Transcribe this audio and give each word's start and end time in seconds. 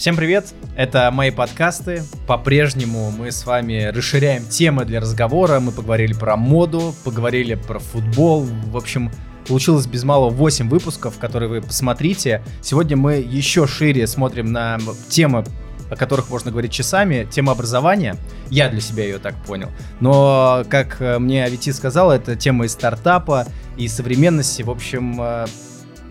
Всем 0.00 0.16
привет, 0.16 0.54
это 0.76 1.10
мои 1.10 1.30
подкасты. 1.30 2.02
По-прежнему 2.26 3.10
мы 3.10 3.30
с 3.30 3.44
вами 3.44 3.84
расширяем 3.94 4.46
темы 4.46 4.86
для 4.86 4.98
разговора. 4.98 5.60
Мы 5.60 5.72
поговорили 5.72 6.14
про 6.14 6.38
моду, 6.38 6.94
поговорили 7.04 7.54
про 7.54 7.80
футбол. 7.80 8.44
В 8.44 8.78
общем, 8.78 9.12
получилось 9.46 9.86
без 9.86 10.02
малого 10.04 10.30
8 10.30 10.70
выпусков, 10.70 11.18
которые 11.18 11.50
вы 11.50 11.60
посмотрите. 11.60 12.42
Сегодня 12.62 12.96
мы 12.96 13.16
еще 13.16 13.66
шире 13.66 14.06
смотрим 14.06 14.50
на 14.50 14.78
темы, 15.10 15.44
о 15.90 15.96
которых 15.96 16.30
можно 16.30 16.50
говорить 16.50 16.72
часами. 16.72 17.28
Тема 17.30 17.52
образования. 17.52 18.16
Я 18.48 18.70
для 18.70 18.80
себя 18.80 19.04
ее 19.04 19.18
так 19.18 19.34
понял. 19.44 19.68
Но, 20.00 20.64
как 20.70 20.98
мне 21.18 21.44
Авити 21.44 21.72
сказал, 21.72 22.10
это 22.10 22.36
тема 22.36 22.64
из 22.64 22.72
стартапа 22.72 23.46
и 23.76 23.86
современности. 23.86 24.62
В 24.62 24.70
общем, 24.70 25.20
э, 25.20 25.46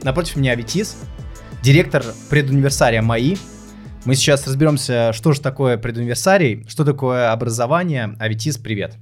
напротив 0.04 0.36
меня 0.36 0.52
Аветис, 0.52 0.96
директор 1.64 2.06
предуниверсария 2.30 3.02
МАИ, 3.02 3.36
мы 4.06 4.16
сейчас 4.16 4.48
разберемся, 4.48 5.12
что 5.14 5.34
же 5.34 5.42
такое 5.42 5.78
предуниверсарий, 5.78 6.66
что 6.68 6.86
такое 6.86 7.32
образование. 7.32 8.16
Аветис, 8.20 8.58
привет. 8.58 8.98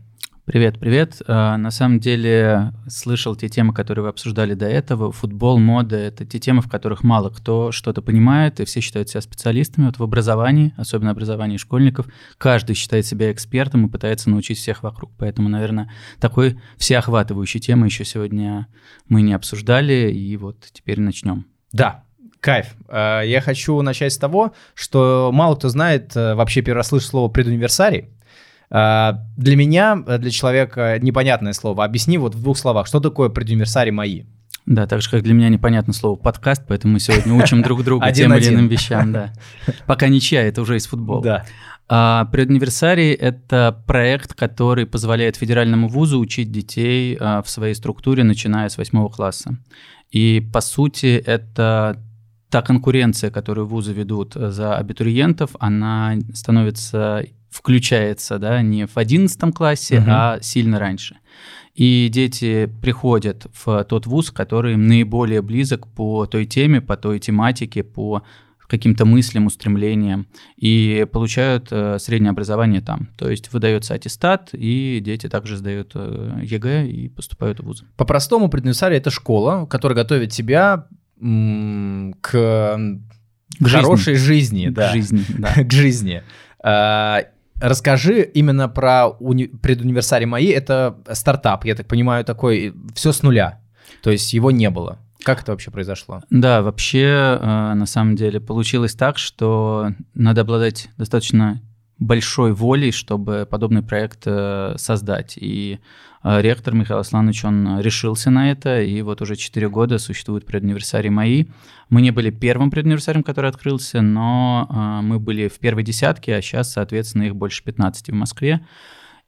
Привет, 0.46 0.80
привет. 0.80 1.22
А, 1.28 1.58
на 1.58 1.72
самом 1.72 2.00
деле 2.00 2.72
слышал 2.88 3.36
те 3.36 3.50
темы, 3.50 3.74
которые 3.74 4.04
вы 4.04 4.10
обсуждали 4.10 4.54
до 4.54 4.66
этого. 4.66 5.12
Футбол, 5.12 5.60
мода— 5.60 5.96
это 5.98 6.26
те 6.26 6.40
темы, 6.40 6.62
в 6.62 6.70
которых 6.70 7.04
мало 7.04 7.30
кто 7.30 7.74
что-то 7.74 8.02
понимает, 8.02 8.62
и 8.62 8.66
все 8.66 8.80
считают 8.80 9.10
себя 9.10 9.20
специалистами. 9.20 9.88
Вот 9.88 10.00
в 10.00 10.04
образовании, 10.04 10.74
особенно 10.78 11.12
образовании 11.12 11.58
школьников, 11.58 12.08
каждый 12.38 12.76
считает 12.76 13.06
себя 13.06 13.32
экспертом 13.34 13.86
и 13.86 13.90
пытается 13.90 14.30
научить 14.30 14.58
всех 14.58 14.84
вокруг. 14.84 15.12
Поэтому, 15.18 15.50
наверное, 15.50 15.92
такой 16.22 16.62
всеохватывающей 16.78 17.60
темы 17.60 17.88
еще 17.88 18.06
сегодня 18.06 18.68
мы 19.10 19.24
не 19.24 19.34
обсуждали, 19.34 20.14
и 20.14 20.38
вот 20.38 20.66
теперь 20.72 21.02
начнем. 21.02 21.46
Да, 21.74 22.06
Кайф. 22.40 22.76
Э, 22.88 23.22
я 23.26 23.42
хочу 23.42 23.82
начать 23.82 24.14
с 24.14 24.18
того, 24.18 24.54
что 24.74 25.32
мало 25.34 25.56
кто 25.56 25.70
знает, 25.70 26.16
э, 26.16 26.36
вообще 26.36 26.62
первый 26.62 26.80
раз 26.80 26.88
слышит 26.88 27.10
слово 27.10 27.30
предуниверсарий. 27.30 28.10
Э, 28.70 29.14
для 29.38 29.56
меня, 29.56 29.96
для 29.96 30.32
человека 30.32 30.98
непонятное 31.02 31.54
слово. 31.54 31.84
Объясни 31.84 32.18
вот 32.18 32.36
в 32.36 32.42
двух 32.42 32.58
словах, 32.58 32.88
что 32.88 33.00
такое 33.00 33.30
предуниверсарий 33.30 33.92
мои? 33.92 34.24
Да, 34.66 34.86
так 34.86 35.02
же, 35.02 35.10
как 35.10 35.24
для 35.24 35.34
меня 35.34 35.48
непонятно 35.48 35.94
слово 35.94 36.18
подкаст, 36.18 36.64
поэтому 36.68 36.94
мы 36.94 37.00
сегодня 37.00 37.34
учим 37.34 37.62
друг 37.62 37.84
друга 37.86 38.12
тем 38.12 38.34
или 38.34 38.50
иным 38.50 38.68
вещам, 38.68 39.14
да. 39.14 39.34
Пока 39.86 40.10
ничья, 40.10 40.44
это 40.44 40.62
уже 40.62 40.76
из 40.76 40.88
футбола. 40.88 41.24
Да. 41.24 41.46
А, 41.90 42.26
предуниверсарий– 42.26 43.14
это 43.14 43.82
проект, 43.88 44.34
который 44.34 44.86
позволяет 44.86 45.38
федеральному 45.38 45.88
вузу 45.88 46.20
учить 46.20 46.52
детей 46.52 47.18
а, 47.18 47.42
в 47.42 47.50
своей 47.50 47.76
структуре, 47.76 48.26
начиная 48.26 48.68
с 48.68 48.78
восьмого 48.78 49.08
класса. 49.08 49.58
И, 50.12 50.46
по 50.54 50.60
сути, 50.60 51.22
это 51.26 51.98
та 52.50 52.62
конкуренция, 52.62 53.30
которую 53.32 53.68
вузы 53.68 53.94
ведут 53.94 54.36
э, 54.36 54.52
за 54.52 54.78
абитуриентов, 54.78 55.52
она 55.60 56.16
становится, 56.34 57.24
включается 57.50 58.40
да, 58.40 58.62
не 58.62 58.86
в 58.86 58.98
11 58.98 59.54
классе, 59.54 60.00
угу. 60.00 60.08
а 60.10 60.40
сильно 60.42 60.80
раньше. 60.80 61.18
И 61.76 62.10
дети 62.12 62.70
приходят 62.82 63.46
в 63.54 63.84
тот 63.84 64.08
вуз, 64.08 64.32
который 64.32 64.74
им 64.74 64.88
наиболее 64.88 65.42
близок 65.42 65.88
по 65.88 66.26
той 66.26 66.46
теме, 66.46 66.82
по 66.82 66.98
той 66.98 67.20
тематике, 67.20 67.84
по 67.84 68.24
каким-то 68.68 69.06
мыслям, 69.06 69.46
устремлениям, 69.46 70.28
и 70.58 71.08
получают 71.12 71.68
э, 71.72 72.00
среднее 72.00 72.32
образование 72.32 72.82
там. 72.82 73.10
То 73.18 73.30
есть 73.30 73.54
выдается 73.54 73.94
аттестат, 73.94 74.50
и 74.54 75.00
дети 75.00 75.30
также 75.30 75.58
сдают 75.58 75.92
э, 75.96 76.42
ЕГЭ 76.44 76.88
и 76.88 77.08
поступают 77.08 77.60
в 77.60 77.64
вуз. 77.64 77.84
По-простому, 77.96 78.50
преднусарий– 78.50 78.98
это 78.98 79.10
школа, 79.10 79.66
которая 79.66 79.96
готовит 79.96 80.32
тебя 80.32 80.88
к, 81.20 82.32
к 82.32 83.68
хорошей 83.68 84.16
жизни, 84.16 84.66
жизни 84.66 84.70
да. 84.70 84.92
жизни, 84.92 85.26
да. 85.38 85.64
к 85.64 85.72
жизни. 85.72 86.24
А, 86.64 87.24
расскажи 87.62 88.22
именно 88.22 88.70
про 88.70 89.10
уни- 89.20 89.48
предуниверсарий 89.58 90.26
МАИ. 90.26 90.48
Это 90.48 90.98
стартап, 91.12 91.66
я 91.66 91.76
так 91.76 91.88
понимаю, 91.88 92.26
такой 92.26 92.74
все 92.94 93.12
с 93.12 93.24
нуля. 93.24 93.60
То 94.04 94.12
есть 94.12 94.34
его 94.34 94.52
не 94.52 94.70
было. 94.70 95.00
Как 95.24 95.42
это 95.42 95.52
вообще 95.52 95.72
произошло? 95.72 96.22
Да, 96.30 96.62
вообще, 96.62 97.40
э, 97.42 97.74
на 97.74 97.86
самом 97.86 98.16
деле, 98.16 98.40
получилось 98.40 98.96
так, 98.96 99.18
что 99.18 99.92
надо 100.14 100.42
обладать 100.42 100.90
достаточно 100.98 101.62
большой 102.00 102.54
волей, 102.54 102.92
чтобы 102.92 103.48
подобный 103.50 103.82
проект 103.82 104.24
э, 104.26 104.76
создать. 104.78 105.38
И 105.38 105.80
э, 106.24 106.42
ректор 106.42 106.74
Михаил 106.74 107.00
Асланович, 107.00 107.46
он 107.46 107.80
решился 107.80 108.30
на 108.30 108.52
это, 108.52 108.82
и 108.82 109.02
вот 109.02 109.22
уже 109.22 109.36
4 109.36 109.70
года 109.70 109.98
существует 109.98 110.46
предуниверсарий 110.46 111.10
МАИ. 111.10 111.48
Мы 111.90 112.02
не 112.02 112.12
были 112.12 112.30
первым 112.30 112.70
предуниверсарием, 112.70 113.24
который 113.24 113.50
открылся, 113.50 114.02
но 114.02 114.68
э, 114.70 115.06
мы 115.06 115.20
были 115.20 115.48
в 115.48 115.60
первой 115.60 115.84
десятке, 115.84 116.36
а 116.36 116.42
сейчас, 116.42 116.74
соответственно, 116.74 117.24
их 117.24 117.36
больше 117.36 117.64
15 117.64 118.10
в 118.10 118.14
Москве. 118.14 118.66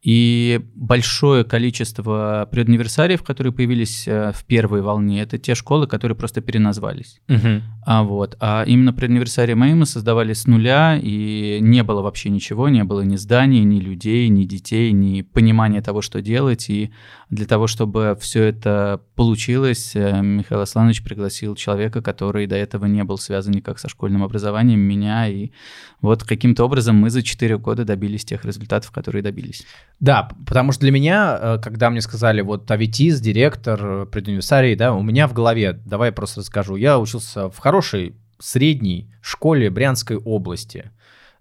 И 0.02 0.62
большое 0.76 1.44
количество 1.44 2.48
предуниверсариев, 2.50 3.22
которые 3.22 3.52
появились 3.52 4.08
э, 4.08 4.32
в 4.34 4.46
первой 4.46 4.82
волне, 4.82 5.22
это 5.22 5.38
те 5.38 5.56
школы, 5.56 5.88
которые 5.88 6.16
просто 6.16 6.40
переназвались. 6.40 7.20
Угу. 7.28 7.62
А, 7.86 8.04
вот. 8.04 8.38
а 8.40 8.64
именно 8.66 8.94
предуниверсарии 8.94 9.56
мои 9.56 9.74
мы 9.74 9.86
создавали 9.86 10.32
с 10.32 10.48
нуля, 10.48 10.98
и 10.98 11.60
не 11.60 11.84
было 11.84 12.02
вообще 12.02 12.30
ничего, 12.30 12.70
не 12.70 12.86
было 12.86 13.02
ни 13.02 13.18
зданий, 13.18 13.64
ни 13.64 13.82
людей, 13.82 14.30
ни 14.30 14.46
детей, 14.46 14.94
ни 14.94 15.22
понимания 15.22 15.82
того, 15.82 16.02
что 16.02 16.22
делать. 16.22 16.70
И 16.70 16.92
для 17.30 17.46
того, 17.46 17.68
чтобы 17.68 18.18
все 18.20 18.44
это 18.46 19.02
получилось, 19.16 19.96
э, 19.96 20.22
Михаил 20.22 20.62
Асланович 20.62 21.04
пригласил 21.04 21.56
человека, 21.56 22.02
который 22.02 22.48
до 22.48 22.56
этого 22.56 22.86
не 22.86 23.04
был 23.04 23.20
связан 23.20 23.54
никак 23.54 23.78
со 23.78 23.88
школьным 23.88 24.24
образованием, 24.24 24.80
меня. 24.80 25.28
И 25.28 25.52
вот 26.02 26.24
каким-то 26.24 26.66
образом 26.66 26.96
мы 26.96 27.12
за 27.12 27.22
4 27.22 27.60
года 27.60 27.86
добились 27.86 28.26
тех 28.26 28.46
результатов, 28.46 28.92
которые 28.92 29.22
добились. 29.22 29.64
Да, 30.00 30.30
потому 30.48 30.72
что 30.72 30.82
для 30.82 30.92
меня, 30.92 31.38
э, 31.40 31.60
когда 31.62 31.92
мне 31.92 32.02
сказали, 32.02 32.42
вот 32.42 32.70
Аветис, 32.72 33.22
директор, 33.22 33.80
э, 33.84 34.06
предуниверсарий, 34.08 34.76
да, 34.76 34.94
у 34.94 35.04
меня 35.04 35.28
в 35.28 35.34
голове, 35.34 35.74
давай 35.86 36.10
я 36.10 36.14
просто 36.14 36.40
расскажу, 36.40 36.78
я 36.78 36.98
учился 36.98 37.50
в 37.52 37.60
хорошей 37.60 38.16
средней 38.40 39.12
школе 39.22 39.70
Брянской 39.70 40.18
области. 40.18 40.92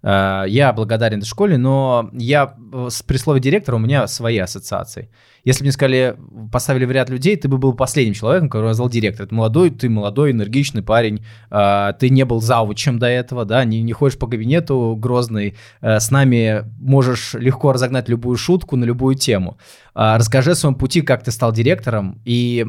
Э, 0.01 0.43
я 0.47 0.71
благодарен 0.73 1.19
этой 1.19 1.27
школе, 1.27 1.57
но 1.57 2.09
я 2.13 2.55
при 3.07 3.17
слове 3.17 3.41
директора 3.41 3.75
у 3.75 3.79
меня 3.79 4.07
свои 4.07 4.37
ассоциации. 4.37 5.09
Если 5.43 5.61
бы 5.61 5.65
мне 5.65 5.71
сказали, 5.71 6.17
поставили 6.51 6.85
в 6.85 6.91
ряд 6.91 7.09
людей, 7.09 7.35
ты 7.35 7.47
бы 7.47 7.57
был 7.57 7.73
последним 7.73 8.13
человеком, 8.13 8.49
который 8.49 8.67
назвал 8.67 8.89
директор. 8.89 9.25
Это 9.25 9.35
молодой, 9.35 9.69
ты 9.69 9.89
молодой, 9.89 10.31
энергичный 10.31 10.83
парень, 10.83 11.25
э, 11.51 11.93
ты 11.99 12.09
не 12.09 12.23
был 12.25 12.41
завучем 12.41 12.99
до 12.99 13.07
этого, 13.07 13.45
да, 13.45 13.63
не, 13.65 13.81
не 13.81 13.93
ходишь 13.93 14.17
по 14.17 14.27
кабинету 14.27 14.95
грозный, 14.97 15.55
э, 15.81 15.99
с 15.99 16.11
нами 16.11 16.65
можешь 16.79 17.33
легко 17.33 17.73
разогнать 17.73 18.09
любую 18.09 18.37
шутку 18.37 18.75
на 18.75 18.85
любую 18.85 19.15
тему. 19.15 19.57
Расскажи 19.93 20.51
о 20.51 20.55
своем 20.55 20.75
пути, 20.75 21.01
как 21.01 21.23
ты 21.23 21.31
стал 21.31 21.51
директором, 21.51 22.21
и, 22.23 22.65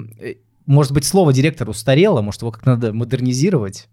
может 0.66 0.92
быть, 0.92 1.04
слово 1.04 1.32
директор 1.32 1.68
устарело, 1.68 2.22
может, 2.22 2.40
его 2.40 2.50
как-то 2.50 2.70
надо 2.70 2.92
модернизировать? 2.92 3.88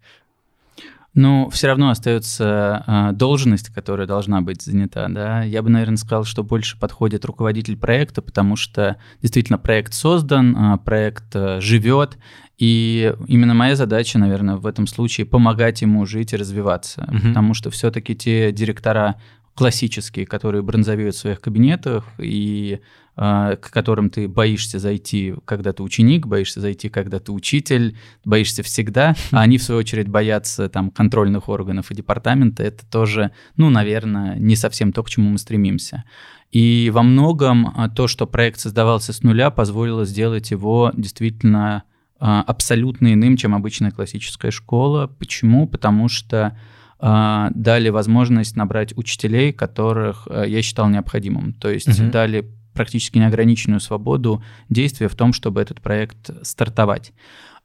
Ну, 1.17 1.50
все 1.50 1.66
равно 1.66 1.89
остается 1.89 2.83
э, 2.85 3.11
должность, 3.13 3.69
которая 3.69 4.05
должна 4.05 4.41
быть 4.41 4.61
занята, 4.61 5.07
да. 5.09 5.41
Я 5.41 5.63
бы, 5.63 5.69
наверное, 5.72 5.97
сказал, 5.97 6.25
что 6.25 6.44
больше 6.44 6.79
подходит 6.79 7.25
руководитель 7.25 7.75
проекта, 7.75 8.22
потому 8.22 8.55
что 8.55 8.97
действительно 9.19 9.57
проект 9.57 9.95
создан, 9.95 10.56
э, 10.56 10.77
проект 10.77 11.35
э, 11.35 11.59
живет, 11.59 12.19
и 12.59 13.16
именно 13.27 13.56
моя 13.56 13.75
задача, 13.75 14.19
наверное, 14.19 14.57
в 14.57 14.67
этом 14.67 14.85
случае 14.85 15.25
помогать 15.25 15.81
ему 15.81 16.06
жить 16.06 16.33
и 16.33 16.38
развиваться, 16.38 17.07
угу. 17.07 17.30
потому 17.30 17.56
что 17.56 17.71
все-таки 17.71 18.15
те 18.15 18.51
директора 18.51 19.15
классические, 19.57 20.27
которые 20.27 20.62
бронзовеют 20.62 21.15
в 21.15 21.19
своих 21.19 21.42
кабинетах 21.42 22.06
и 22.19 22.80
а, 23.15 23.56
к 23.56 23.71
которым 23.71 24.12
ты 24.12 24.27
боишься 24.27 24.77
зайти, 24.77 25.33
когда 25.45 25.74
ты 25.74 25.81
ученик, 25.81 26.27
боишься 26.27 26.62
зайти, 26.62 26.88
когда 26.88 27.19
ты 27.19 27.31
учитель, 27.31 27.98
боишься 28.24 28.62
всегда, 28.62 29.15
а 29.31 29.42
они, 29.42 29.57
в 29.57 29.63
свою 29.63 29.80
очередь, 29.80 30.07
боятся 30.07 30.69
там 30.69 30.92
контрольных 30.92 31.50
органов 31.50 31.89
и 31.89 31.95
департамента. 31.95 32.62
Это 32.62 32.86
тоже, 32.86 33.31
ну, 33.56 33.71
наверное, 33.71 34.38
не 34.38 34.56
совсем 34.56 34.94
то, 34.94 35.01
к 35.01 35.09
чему 35.09 35.31
мы 35.31 35.39
стремимся. 35.39 36.04
И 36.51 36.92
во 36.94 37.01
многом 37.01 37.74
а, 37.75 37.89
то, 37.89 38.07
что 38.07 38.27
проект 38.27 38.59
создавался 38.59 39.12
с 39.12 39.24
нуля, 39.24 39.50
позволило 39.50 40.06
сделать 40.06 40.51
его 40.51 40.94
действительно 40.95 41.83
а, 42.19 42.44
абсолютно 42.44 43.13
иным, 43.13 43.36
чем 43.36 43.56
обычная 43.56 43.89
классическая 43.89 44.51
школа. 44.51 45.07
Почему? 45.07 45.68
Потому 45.68 46.09
что 46.09 46.56
дали 46.99 47.89
возможность 47.89 48.55
набрать 48.55 48.97
учителей, 48.97 49.53
которых 49.53 50.27
я 50.29 50.61
считал 50.61 50.89
необходимым. 50.89 51.53
То 51.53 51.69
есть 51.69 51.99
угу. 51.99 52.09
дали 52.09 52.49
практически 52.73 53.17
неограниченную 53.17 53.79
свободу 53.79 54.44
действия 54.69 55.07
в 55.07 55.15
том, 55.15 55.33
чтобы 55.33 55.61
этот 55.61 55.81
проект 55.81 56.29
стартовать. 56.45 57.13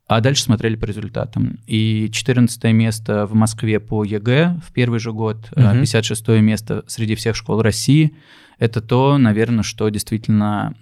А 0.08 0.20
дальше 0.20 0.42
смотрели 0.42 0.76
по 0.76 0.84
результатам. 0.84 1.60
И 1.66 2.10
14 2.10 2.64
место 2.74 3.26
в 3.26 3.34
Москве 3.34 3.78
по 3.80 4.04
ЕГЭ 4.04 4.60
в 4.66 4.72
первый 4.72 4.98
же 4.98 5.12
год, 5.12 5.36
угу. 5.56 5.62
56 5.62 6.28
место 6.28 6.82
среди 6.86 7.14
всех 7.14 7.36
школ 7.36 7.62
России. 7.62 8.14
Это 8.58 8.80
то, 8.80 9.16
наверное, 9.16 9.62
что 9.62 9.88
действительно 9.88 10.74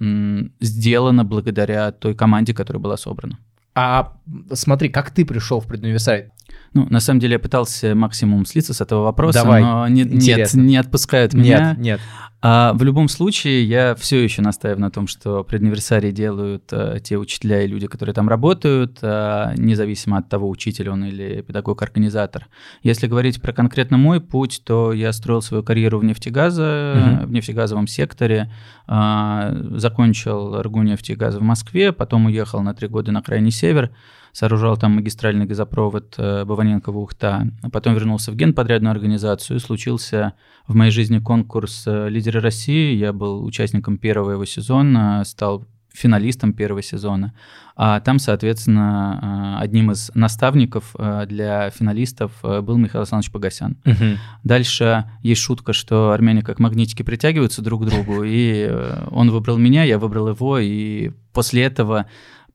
сделано 0.60 1.24
благодаря 1.24 1.92
той 1.92 2.14
команде, 2.14 2.54
которая 2.54 2.82
была 2.82 2.96
собрана. 2.96 3.38
А 3.74 4.16
смотри, 4.52 4.88
как 4.88 5.10
ты 5.10 5.24
пришел 5.24 5.60
в 5.60 5.66
предуниверсаль? 5.66 6.30
Ну, 6.72 6.86
на 6.88 7.00
самом 7.00 7.20
деле 7.20 7.34
я 7.34 7.38
пытался 7.38 7.94
максимум 7.94 8.46
слиться 8.46 8.72
с 8.74 8.80
этого 8.80 9.04
вопроса, 9.04 9.42
Давай. 9.42 9.62
но 9.62 9.88
не, 9.88 10.04
нет, 10.04 10.54
не 10.54 10.76
отпускают 10.76 11.34
меня. 11.34 11.70
Нет, 11.70 11.78
нет. 11.78 12.00
А 12.42 12.72
в 12.72 12.82
любом 12.82 13.08
случае, 13.08 13.64
я 13.64 13.94
все 13.94 14.24
еще 14.24 14.40
настаиваю 14.40 14.80
на 14.80 14.90
том, 14.90 15.06
что 15.06 15.44
предуниверсарий 15.44 16.10
делают 16.10 16.72
а, 16.72 16.98
те 16.98 17.18
учителя 17.18 17.62
и 17.62 17.66
люди, 17.66 17.86
которые 17.86 18.14
там 18.14 18.30
работают, 18.30 18.98
а, 19.02 19.52
независимо 19.56 20.16
от 20.16 20.30
того, 20.30 20.48
учитель 20.48 20.88
он 20.88 21.04
или 21.04 21.42
педагог-организатор. 21.42 22.46
Если 22.82 23.08
говорить 23.08 23.42
про 23.42 23.52
конкретно 23.52 23.98
мой 23.98 24.22
путь, 24.22 24.62
то 24.64 24.94
я 24.94 25.12
строил 25.12 25.42
свою 25.42 25.62
карьеру 25.62 25.98
в 25.98 26.04
нефтегаза, 26.04 27.18
угу. 27.20 27.26
в 27.26 27.32
нефтегазовом 27.32 27.86
секторе, 27.86 28.50
а, 28.86 29.54
закончил 29.72 30.62
РГУ 30.62 30.82
нефтегаза 30.82 31.40
в 31.40 31.42
Москве, 31.42 31.92
потом 31.92 32.24
уехал 32.24 32.62
на 32.62 32.72
три 32.72 32.88
года 32.88 33.12
на 33.12 33.20
крайний 33.20 33.50
север, 33.50 33.90
сооружал 34.32 34.78
там 34.78 34.92
магистральный 34.92 35.44
газопровод 35.44 36.14
э, 36.60 36.80
Баваненко-Ухта, 36.80 37.50
а 37.62 37.70
потом 37.70 37.94
вернулся 37.94 38.32
в 38.32 38.36
генподрядную 38.36 38.92
организацию, 38.92 39.56
и 39.56 39.60
случился 39.60 40.34
в 40.66 40.74
моей 40.74 40.90
жизни 40.90 41.18
конкурс 41.18 41.84
э, 41.86 42.08
«Лидеры 42.08 42.40
России», 42.40 42.94
я 42.94 43.12
был 43.12 43.44
участником 43.44 43.98
первого 43.98 44.32
его 44.32 44.44
сезона, 44.44 45.22
стал 45.24 45.66
финалистом 45.92 46.52
первого 46.52 46.82
сезона. 46.82 47.34
А 47.74 47.98
там, 48.00 48.18
соответственно, 48.18 49.56
э, 49.58 49.62
одним 49.62 49.90
из 49.90 50.10
наставников 50.14 50.94
для 51.26 51.70
финалистов 51.70 52.32
был 52.42 52.76
Михаил 52.76 53.00
Александрович 53.00 53.32
Погосян. 53.32 53.76
Угу. 53.84 54.18
Дальше 54.44 55.10
есть 55.22 55.40
шутка, 55.40 55.72
что 55.72 56.12
армяне 56.12 56.42
как 56.42 56.60
магнитики 56.60 57.02
притягиваются 57.02 57.62
друг 57.62 57.84
к 57.84 57.88
другу, 57.88 58.22
и 58.24 58.70
он 59.10 59.30
выбрал 59.30 59.58
меня, 59.58 59.82
я 59.82 59.98
выбрал 59.98 60.28
его, 60.28 60.58
и 60.58 61.10
после 61.32 61.62
этого 61.64 62.06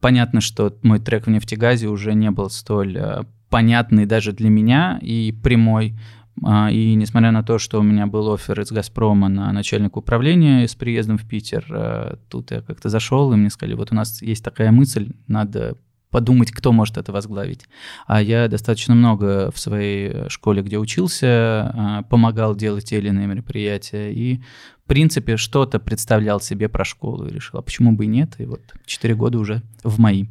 Понятно, 0.05 0.39
что 0.39 0.71
мой 0.83 0.99
трек 0.99 1.25
в 1.25 1.31
нефтегазе 1.31 1.87
уже 1.87 2.13
не 2.13 2.29
был 2.29 2.51
столь 2.51 2.95
э, 2.95 3.23
понятный 3.55 4.05
даже 4.05 4.33
для 4.33 4.49
меня 4.49 4.99
и 5.01 5.31
прямой. 5.31 5.97
А, 6.43 6.69
и 6.69 6.93
несмотря 6.95 7.31
на 7.31 7.41
то, 7.41 7.57
что 7.57 7.79
у 7.79 7.83
меня 7.83 8.05
был 8.05 8.33
офер 8.33 8.59
из 8.59 8.69
«Газпрома» 8.69 9.29
на 9.29 9.53
начальника 9.53 9.99
управления 9.99 10.67
с 10.67 10.75
приездом 10.75 11.17
в 11.17 11.25
Питер, 11.25 11.65
э, 11.69 12.17
тут 12.29 12.51
я 12.51 12.59
как-то 12.59 12.89
зашел, 12.89 13.31
и 13.31 13.37
мне 13.37 13.49
сказали, 13.49 13.75
вот 13.75 13.93
у 13.93 13.95
нас 13.95 14.21
есть 14.21 14.43
такая 14.43 14.71
мысль, 14.71 15.13
надо 15.29 15.77
подумать, 16.09 16.51
кто 16.51 16.73
может 16.73 16.97
это 16.97 17.13
возглавить. 17.13 17.61
А 18.07 18.21
я 18.21 18.49
достаточно 18.49 18.93
много 18.93 19.51
в 19.51 19.57
своей 19.57 20.27
школе, 20.27 20.61
где 20.61 20.77
учился, 20.77 21.71
а, 21.73 22.03
помогал 22.09 22.57
делать 22.57 22.83
те 22.83 22.97
или 22.97 23.07
иные 23.07 23.27
мероприятия. 23.27 24.11
И, 24.11 24.41
в 24.83 24.87
принципе, 24.89 25.37
что-то 25.37 25.79
представлял 25.79 26.41
себе 26.41 26.67
про 26.67 26.83
школу 26.83 27.25
и 27.25 27.33
решил, 27.33 27.59
а 27.59 27.61
почему 27.61 27.93
бы 27.93 28.03
и 28.03 28.07
нет? 28.07 28.35
И 28.37 28.45
вот 28.45 28.59
4 28.85 29.15
года 29.15 29.39
уже 29.39 29.61
в 29.81 29.97
мои. 29.97 30.25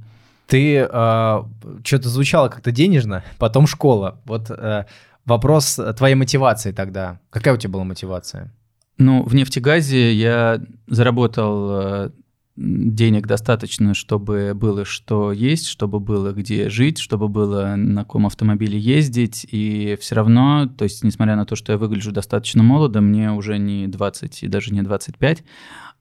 Ты 0.47 0.77
э, 0.77 1.43
что-то 1.85 2.09
звучало 2.09 2.49
как-то 2.49 2.71
денежно, 2.71 3.25
потом 3.39 3.67
школа. 3.67 4.21
Вот 4.25 4.51
э, 4.51 4.87
вопрос 5.25 5.81
твоей 5.97 6.15
мотивации 6.15 6.73
тогда. 6.73 7.21
Какая 7.31 7.55
у 7.55 7.57
тебя 7.57 7.73
была 7.73 7.85
мотивация? 7.85 8.53
Ну, 8.99 9.25
в 9.25 9.35
нефтегазе 9.35 10.13
я 10.13 10.61
заработал 10.87 11.71
э, 11.71 12.11
денег 12.57 13.27
достаточно, 13.27 13.95
чтобы 13.95 14.53
было 14.55 14.85
что 14.85 15.33
есть, 15.33 15.67
чтобы 15.67 15.99
было 15.99 16.33
где 16.33 16.69
жить, 16.69 16.99
чтобы 16.99 17.29
было 17.29 17.75
на 17.77 18.03
каком 18.03 18.27
автомобиле 18.27 18.79
ездить, 18.79 19.47
и 19.51 19.99
все 20.01 20.15
равно, 20.15 20.67
то 20.67 20.85
есть 20.85 21.03
несмотря 21.03 21.35
на 21.35 21.47
то, 21.47 21.57
что 21.57 21.73
я 21.73 21.79
выгляжу 21.79 22.13
достаточно 22.13 22.63
молодо, 22.63 23.01
мне 23.01 23.33
уже 23.33 23.59
не 23.59 23.89
20 23.89 24.45
и 24.45 24.49
даже 24.49 24.73
не 24.73 24.83
25, 24.83 25.43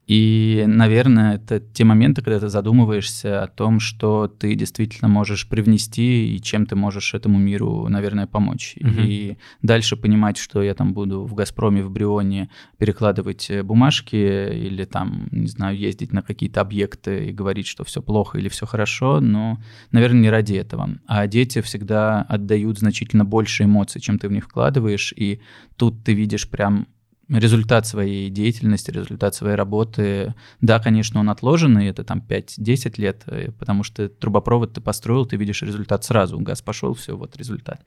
и, 0.05 0.65
наверное, 0.67 1.35
это 1.35 1.61
те 1.61 1.85
моменты, 1.85 2.21
когда 2.21 2.39
ты 2.39 2.49
задумываешься 2.49 3.41
о 3.41 3.47
том, 3.47 3.79
что 3.79 4.27
ты 4.27 4.53
действительно 4.55 5.07
можешь 5.07 5.47
привнести 5.47 6.35
и 6.35 6.41
чем 6.41 6.65
ты 6.65 6.75
можешь 6.75 7.13
этому 7.13 7.39
миру, 7.39 7.87
наверное, 7.87 8.27
помочь. 8.27 8.75
Угу. 8.81 8.89
И 8.99 9.37
дальше 9.61 9.95
понимать, 9.95 10.37
что 10.37 10.61
я 10.61 10.73
там 10.73 10.93
буду 10.93 11.23
в 11.23 11.33
«Газпроме», 11.35 11.83
в 11.83 11.89
«Брионе» 11.89 12.49
перекладывать 12.77 13.49
э, 13.49 13.63
бумажки 13.63 14.15
или 14.15 14.83
там, 14.83 15.29
не 15.31 15.47
знаю, 15.47 15.77
ездить 15.77 16.11
на 16.11 16.21
какие-то 16.21 16.59
объекты 16.59 17.29
и 17.29 17.31
говорить, 17.31 17.67
что 17.67 17.85
все 17.85 18.01
плохо 18.01 18.37
или 18.37 18.49
все 18.49 18.65
хорошо, 18.65 19.21
но, 19.21 19.57
наверное, 19.91 20.21
не 20.21 20.29
ради 20.29 20.55
этого. 20.55 20.89
А 21.07 21.27
дети 21.27 21.61
всегда 21.61 22.23
отдают 22.23 22.77
значительно 22.77 23.23
больше 23.23 23.63
эмоций, 23.63 24.01
чем 24.01 24.19
ты 24.19 24.27
в 24.27 24.33
них 24.33 24.45
вкладываешь, 24.45 25.13
и 25.15 25.39
тут 25.77 26.03
ты 26.03 26.13
видишь 26.13 26.49
прям 26.49 26.87
результат 27.39 27.87
своей 27.87 28.29
деятельности, 28.29 28.91
результат 28.91 29.35
своей 29.35 29.55
работы, 29.55 30.33
да, 30.61 30.79
конечно, 30.79 31.19
он 31.19 31.29
отложенный, 31.29 31.87
это 31.87 32.03
там 32.03 32.23
5-10 32.27 32.93
лет, 32.97 33.23
э, 33.27 33.51
потому 33.51 33.83
что 33.83 34.07
трубопровод 34.07 34.73
ты 34.73 34.81
построил, 34.81 35.25
ты 35.25 35.35
видишь 35.35 35.61
результат 35.61 36.03
сразу, 36.03 36.39
газ 36.39 36.61
пошел, 36.61 36.93
все, 36.93 37.15
вот 37.17 37.35
результат. 37.37 37.81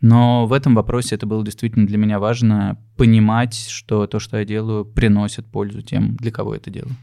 Но 0.00 0.46
в 0.46 0.52
этом 0.52 0.74
вопросе 0.74 1.14
это 1.14 1.26
было 1.26 1.44
действительно 1.44 1.86
для 1.86 1.98
меня 1.98 2.18
важно 2.18 2.78
понимать, 2.96 3.54
что 3.54 4.06
то, 4.06 4.18
что 4.18 4.38
я 4.38 4.44
делаю, 4.44 4.84
приносит 4.84 5.46
пользу 5.46 5.82
тем, 5.82 6.16
для 6.16 6.30
кого 6.30 6.54
это 6.54 6.70
делаю. 6.70 6.96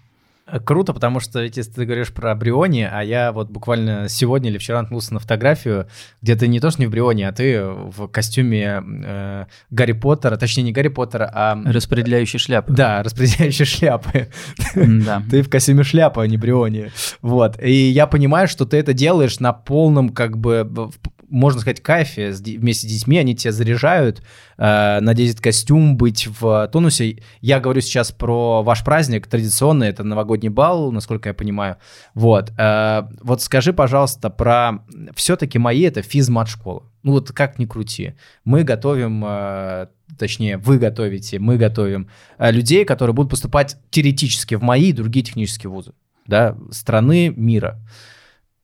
Круто, 0.63 0.93
потому 0.93 1.19
что 1.19 1.41
ведь 1.41 1.57
если 1.57 1.71
ты 1.71 1.85
говоришь 1.85 2.13
про 2.13 2.33
Бриони, 2.33 2.87
а 2.89 3.01
я 3.01 3.33
вот 3.33 3.49
буквально 3.49 4.07
сегодня 4.07 4.49
или 4.49 4.57
вчера 4.57 4.81
наткнулся 4.81 5.13
на 5.13 5.19
фотографию, 5.19 5.87
где 6.21 6.35
ты 6.35 6.47
не 6.47 6.61
то 6.61 6.71
что 6.71 6.81
не 6.81 6.87
в 6.87 6.91
Брионе, 6.91 7.27
а 7.27 7.33
ты 7.33 7.61
в 7.63 8.07
костюме 8.07 8.81
э, 9.03 9.45
Гарри 9.69 9.91
Поттера, 9.91 10.37
точнее 10.37 10.63
не 10.63 10.71
Гарри 10.71 10.87
Поттера, 10.87 11.29
а... 11.33 11.61
Распределяющей 11.65 12.39
шляпы. 12.39 12.71
Да, 12.71 13.03
распределяющей 13.03 13.65
шляпы. 13.65 14.29
Да. 14.75 15.21
Ты 15.29 15.41
в 15.41 15.49
костюме 15.49 15.83
шляпы, 15.83 16.21
а 16.21 16.27
не 16.27 16.37
Бриони. 16.37 16.91
Вот. 17.21 17.61
И 17.61 17.71
я 17.71 18.07
понимаю, 18.07 18.47
что 18.47 18.65
ты 18.65 18.77
это 18.77 18.93
делаешь 18.93 19.39
на 19.39 19.51
полном 19.51 20.09
как 20.09 20.37
бы 20.37 20.91
можно 21.29 21.61
сказать, 21.61 21.81
кайфе 21.81 22.31
вместе 22.31 22.87
с 22.87 22.89
детьми, 22.89 23.17
они 23.17 23.35
тебя 23.35 23.51
заряжают, 23.51 24.21
э, 24.57 24.99
надеть 25.01 25.39
костюм, 25.39 25.97
быть 25.97 26.27
в 26.27 26.69
тонусе. 26.71 27.19
Я 27.41 27.59
говорю 27.59 27.81
сейчас 27.81 28.11
про 28.11 28.63
ваш 28.63 28.83
праздник 28.83 29.27
традиционный, 29.27 29.87
это 29.87 30.03
новогодний 30.03 30.49
бал, 30.49 30.91
насколько 30.91 31.29
я 31.29 31.33
понимаю. 31.33 31.77
Вот, 32.13 32.51
э, 32.57 33.03
вот 33.21 33.41
скажи, 33.41 33.73
пожалуйста, 33.73 34.29
про 34.29 34.79
все-таки 35.15 35.59
мои 35.59 35.81
это 35.81 36.01
физмат-школа. 36.01 36.83
Ну 37.03 37.13
вот 37.13 37.31
как 37.31 37.59
ни 37.59 37.65
крути, 37.65 38.13
мы 38.43 38.63
готовим 38.63 39.23
э, 39.25 39.87
точнее, 40.17 40.57
вы 40.57 40.77
готовите, 40.77 41.39
мы 41.39 41.57
готовим 41.57 42.07
э, 42.37 42.51
людей, 42.51 42.85
которые 42.85 43.13
будут 43.13 43.31
поступать 43.31 43.77
теоретически 43.89 44.55
в 44.55 44.63
мои 44.63 44.89
и 44.89 44.93
другие 44.93 45.23
технические 45.23 45.69
вузы, 45.69 45.93
да, 46.25 46.57
страны 46.71 47.33
мира. 47.35 47.79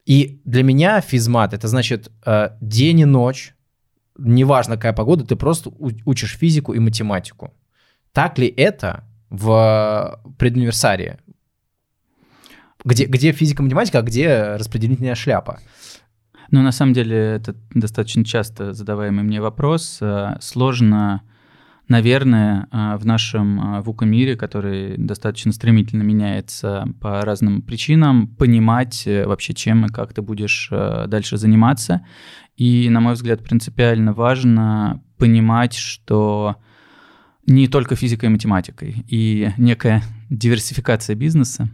И 0.06 0.42
для 0.44 0.64
меня 0.64 1.00
физмат 1.02 1.54
это 1.54 1.68
значит 1.68 2.12
э, 2.26 2.50
день 2.60 3.00
и 3.02 3.06
ночь, 3.06 3.56
неважно 4.18 4.76
какая 4.76 4.94
погода, 4.94 5.26
ты 5.26 5.36
просто 5.36 5.72
учишь 6.06 6.38
физику 6.38 6.74
и 6.74 6.80
математику. 6.80 7.54
Так 8.12 8.38
ли 8.38 8.48
это 8.48 9.06
в 9.30 10.22
предуниверсарии? 10.38 11.18
Где, 12.86 13.06
где 13.06 13.32
физика 13.32 13.64
и 13.64 13.66
математика, 13.66 14.00
а 14.00 14.02
где 14.02 14.56
распределительная 14.56 15.16
шляпа? 15.16 15.62
Ну, 16.52 16.62
на 16.62 16.72
самом 16.72 16.94
деле, 16.94 17.18
это 17.18 17.56
достаточно 17.74 18.26
часто 18.26 18.74
задаваемый 18.74 19.24
мне 19.24 19.42
вопрос. 19.42 20.00
Э, 20.02 20.38
сложно 20.42 21.24
наверное, 21.88 22.68
а, 22.72 22.98
в 22.98 23.06
нашем 23.06 23.60
а, 23.60 23.82
ВУКа-мире, 23.82 24.36
который 24.36 24.98
достаточно 24.98 25.52
стремительно 25.52 26.04
меняется 26.04 26.86
по 27.02 27.22
разным 27.22 27.62
причинам, 27.62 28.28
понимать 28.28 29.04
э, 29.06 29.26
вообще, 29.26 29.54
чем 29.54 29.86
и 29.86 29.90
как 29.90 30.14
ты 30.14 30.22
будешь 30.22 30.70
э, 30.72 31.06
дальше 31.08 31.38
заниматься. 31.38 32.06
И, 32.56 32.90
на 32.90 33.00
мой 33.00 33.14
взгляд, 33.14 33.44
принципиально 33.44 34.14
важно 34.14 35.04
понимать, 35.18 35.76
что 35.76 36.58
не 37.46 37.68
только 37.68 37.96
физикой 37.96 38.30
и 38.30 38.32
математикой, 38.32 39.04
и 39.08 39.52
некая 39.58 40.02
диверсификация 40.30 41.16
бизнеса, 41.16 41.70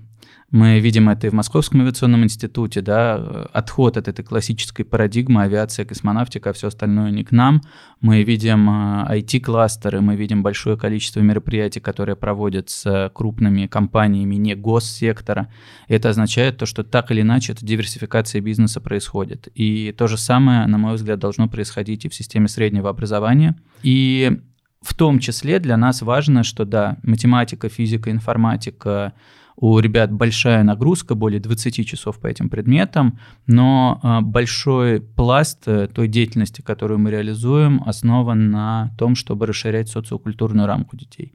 мы 0.52 0.80
видим 0.80 1.10
это 1.10 1.28
и 1.28 1.30
в 1.30 1.34
Московском 1.34 1.82
авиационном 1.82 2.24
институте, 2.24 2.82
да, 2.82 3.16
отход 3.54 3.98
от 3.98 4.08
этой 4.08 4.26
классической 4.26 4.84
парадигмы 4.84 5.44
авиация, 5.44 5.86
космонавтика, 5.86 6.54
все 6.54 6.70
остальное 6.70 7.12
не 7.12 7.24
к 7.24 7.32
нам. 7.32 7.62
Мы 8.02 8.24
видим 8.24 8.68
IT-кластеры, 8.70 10.00
э, 10.00 10.02
мы 10.02 10.16
видим 10.16 10.42
большое 10.42 10.76
количество 10.76 11.20
мероприятий, 11.20 11.80
которые 11.80 12.16
проводятся 12.16 13.12
крупными 13.14 13.68
компаниями 13.68 14.36
не 14.36 14.56
госсектора. 14.56 15.54
Это 15.88 16.10
означает 16.10 16.58
то, 16.58 16.66
что 16.66 16.84
так 16.84 17.12
или 17.12 17.22
иначе 17.22 17.54
эта 17.54 17.64
диверсификация 17.64 18.42
бизнеса 18.42 18.82
происходит. 18.82 19.50
И 19.54 19.94
то 19.96 20.08
же 20.08 20.18
самое, 20.18 20.66
на 20.66 20.80
мой 20.80 20.96
взгляд, 20.96 21.20
должно 21.20 21.48
происходить 21.48 22.06
и 22.06 22.10
в 22.10 22.16
системе 22.16 22.48
среднего 22.48 22.90
образования. 22.90 23.56
И 23.84 24.40
в 24.82 24.96
том 24.96 25.20
числе 25.20 25.60
для 25.60 25.78
нас 25.78 26.02
важно, 26.02 26.44
что 26.44 26.66
да, 26.66 26.98
математика, 27.04 27.70
физика, 27.70 28.10
информатика— 28.10 29.14
у 29.62 29.78
ребят 29.80 30.12
большая 30.12 30.64
нагрузка, 30.64 31.16
более 31.16 31.42
20 31.42 31.86
часов 31.86 32.20
по 32.20 32.28
этим 32.28 32.50
предметам, 32.50 33.20
но 33.46 34.00
а, 34.02 34.22
большой 34.22 35.02
пласт 35.02 35.64
э, 35.68 35.88
той 35.88 36.08
деятельности, 36.08 36.62
которую 36.62 37.00
мы 37.00 37.12
реализуем, 37.12 37.84
основан 37.86 38.52
на 38.52 38.96
том, 38.98 39.16
чтобы 39.16 39.46
расширять 39.48 39.90
социокультурную 39.90 40.66
рамку 40.66 40.96
детей. 40.96 41.34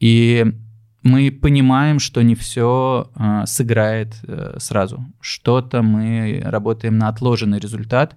И 0.00 0.44
мы 1.04 1.30
понимаем, 1.30 2.00
что 2.00 2.22
не 2.22 2.34
все 2.34 3.10
э, 3.14 3.44
сыграет 3.46 4.14
э, 4.26 4.56
сразу. 4.58 5.04
Что-то 5.20 5.82
мы 5.82 6.42
работаем 6.44 6.98
на 6.98 7.08
отложенный 7.08 7.60
результат, 7.60 8.16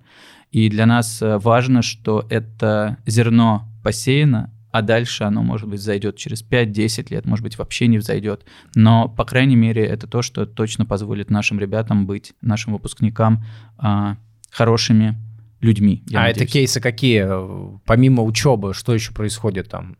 и 0.52 0.70
для 0.70 0.88
нас 0.88 1.22
э, 1.22 1.38
важно, 1.38 1.84
что 1.84 2.26
это 2.30 2.98
зерно 3.06 3.70
посеяно, 3.84 4.52
а 4.76 4.82
дальше 4.82 5.24
оно, 5.24 5.42
может 5.42 5.70
быть, 5.70 5.80
зайдет 5.80 6.18
через 6.18 6.44
5-10 6.44 7.08
лет, 7.10 7.26
может 7.26 7.44
быть, 7.44 7.58
вообще 7.58 7.88
не 7.88 7.98
взойдет. 7.98 8.44
Но, 8.76 9.08
по 9.08 9.24
крайней 9.24 9.56
мере, 9.56 9.86
это 9.86 10.06
то, 10.06 10.22
что 10.22 10.46
точно 10.46 10.86
позволит 10.86 11.30
нашим 11.30 11.62
ребятам 11.62 12.06
быть, 12.06 12.34
нашим 12.42 12.74
выпускникам 12.74 13.46
э, 13.82 14.16
хорошими 14.52 15.16
людьми. 15.62 16.04
а 16.14 16.24
надеюсь. 16.24 16.36
это 16.36 16.52
кейсы 16.52 16.82
какие? 16.82 17.26
Помимо 17.86 18.24
учебы, 18.24 18.74
что 18.74 18.94
еще 18.94 19.14
происходит 19.14 19.70
там? 19.70 19.96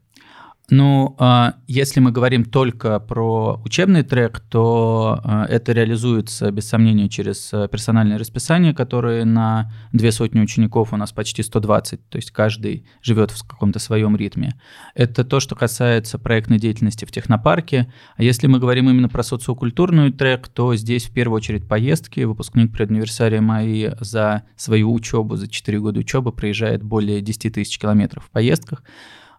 Ну, 0.72 1.16
а, 1.20 1.56
если 1.68 2.00
мы 2.00 2.12
говорим 2.12 2.44
только 2.44 3.00
про 3.00 3.62
учебный 3.64 4.02
трек, 4.02 4.40
то 4.40 5.20
а, 5.24 5.46
это 5.46 5.74
реализуется, 5.74 6.50
без 6.50 6.68
сомнения, 6.68 7.08
через 7.08 7.54
а, 7.54 7.68
персональное 7.68 8.18
расписание, 8.18 8.74
которое 8.74 9.26
на 9.26 9.72
две 9.94 10.12
сотни 10.12 10.40
учеников 10.40 10.92
у 10.92 10.98
нас 10.98 11.12
почти 11.12 11.44
120, 11.44 12.10
то 12.10 12.16
есть 12.16 12.32
каждый 12.32 12.88
живет 13.04 13.30
в 13.30 13.48
каком-то 13.48 13.78
своем 13.78 14.16
ритме. 14.16 14.60
Это 14.96 15.24
то, 15.24 15.40
что 15.40 15.56
касается 15.56 16.18
проектной 16.18 16.58
деятельности 16.58 17.06
в 17.06 17.12
технопарке. 17.12 17.92
А 18.18 18.24
если 18.24 18.48
мы 18.48 18.58
говорим 18.58 18.90
именно 18.90 19.08
про 19.08 19.22
социокультурную 19.22 20.14
трек, 20.14 20.48
то 20.48 20.76
здесь 20.76 21.06
в 21.06 21.14
первую 21.14 21.38
очередь 21.38 21.68
поездки. 21.68 22.22
Выпускник 22.22 22.72
предуниверсария 22.72 23.40
МАИ 23.40 23.92
за 24.00 24.44
свою 24.56 24.92
учебу, 24.92 25.36
за 25.36 25.48
4 25.48 25.80
года 25.80 26.00
учебы 26.00 26.32
проезжает 26.32 26.82
более 26.82 27.22
10 27.22 27.54
тысяч 27.54 27.78
километров 27.78 28.26
в 28.26 28.32
поездках. 28.32 28.82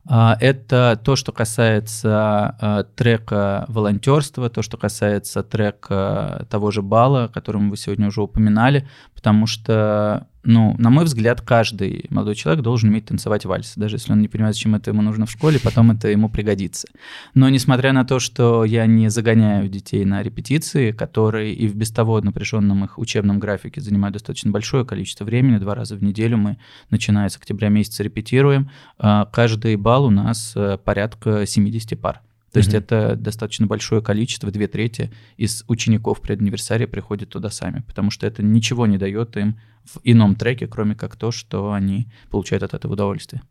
А, 0.08 0.36
это 0.40 1.00
то, 1.02 1.16
что 1.16 1.32
касается 1.32 2.56
а, 2.60 2.84
трека 2.84 3.64
волонтерства, 3.68 4.48
то, 4.48 4.62
что 4.62 4.76
касается 4.76 5.42
трека 5.42 6.46
того 6.48 6.70
же 6.70 6.82
бала, 6.82 7.28
который 7.28 7.60
вы 7.68 7.76
сегодня 7.76 8.08
уже 8.08 8.22
упоминали, 8.22 8.88
потому 9.14 9.46
что 9.46 10.28
ну, 10.46 10.76
на 10.78 10.90
мой 10.90 11.04
взгляд, 11.04 11.40
каждый 11.40 12.06
молодой 12.08 12.36
человек 12.36 12.62
должен 12.62 12.90
уметь 12.90 13.06
танцевать 13.06 13.44
вальс, 13.44 13.72
даже 13.74 13.96
если 13.96 14.12
он 14.12 14.20
не 14.20 14.28
понимает, 14.28 14.54
зачем 14.54 14.76
это 14.76 14.90
ему 14.90 15.02
нужно 15.02 15.26
в 15.26 15.30
школе, 15.30 15.58
потом 15.58 15.90
это 15.90 16.08
ему 16.08 16.28
пригодится. 16.28 16.86
Но 17.34 17.48
несмотря 17.48 17.92
на 17.92 18.04
то, 18.04 18.20
что 18.20 18.64
я 18.64 18.86
не 18.86 19.08
загоняю 19.10 19.68
детей 19.68 20.04
на 20.04 20.22
репетиции, 20.22 20.92
которые 20.92 21.52
и 21.52 21.66
в 21.66 21.74
без 21.74 21.90
того 21.90 22.20
напряженном 22.20 22.84
их 22.84 22.96
учебном 22.98 23.40
графике 23.40 23.80
занимают 23.80 24.12
достаточно 24.12 24.52
большое 24.52 24.84
количество 24.84 25.24
времени, 25.24 25.58
два 25.58 25.74
раза 25.74 25.96
в 25.96 26.02
неделю 26.02 26.36
мы, 26.36 26.58
начиная 26.90 27.28
с 27.28 27.36
октября 27.36 27.68
месяца, 27.68 28.04
репетируем, 28.04 28.70
а 28.98 29.24
каждый 29.26 29.74
бал 29.74 30.04
у 30.04 30.10
нас 30.10 30.52
э, 30.54 30.78
порядка 30.78 31.44
70 31.44 32.00
пар. 32.00 32.22
То 32.56 32.60
есть 32.60 32.74
это 32.74 33.16
достаточно 33.16 33.66
большое 33.66 34.00
количество, 34.00 34.50
две 34.50 34.66
трети 34.66 35.12
из 35.36 35.62
учеников 35.68 36.22
предуниверсария 36.22 36.86
приходят 36.86 37.28
туда 37.28 37.50
сами, 37.50 37.80
потому 37.80 38.10
что 38.10 38.26
это 38.26 38.42
ничего 38.42 38.86
не 38.86 38.96
дает 38.96 39.36
им 39.36 39.58
в 39.84 40.00
ином 40.04 40.36
треке, 40.36 40.66
кроме 40.66 40.94
как 40.94 41.16
то, 41.16 41.30
что 41.30 41.72
они 41.72 42.08
получают 42.30 42.62
от 42.62 42.72
этого 42.72 42.94
удовольствие. 42.94 43.42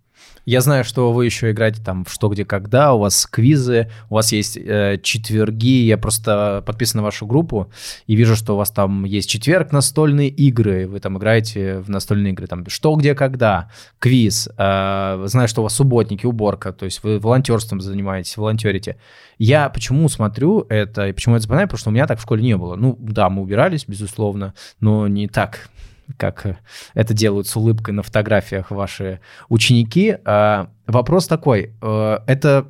Я 0.46 0.62
знаю, 0.62 0.84
что 0.84 1.12
вы 1.12 1.26
еще 1.26 1.52
играете 1.52 1.82
там 1.84 2.06
в 2.06 2.12
что, 2.12 2.30
где, 2.30 2.46
когда, 2.46 2.94
у 2.94 3.00
вас 3.00 3.26
квизы, 3.26 3.90
у 4.10 4.16
вас 4.16 4.32
есть 4.32 4.58
э, 4.58 5.00
четверги, 5.02 5.84
я 5.84 5.98
просто 5.98 6.64
подписан 6.66 7.00
на 7.00 7.04
вашу 7.04 7.26
группу 7.26 7.72
и 8.06 8.16
вижу, 8.16 8.36
что 8.36 8.54
у 8.54 8.58
вас 8.58 8.70
там 8.70 9.06
есть 9.06 9.28
четверг 9.28 9.72
настольные 9.72 10.30
игры, 10.30 10.88
вы 10.88 11.00
там 11.00 11.18
играете 11.18 11.80
в 11.80 11.90
настольные 11.90 12.34
игры, 12.34 12.46
там 12.46 12.68
что, 12.68 12.96
где, 12.96 13.16
когда, 13.16 13.72
квиз, 13.98 14.48
э, 14.56 15.24
знаю, 15.26 15.48
что 15.48 15.62
у 15.62 15.64
вас 15.64 15.74
субботники, 15.74 16.28
уборка, 16.28 16.72
то 16.74 16.86
есть 16.86 17.04
вы 17.04 17.20
волонтерством 17.20 17.82
занимаетесь, 17.82 18.38
волонтерите. 18.38 18.98
Я 19.40 19.70
почему 19.70 20.08
смотрю 20.10 20.66
это 20.70 21.08
и 21.08 21.12
почему 21.12 21.36
я 21.36 21.42
запоминаю, 21.42 21.68
потому 21.68 21.80
что 21.80 21.90
у 21.90 21.94
меня 21.94 22.06
так 22.06 22.20
в 22.20 22.22
школе 22.22 22.44
не 22.44 22.56
было. 22.56 22.76
Ну 22.76 22.96
да, 23.00 23.30
мы 23.30 23.42
убирались, 23.42 23.86
безусловно, 23.88 24.54
но 24.80 25.08
не 25.08 25.28
так 25.28 25.70
как 26.18 26.60
это 26.94 27.14
делают 27.14 27.48
с 27.48 27.56
улыбкой 27.56 27.94
на 27.94 28.04
фотографиях 28.04 28.72
ваши 28.72 29.20
ученики. 29.50 30.18
А, 30.26 30.70
вопрос 30.88 31.28
такой, 31.28 31.74
э, 31.82 32.20
это 32.28 32.68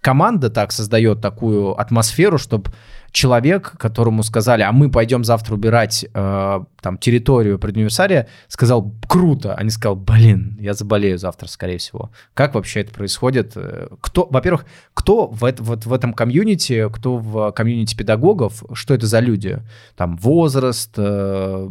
команда 0.00 0.50
так 0.50 0.72
создает 0.72 1.20
такую 1.20 1.78
атмосферу, 1.80 2.36
чтобы 2.36 2.72
человек, 3.12 3.74
которому 3.78 4.22
сказали, 4.22 4.62
а 4.62 4.72
мы 4.72 4.90
пойдем 4.90 5.22
завтра 5.22 5.54
убирать 5.54 6.06
э, 6.12 6.60
там 6.80 6.98
территорию 6.98 7.58
предуниверсария, 7.58 8.26
сказал, 8.48 8.92
круто, 9.06 9.54
а 9.54 9.62
не 9.62 9.70
сказал, 9.70 9.96
блин, 9.96 10.56
я 10.58 10.72
заболею 10.72 11.18
завтра, 11.18 11.46
скорее 11.46 11.78
всего. 11.78 12.10
Как 12.34 12.54
вообще 12.54 12.80
это 12.80 12.92
происходит? 12.92 13.54
Кто, 14.00 14.26
во-первых, 14.30 14.64
кто 14.94 15.26
в, 15.26 15.44
это, 15.44 15.62
вот 15.62 15.84
в 15.84 15.92
этом 15.92 16.14
комьюнити, 16.14 16.88
кто 16.90 17.18
в 17.18 17.52
комьюнити 17.52 17.94
педагогов, 17.94 18.64
что 18.72 18.94
это 18.94 19.06
за 19.06 19.20
люди? 19.20 19.58
Там 19.94 20.16
возраст, 20.16 20.94
э, 20.96 21.68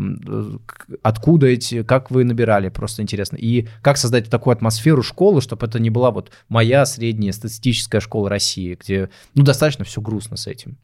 откуда 1.01 1.47
эти, 1.47 1.81
как 1.81 2.11
вы 2.11 2.23
набирали, 2.23 2.69
просто 2.69 3.01
интересно. 3.01 3.35
И 3.37 3.67
как 3.81 3.97
создать 3.97 4.29
такую 4.29 4.53
атмосферу 4.53 5.01
школы, 5.01 5.41
чтобы 5.41 5.65
это 5.65 5.79
не 5.79 5.89
была 5.89 6.11
вот 6.11 6.31
моя 6.49 6.85
средняя 6.85 7.33
статистическая 7.33 7.99
школа 7.99 8.29
России, 8.29 8.77
где, 8.79 9.09
ну, 9.33 9.43
достаточно 9.43 9.85
все 9.85 10.01
грустно 10.01 10.37
с 10.37 10.45
этим. 10.45 10.77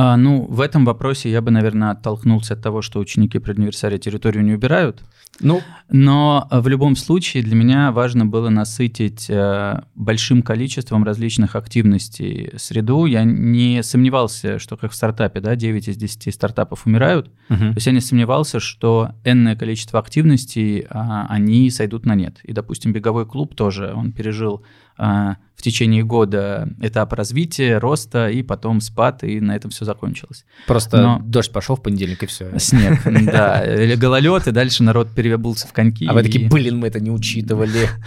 А, 0.00 0.16
ну, 0.16 0.46
в 0.48 0.60
этом 0.60 0.84
вопросе 0.84 1.28
я 1.28 1.40
бы, 1.40 1.50
наверное, 1.50 1.90
оттолкнулся 1.90 2.54
от 2.54 2.62
того, 2.62 2.82
что 2.82 3.00
ученики 3.00 3.40
предуниверсария 3.40 3.98
территорию 3.98 4.44
не 4.44 4.52
убирают. 4.52 5.02
Ну, 5.40 5.60
но 5.88 6.46
в 6.52 6.68
любом 6.68 6.94
случае 6.94 7.42
для 7.42 7.56
меня 7.56 7.90
важно 7.90 8.24
было 8.24 8.48
насытить 8.48 9.26
э, 9.28 9.80
большим 9.96 10.42
количеством 10.42 11.02
различных 11.02 11.56
активностей 11.56 12.52
среду. 12.58 13.06
Я 13.06 13.24
не 13.24 13.82
сомневался, 13.82 14.60
что 14.60 14.76
как 14.76 14.92
в 14.92 14.94
стартапе, 14.94 15.40
да, 15.40 15.56
9 15.56 15.88
из 15.88 15.96
10 15.96 16.32
стартапов 16.32 16.86
умирают. 16.86 17.32
Uh-huh. 17.48 17.58
То 17.70 17.74
есть 17.74 17.86
я 17.86 17.92
не 17.92 18.00
сомневался, 18.00 18.60
что 18.60 19.10
энное 19.24 19.56
количество 19.56 19.98
активностей, 19.98 20.86
а, 20.90 21.26
они 21.28 21.68
сойдут 21.70 22.06
на 22.06 22.14
нет. 22.14 22.38
И, 22.44 22.52
допустим, 22.52 22.92
беговой 22.92 23.26
клуб 23.26 23.56
тоже, 23.56 23.92
он 23.96 24.12
пережил 24.12 24.64
а, 24.96 25.36
в 25.58 25.62
течение 25.62 26.04
года 26.04 26.68
этап 26.80 27.12
развития, 27.12 27.78
роста, 27.78 28.30
и 28.30 28.42
потом 28.42 28.80
спад, 28.80 29.24
и 29.24 29.40
на 29.40 29.56
этом 29.56 29.70
все 29.70 29.84
закончилось. 29.88 30.44
Просто 30.66 31.00
Но... 31.00 31.18
дождь 31.24 31.52
пошел 31.52 31.76
в 31.76 31.82
понедельник, 31.82 32.22
и 32.22 32.26
все. 32.26 32.58
Снег, 32.58 33.00
да. 33.04 33.64
Гололед, 33.96 34.46
и 34.46 34.52
дальше 34.52 34.82
народ 34.82 35.10
переобулся 35.14 35.66
в 35.66 35.72
коньки. 35.72 36.06
А 36.06 36.12
вы 36.12 36.22
такие, 36.22 36.48
блин, 36.48 36.78
мы 36.78 36.86
это 36.88 37.00
не 37.00 37.10
учитывали. 37.10 37.88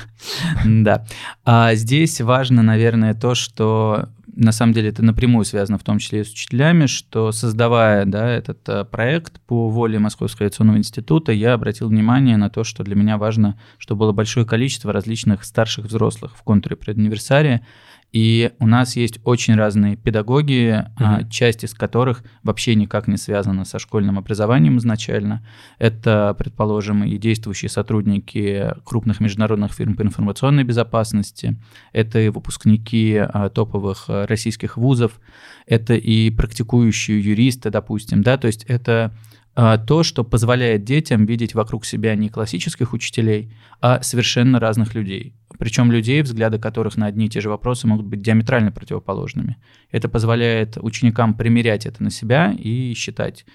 Да. 0.65 1.05
А 1.43 1.73
здесь 1.75 2.21
важно, 2.21 2.61
наверное, 2.61 3.13
то, 3.13 3.33
что 3.33 4.09
на 4.35 4.51
самом 4.51 4.73
деле 4.73 4.89
это 4.89 5.03
напрямую 5.03 5.45
связано 5.45 5.77
в 5.77 5.83
том 5.83 5.99
числе 5.99 6.21
и 6.21 6.23
с 6.23 6.31
учителями, 6.31 6.85
что 6.85 7.31
создавая 7.31 8.05
да, 8.05 8.29
этот 8.29 8.67
э, 8.69 8.85
проект 8.85 9.41
по 9.41 9.69
воле 9.69 9.99
Московского 9.99 10.45
авиационного 10.45 10.77
института, 10.77 11.31
я 11.31 11.53
обратил 11.53 11.89
внимание 11.89 12.37
на 12.37 12.49
то, 12.49 12.63
что 12.63 12.83
для 12.83 12.95
меня 12.95 13.17
важно, 13.17 13.59
чтобы 13.77 13.99
было 13.99 14.11
большое 14.11 14.45
количество 14.45 14.93
различных 14.93 15.43
старших 15.43 15.85
взрослых 15.85 16.35
в 16.37 16.43
контуре 16.43 16.75
предуниверсария, 16.75 17.65
и 18.11 18.51
у 18.59 18.67
нас 18.67 18.97
есть 18.97 19.19
очень 19.23 19.55
разные 19.55 19.95
педагоги, 19.95 20.85
mm-hmm. 20.99 21.29
часть 21.29 21.63
из 21.63 21.73
которых 21.73 22.23
вообще 22.43 22.75
никак 22.75 23.07
не 23.07 23.15
связана 23.15 23.63
со 23.63 23.79
школьным 23.79 24.17
образованием 24.17 24.77
изначально. 24.79 25.45
Это, 25.79 26.35
предположим, 26.37 27.05
и 27.05 27.17
действующие 27.17 27.69
сотрудники 27.69 28.73
крупных 28.83 29.21
международных 29.21 29.71
фирм 29.71 29.95
по 29.95 30.01
информационной 30.01 30.65
безопасности, 30.65 31.57
это 31.93 32.19
и 32.19 32.27
выпускники 32.27 33.15
а, 33.15 33.49
топовых 33.49 34.05
а, 34.09 34.27
российских 34.27 34.75
вузов, 34.75 35.21
это 35.65 35.93
и 35.93 36.31
практикующие 36.31 37.21
юристы, 37.21 37.69
допустим, 37.69 38.23
да, 38.23 38.37
то 38.37 38.47
есть 38.47 38.63
это 38.65 39.13
то, 39.53 40.03
что 40.03 40.23
позволяет 40.23 40.85
детям 40.85 41.25
видеть 41.25 41.55
вокруг 41.55 41.83
себя 41.85 42.15
не 42.15 42.29
классических 42.29 42.93
учителей, 42.93 43.53
а 43.81 44.01
совершенно 44.01 44.61
разных 44.61 44.95
людей. 44.95 45.35
Причем 45.61 45.91
людей, 45.91 46.23
взгляды 46.23 46.57
которых 46.57 46.97
на 46.97 47.05
одни 47.05 47.27
и 47.27 47.29
те 47.29 47.39
же 47.39 47.47
вопросы 47.47 47.85
могут 47.85 48.07
быть 48.07 48.23
диаметрально 48.23 48.71
противоположными. 48.71 49.57
Это 49.91 50.09
позволяет 50.09 50.75
ученикам 50.81 51.35
примерять 51.35 51.85
это 51.85 52.01
на 52.01 52.09
себя 52.09 52.51
и 52.57 52.95
считать 52.95 53.45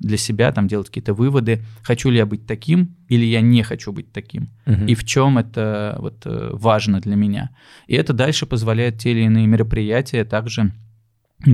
для 0.00 0.16
себя, 0.16 0.50
там 0.50 0.66
делать 0.66 0.88
какие-то 0.88 1.14
выводы, 1.14 1.62
хочу 1.84 2.10
ли 2.10 2.16
я 2.16 2.26
быть 2.26 2.48
таким 2.48 2.96
или 3.08 3.24
я 3.24 3.40
не 3.40 3.62
хочу 3.62 3.92
быть 3.92 4.10
таким, 4.12 4.50
угу. 4.66 4.86
и 4.86 4.96
в 4.96 5.04
чем 5.04 5.38
это 5.38 5.98
вот 6.00 6.22
э, 6.24 6.50
важно 6.52 6.98
для 6.98 7.14
меня. 7.14 7.50
И 7.86 7.94
это 7.94 8.12
дальше 8.12 8.44
позволяет 8.44 8.98
те 8.98 9.12
или 9.12 9.20
иные 9.20 9.46
мероприятия 9.46 10.24
также 10.24 10.72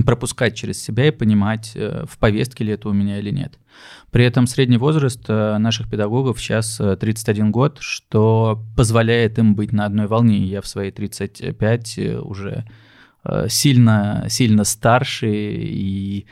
пропускать 0.05 0.55
через 0.55 0.81
себя 0.81 1.07
и 1.07 1.11
понимать, 1.11 1.71
э, 1.75 2.05
в 2.07 2.17
повестке 2.17 2.63
ли 2.63 2.73
это 2.73 2.89
у 2.89 2.93
меня 2.93 3.19
или 3.19 3.31
нет. 3.31 3.57
При 4.11 4.25
этом 4.25 4.47
средний 4.47 4.77
возраст 4.77 5.23
э, 5.27 5.57
наших 5.57 5.89
педагогов 5.89 6.39
сейчас 6.39 6.77
31 6.99 7.47
э, 7.47 7.49
год, 7.49 7.77
что 7.81 8.63
позволяет 8.75 9.39
им 9.39 9.55
быть 9.55 9.71
на 9.71 9.85
одной 9.85 10.07
волне. 10.07 10.39
Я 10.39 10.61
в 10.61 10.67
свои 10.67 10.91
35 10.91 11.99
уже 12.21 12.65
сильно, 13.47 14.25
сильно 14.29 14.63
старше 14.63 15.29
и 15.29 16.25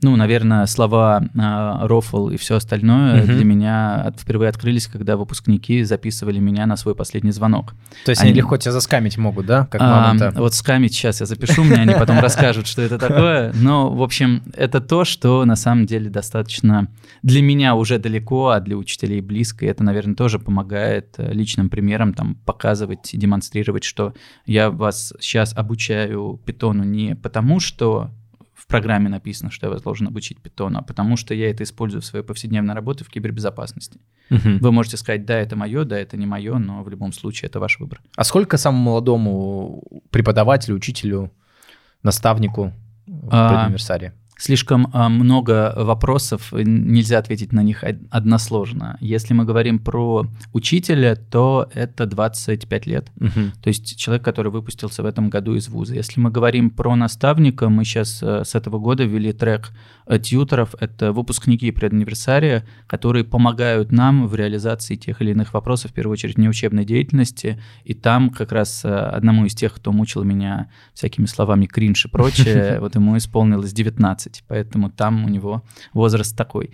ну, 0.00 0.14
наверное, 0.16 0.66
слова 0.66 1.20
э, 1.34 1.86
рофл 1.86 2.28
и 2.28 2.36
все 2.36 2.56
остальное 2.56 3.22
Мгм. 3.24 3.26
для 3.36 3.44
меня 3.44 4.02
от- 4.02 4.20
впервые 4.20 4.48
открылись, 4.48 4.86
когда 4.86 5.16
выпускники 5.16 5.82
записывали 5.82 6.38
меня 6.38 6.66
на 6.66 6.76
свой 6.76 6.94
последний 6.94 7.32
звонок. 7.32 7.74
То 8.04 8.10
есть 8.10 8.20
они, 8.22 8.30
Они- 8.30 8.38
легко 8.38 8.56
тебя 8.56 8.72
заскамить 8.72 9.18
могут, 9.18 9.46
да? 9.46 9.66
Как 9.66 9.80
А, 9.82 10.14
вот 10.36 10.54
скамить 10.54 10.94
сейчас 10.94 11.20
я 11.20 11.26
запишу, 11.26 11.64
мне 11.64 11.76
они 11.76 11.94
потом 11.94 12.18
расскажут, 12.20 12.66
что 12.66 12.82
это 12.82 12.98
такое. 12.98 13.52
Но, 13.54 13.90
в 13.92 14.02
общем, 14.02 14.42
это 14.54 14.80
то, 14.80 15.04
что 15.04 15.44
на 15.44 15.56
самом 15.56 15.86
деле 15.86 16.08
достаточно 16.10 16.88
для 17.22 17.42
меня 17.42 17.74
уже 17.74 17.98
далеко, 17.98 18.50
а 18.50 18.60
для 18.60 18.76
учителей 18.76 19.20
близко. 19.20 19.64
И 19.66 19.68
это, 19.68 19.82
наверное, 19.82 20.14
тоже 20.14 20.38
помогает 20.38 21.14
э, 21.18 21.32
личным 21.32 21.68
примером 21.70 22.14
там 22.14 22.36
показывать 22.44 23.12
и 23.14 23.16
демонстрировать, 23.18 23.84
что 23.84 24.14
я 24.46 24.70
вас 24.70 25.12
сейчас 25.20 25.52
обучаю 25.56 26.40
питону 26.44 26.84
не 26.84 27.16
потому, 27.16 27.58
что 27.60 28.10
в 28.58 28.66
программе 28.66 29.08
написано, 29.08 29.50
что 29.50 29.66
я 29.66 29.70
вас 29.70 29.82
должен 29.82 30.08
обучить 30.08 30.42
питону, 30.42 30.80
а 30.80 30.82
потому 30.82 31.16
что 31.16 31.32
я 31.32 31.48
это 31.48 31.62
использую 31.62 32.02
в 32.02 32.04
своей 32.04 32.24
повседневной 32.24 32.74
работе 32.74 33.04
в 33.04 33.08
кибербезопасности. 33.08 34.00
Мгм. 34.30 34.58
Вы 34.58 34.72
можете 34.72 34.96
сказать, 34.96 35.24
да, 35.24 35.38
это 35.38 35.54
мое, 35.54 35.84
да, 35.84 35.96
это 35.96 36.16
не 36.16 36.26
мое, 36.26 36.58
но 36.58 36.82
в 36.82 36.88
любом 36.88 37.12
случае 37.12 37.48
это 37.48 37.60
ваш 37.60 37.78
выбор. 37.78 38.02
А 38.16 38.24
сколько 38.24 38.56
самому 38.56 38.82
молодому 38.82 39.82
преподавателю, 40.10 40.74
учителю, 40.74 41.30
наставнику 42.02 42.72
в 43.06 43.28
А? 44.06 44.08
Слишком 44.38 44.88
а, 44.92 45.08
много 45.08 45.74
вопросов, 45.76 46.52
нельзя 46.52 47.18
ответить 47.18 47.52
на 47.52 47.60
них 47.60 47.82
од- 47.82 47.98
односложно. 48.10 48.96
Если 49.00 49.34
мы 49.34 49.44
говорим 49.44 49.80
про 49.80 50.28
учителя, 50.52 51.16
то 51.16 51.68
это 51.74 52.06
25 52.06 52.86
лет. 52.86 53.10
Мгм. 53.16 53.52
То 53.60 53.68
есть 53.68 53.98
человек, 53.98 54.24
который 54.24 54.52
выпустился 54.52 55.02
в 55.02 55.06
этом 55.06 55.28
году 55.28 55.56
из 55.56 55.68
вуза. 55.68 55.96
Если 55.96 56.20
мы 56.20 56.30
говорим 56.30 56.70
про 56.70 56.94
наставника, 56.94 57.68
мы 57.68 57.84
сейчас 57.84 58.22
э, 58.22 58.44
с 58.44 58.54
этого 58.54 58.78
года 58.78 59.02
ввели 59.02 59.32
трек 59.32 59.72
э, 60.06 60.20
тьюторов. 60.20 60.76
Это 60.78 61.12
выпускники 61.12 61.72
предуниверсария, 61.72 62.64
которые 62.86 63.24
помогают 63.24 63.90
нам 63.90 64.28
в 64.28 64.36
реализации 64.36 64.94
тех 64.94 65.20
или 65.20 65.32
иных 65.32 65.52
вопросов, 65.52 65.90
в 65.90 65.94
первую 65.94 66.12
очередь, 66.12 66.38
неучебной 66.38 66.84
деятельности. 66.84 67.60
И 67.82 67.92
там 67.92 68.30
как 68.30 68.52
раз 68.52 68.84
э, 68.84 68.88
одному 68.88 69.46
из 69.46 69.56
тех, 69.56 69.74
кто 69.74 69.90
мучил 69.90 70.22
меня 70.22 70.70
всякими 70.94 71.26
словами 71.26 71.66
кринж 71.66 72.06
и 72.06 72.08
прочее, 72.08 72.78
вот 72.80 72.94
ему 72.94 73.16
исполнилось 73.16 73.72
19, 73.72 74.27
поэтому 74.46 74.90
там 74.90 75.24
у 75.24 75.28
него 75.28 75.62
возраст 75.92 76.36
такой. 76.36 76.70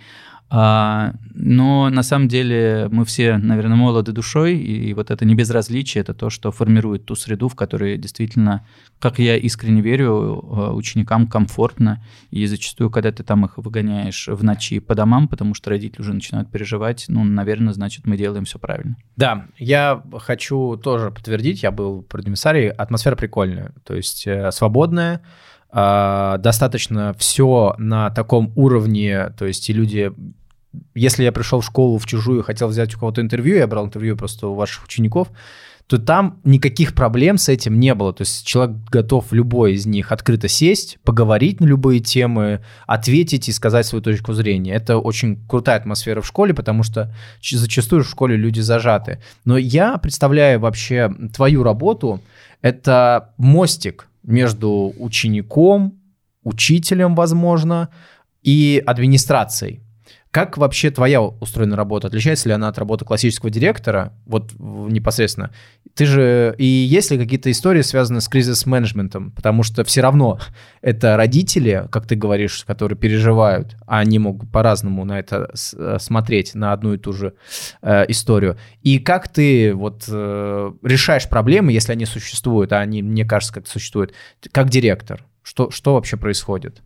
А, 0.47 1.13
но 1.33 1.89
на 1.89 2.03
самом 2.03 2.27
деле 2.27 2.87
мы 2.91 3.03
все, 3.03 3.37
наверное, 3.37 3.75
молоды 3.75 4.11
душой, 4.11 4.55
и 4.57 4.93
вот 4.93 5.09
это 5.09 5.25
небезразличие, 5.25 6.01
это 6.01 6.13
то, 6.13 6.29
что 6.29 6.51
формирует 6.51 7.05
ту 7.05 7.15
среду, 7.15 7.49
в 7.49 7.55
которой 7.55 7.97
действительно, 7.97 8.65
как 8.99 9.17
я 9.17 9.37
искренне 9.37 9.81
верю, 9.81 10.11
э, 10.11 10.71
ученикам 10.71 11.25
комфортно, 11.27 12.03
и 12.29 12.45
зачастую, 12.45 12.91
когда 12.91 13.11
ты 13.11 13.23
там 13.23 13.45
их 13.45 13.57
выгоняешь 13.57 14.27
в 14.27 14.43
ночи 14.43 14.79
по 14.79 14.93
домам, 14.93 15.27
потому 15.27 15.55
что 15.55 15.71
родители 15.71 16.01
уже 16.01 16.13
начинают 16.13 16.51
переживать, 16.51 17.05
ну, 17.07 17.23
наверное, 17.23 17.73
значит, 17.73 18.05
мы 18.05 18.15
делаем 18.15 18.45
все 18.45 18.59
правильно. 18.59 18.97
Да, 19.15 19.47
я 19.57 20.03
хочу 20.19 20.77
тоже 20.77 21.09
подтвердить, 21.09 21.63
я 21.63 21.71
был 21.71 22.01
в 22.01 22.03
предуниверсаре, 22.03 22.69
атмосфера 22.69 23.15
прикольная, 23.15 23.73
то 23.83 23.95
есть 23.95 24.27
э, 24.27 24.51
свободная, 24.51 25.21
а, 25.69 26.37
достаточно 26.37 27.13
все 27.17 27.75
на 27.77 28.09
таком 28.09 28.51
уровне, 28.55 29.29
то 29.37 29.45
есть 29.45 29.69
и 29.69 29.73
люди... 29.73 30.11
Если 30.93 31.23
я 31.23 31.31
пришел 31.31 31.61
в 31.61 31.65
школу 31.65 31.97
в 31.97 32.05
чужую 32.05 32.43
хотел 32.43 32.67
взять 32.67 32.93
у 32.95 32.99
кого-то 32.99 33.21
интервью, 33.21 33.55
я 33.55 33.67
брал 33.67 33.85
интервью 33.85 34.17
просто 34.17 34.47
у 34.47 34.55
ваших 34.55 34.83
учеников, 34.83 35.29
то 35.87 35.99
там 35.99 36.39
никаких 36.43 36.95
проблем 36.95 37.37
с 37.37 37.47
этим 37.47 37.79
не 37.79 37.93
было. 37.93 38.11
То 38.11 38.23
есть 38.23 38.45
человек 38.45 38.77
готов 38.89 39.31
любой 39.31 39.73
из 39.73 39.85
них 39.85 40.11
открыто 40.11 40.47
сесть, 40.47 40.97
поговорить 41.03 41.59
на 41.59 41.65
любые 41.65 41.99
темы, 41.99 42.61
ответить 42.87 43.47
и 43.49 43.51
сказать 43.51 43.85
свою 43.85 44.01
точку 44.01 44.33
зрения. 44.33 44.73
Это 44.73 44.97
очень 44.97 45.45
крутая 45.47 45.77
атмосфера 45.77 46.21
в 46.21 46.27
школе, 46.27 46.53
потому 46.53 46.83
что 46.83 47.13
зачастую 47.41 48.03
в 48.03 48.09
школе 48.09 48.35
люди 48.35 48.61
зажаты. 48.61 49.21
Но 49.45 49.57
я 49.57 49.97
представляю 49.97 50.59
вообще 50.59 51.11
твою 51.33 51.61
работу, 51.61 52.21
это 52.61 53.33
мостик 53.37 54.07
между 54.25 54.93
учеником, 54.97 55.99
учителем, 56.43 57.15
возможно, 57.15 57.89
и 58.43 58.81
администрацией. 58.85 59.81
Как 60.35 60.57
вообще 60.57 60.91
твоя 60.91 61.21
устроена 61.21 61.77
работа? 61.77 62.07
Отличается 62.07 62.49
ли 62.49 62.55
она 62.55 62.67
от 62.67 62.77
работы 62.77 63.05
классического 63.05 63.49
директора? 63.49 64.11
Вот 64.25 64.51
непосредственно. 64.59 65.51
Ты 65.93 66.05
же... 66.05 66.55
И 66.57 66.65
есть 66.65 67.09
ли 67.09 67.17
какие-то 67.17 67.49
истории, 67.49 67.81
связанные 67.81 68.19
с 68.19 68.27
кризис-менеджментом? 68.27 69.31
Потому 69.31 69.63
что 69.63 69.85
все 69.85 70.01
равно 70.01 70.37
это 70.81 71.15
родители, 71.15 71.87
как 71.89 72.05
ты 72.05 72.17
говоришь, 72.17 72.65
которые 72.65 72.97
переживают, 72.97 73.77
а 73.87 73.99
они 73.99 74.19
могут 74.19 74.51
по-разному 74.51 75.05
на 75.05 75.19
это 75.19 75.53
э, 75.77 75.97
смотреть, 76.01 76.53
на 76.53 76.73
одну 76.73 76.95
и 76.95 76.97
ту 76.97 77.13
же 77.13 77.35
э, 77.81 78.03
историю. 78.09 78.57
И 78.81 78.99
как 78.99 79.29
ты 79.29 79.73
вот 79.73 80.03
э, 80.09 80.71
решаешь 80.83 81.29
проблемы, 81.29 81.71
если 81.71 81.93
они 81.93 82.03
существуют, 82.03 82.73
а 82.73 82.79
они, 82.79 83.01
мне 83.01 83.23
кажется, 83.23 83.53
как 83.53 83.67
существуют, 83.67 84.13
как 84.51 84.67
директор? 84.67 85.23
Что, 85.43 85.71
что 85.71 85.93
вообще 85.93 86.17
происходит? 86.17 86.81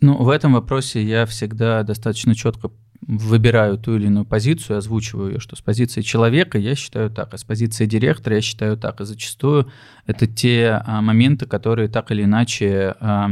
Ну, 0.00 0.16
в 0.22 0.30
этом 0.30 0.54
вопросе 0.54 1.02
я 1.02 1.26
всегда 1.26 1.82
достаточно 1.82 2.34
четко 2.34 2.70
выбираю 3.02 3.78
ту 3.78 3.96
или 3.96 4.06
иную 4.06 4.24
позицию, 4.24 4.78
озвучиваю 4.78 5.32
ее, 5.32 5.40
что 5.40 5.56
с 5.56 5.60
позиции 5.60 6.02
человека 6.02 6.58
я 6.58 6.74
считаю 6.74 7.10
так, 7.10 7.32
а 7.34 7.38
с 7.38 7.44
позиции 7.44 7.86
директора 7.86 8.36
я 8.36 8.42
считаю 8.42 8.76
так. 8.76 9.00
И 9.00 9.04
зачастую 9.04 9.70
это 10.06 10.26
те 10.26 10.82
а, 10.84 11.00
моменты, 11.00 11.46
которые 11.46 11.88
так 11.88 12.10
или 12.10 12.24
иначе 12.24 12.94
а, 13.00 13.30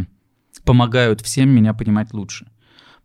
помогают 0.65 1.21
всем 1.21 1.51
меня 1.51 1.75
понимать 1.75 2.13
лучше. 2.13 2.47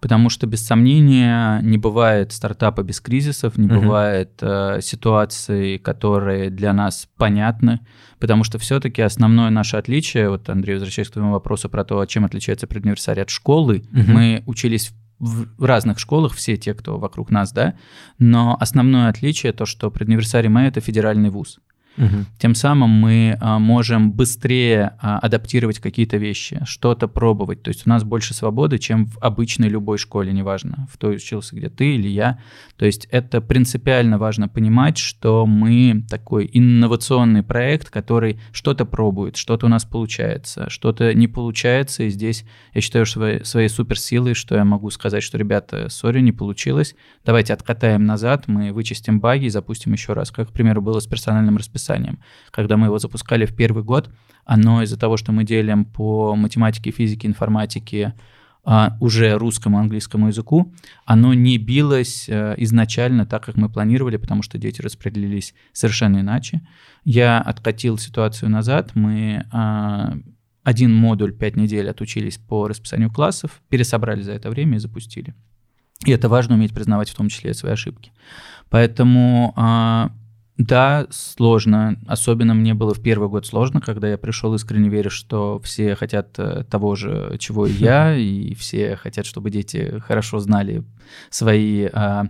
Потому 0.03 0.29
что, 0.29 0.47
без 0.47 0.65
сомнения, 0.65 1.61
не 1.61 1.77
бывает 1.77 2.33
стартапа 2.33 2.83
без 2.83 2.99
кризисов, 2.99 3.57
не 3.57 3.67
Мгм. 3.67 3.79
бывает 3.79 4.31
э, 4.41 4.79
ситуаций, 4.81 5.77
которые 5.79 6.49
для 6.49 6.73
нас 6.73 7.07
понятны. 7.17 7.79
Потому 8.19 8.43
что 8.43 8.57
все-таки 8.59 9.01
основное 9.01 9.49
наше 9.49 9.77
отличие, 9.77 10.29
вот, 10.29 10.49
Андрей, 10.49 10.73
возвращаясь 10.73 11.07
к 11.07 11.13
твоему 11.13 11.31
вопросу 11.31 11.69
про 11.69 11.85
то, 11.85 12.05
чем 12.05 12.25
отличается 12.25 12.67
предуниверсарий 12.67 13.21
от 13.21 13.29
школы, 13.29 13.85
Мгм. 13.91 14.13
мы 14.13 14.43
учились 14.45 14.89
в 14.89 14.93
в 15.57 15.63
разных 15.63 15.99
школах, 15.99 16.33
все 16.33 16.57
те, 16.57 16.73
кто 16.73 16.97
вокруг 16.99 17.31
нас, 17.31 17.53
да, 17.53 17.75
но 18.19 18.57
основное 18.59 19.07
отличие 19.07 19.53
то, 19.53 19.65
что 19.65 19.89
предуниверсарий 19.89 20.49
МЭ— 20.49 20.67
это 20.67 20.81
федеральный 20.81 21.29
вуз. 21.29 21.59
Тем 22.39 22.55
самым 22.55 22.89
мы 22.89 23.37
а, 23.39 23.59
можем 23.59 24.11
быстрее 24.11 24.93
а, 24.99 25.19
адаптировать 25.19 25.79
какие-то 25.79 26.17
вещи, 26.17 26.61
что-то 26.65 27.07
пробовать. 27.07 27.61
То 27.61 27.69
есть 27.69 27.85
у 27.85 27.89
нас 27.89 28.03
больше 28.03 28.33
свободы, 28.33 28.79
чем 28.79 29.05
в 29.05 29.17
обычной 29.19 29.69
любой 29.69 29.97
школе, 29.97 30.33
неважно, 30.33 30.87
в 30.91 30.97
той 30.97 31.17
учился, 31.17 31.55
где 31.55 31.69
ты 31.69 31.95
или 31.95 32.07
я. 32.07 32.39
То 32.77 32.85
есть 32.85 33.07
это 33.11 33.41
принципиально 33.41 34.17
важно 34.17 34.47
понимать, 34.47 34.97
что 34.97 35.45
мы 35.45 36.03
такой 36.09 36.49
инновационный 36.51 37.43
проект, 37.43 37.89
который 37.89 38.39
что-то 38.51 38.85
пробует, 38.85 39.37
что-то 39.37 39.67
у 39.67 39.69
нас 39.69 39.85
получается, 39.85 40.69
что-то 40.69 41.13
не 41.13 41.27
получается. 41.27 42.03
И 42.03 42.09
здесь 42.09 42.43
я 42.73 42.81
считаю 42.81 43.05
своей, 43.05 43.45
своей 43.45 43.69
суперсилой, 43.69 44.33
что 44.33 44.55
я 44.55 44.65
могу 44.65 44.89
сказать, 44.89 45.21
что, 45.21 45.37
ребята, 45.37 45.89
сори, 45.89 46.21
не 46.21 46.31
получилось, 46.31 46.95
давайте 47.23 47.53
откатаем 47.53 48.05
назад, 48.05 48.47
мы 48.47 48.73
вычистим 48.73 49.19
баги 49.19 49.45
и 49.45 49.49
запустим 49.49 49.93
еще 49.93 50.13
раз. 50.13 50.31
Как, 50.31 50.49
к 50.49 50.51
примеру, 50.51 50.81
было 50.81 50.99
с 50.99 51.05
персональным 51.05 51.57
расписанием. 51.57 51.82
Когда 52.51 52.77
мы 52.77 52.87
его 52.87 52.99
запускали 52.99 53.45
в 53.45 53.55
первый 53.55 53.83
год, 53.83 54.09
оно 54.45 54.83
из-за 54.83 54.97
того, 54.97 55.17
что 55.17 55.31
мы 55.31 55.43
делим 55.43 55.85
по 55.85 56.35
математике, 56.35 56.91
физике, 56.91 57.27
информатике 57.27 58.13
а, 58.65 58.95
уже 59.01 59.37
русскому, 59.37 59.77
английскому 59.77 60.27
языку, 60.27 60.73
оно 61.05 61.33
не 61.33 61.57
билось 61.57 62.29
э, 62.29 62.55
изначально 62.57 63.25
так, 63.25 63.43
как 63.43 63.57
мы 63.57 63.69
планировали, 63.69 64.15
потому 64.15 64.41
что 64.41 64.57
дети 64.57 64.81
распределились 64.81 65.53
совершенно 65.73 66.19
иначе. 66.19 66.61
Я 67.03 67.41
откатил 67.41 67.97
ситуацию 67.97 68.49
назад, 68.49 68.91
мы 68.95 69.45
а, 69.51 70.13
один 70.63 70.95
модуль 70.95 71.33
5 71.33 71.57
недель 71.57 71.89
отучились 71.89 72.37
по 72.37 72.67
расписанию 72.67 73.11
классов, 73.11 73.61
пересобрали 73.67 74.21
за 74.21 74.31
это 74.31 74.49
время 74.49 74.77
и 74.77 74.79
запустили. 74.79 75.35
И 76.05 76.11
это 76.11 76.29
важно 76.29 76.55
уметь 76.55 76.73
признавать 76.73 77.09
в 77.09 77.15
том 77.15 77.27
числе 77.27 77.53
свои 77.53 77.73
ошибки. 77.73 78.13
Поэтому 78.69 79.53
а, 79.57 80.11
да, 80.57 81.07
сложно. 81.09 81.97
Особенно 82.05 82.53
мне 82.53 82.75
было 82.75 82.93
в 82.93 83.01
первый 83.01 83.27
год 83.27 83.45
сложно, 83.47 83.81
когда 83.81 84.07
я 84.07 84.17
пришел 84.19 84.53
искренне 84.53 84.87
веря, 84.87 85.09
что 85.09 85.59
все 85.63 85.95
хотят 85.95 86.37
э, 86.37 86.63
того 86.69 86.95
же, 86.95 87.37
чего 87.39 87.65
и 87.65 87.71
я, 87.71 88.15
и 88.17 88.53
все 88.53 88.95
хотят, 88.95 89.25
чтобы 89.25 89.49
дети 89.49 89.99
хорошо 90.05 90.37
знали 90.39 90.83
свои 91.31 91.89
а, 91.91 92.27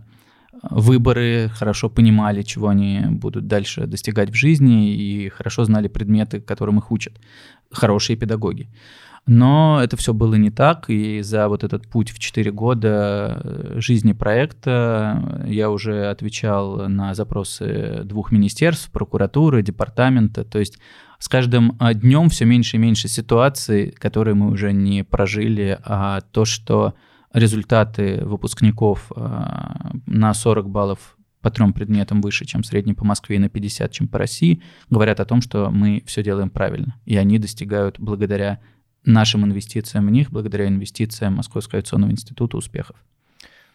выборы, 0.62 1.50
хорошо 1.54 1.90
понимали, 1.90 2.44
чего 2.44 2.70
они 2.70 3.02
будут 3.10 3.48
дальше 3.48 3.88
достигать 3.88 4.30
в 4.30 4.36
жизни, 4.36 4.94
и 4.94 5.28
хорошо 5.28 5.66
знали 5.66 5.90
предметы, 5.90 6.40
которым 6.40 6.80
их 6.80 6.92
учат. 6.92 7.20
Хорошие 7.72 8.16
педагоги. 8.16 8.70
Но 9.26 9.80
это 9.82 9.96
все 9.96 10.14
было 10.14 10.36
не 10.36 10.52
так, 10.52 10.90
и 10.90 11.22
за 11.22 11.48
вот 11.48 11.64
этот 11.64 11.88
путь 11.88 12.12
в 12.12 12.20
4 12.20 12.52
года 12.52 13.42
э, 13.42 13.80
жизни 13.80 14.12
проекта 14.12 15.46
я 15.48 15.70
уже 15.70 16.08
отвечал 16.08 16.90
на 16.90 17.14
запросы 17.14 18.02
двух 18.04 18.34
министерств, 18.34 18.92
прокуратуры, 18.92 19.64
департамента, 19.64 20.44
то 20.44 20.60
есть 20.60 20.78
с 21.20 21.30
каждым 21.30 21.78
а, 21.80 21.94
днем 21.94 22.28
все 22.28 22.44
меньше 22.44 22.76
и 22.76 22.80
меньше 22.80 23.08
ситуаций, 23.08 23.92
которые 23.92 24.36
мы 24.36 24.52
уже 24.52 24.74
не 24.74 25.06
прожили, 25.06 25.80
а 25.86 26.20
то, 26.20 26.44
что 26.44 26.96
результаты 27.32 28.26
выпускников 28.26 29.10
а, 29.16 29.94
на 30.06 30.34
40 30.34 30.70
баллов 30.70 31.16
по 31.42 31.50
трем 31.50 31.72
предметам 31.72 32.20
выше, 32.20 32.44
чем 32.44 32.66
средний 32.66 32.94
по 32.94 33.06
Москве, 33.06 33.38
и 33.38 33.40
на 33.40 33.48
50, 33.48 33.90
чем 33.90 34.10
по 34.10 34.18
России, 34.18 34.62
говорят 34.90 35.22
о 35.22 35.26
том, 35.26 35.42
что 35.42 35.70
мы 35.72 36.04
все 36.06 36.24
делаем 36.24 36.50
правильно. 36.50 36.96
И 37.06 37.16
они 37.16 37.40
достигают 37.40 38.00
благодаря 38.00 38.60
нашим 39.06 39.46
инвестициям 39.46 40.08
в 40.08 40.12
них, 40.12 40.32
благодаря 40.32 40.68
инвестициям 40.68 41.36
Московского 41.36 41.78
авиационного 41.78 42.12
института 42.12 42.58
успехов. 42.58 42.96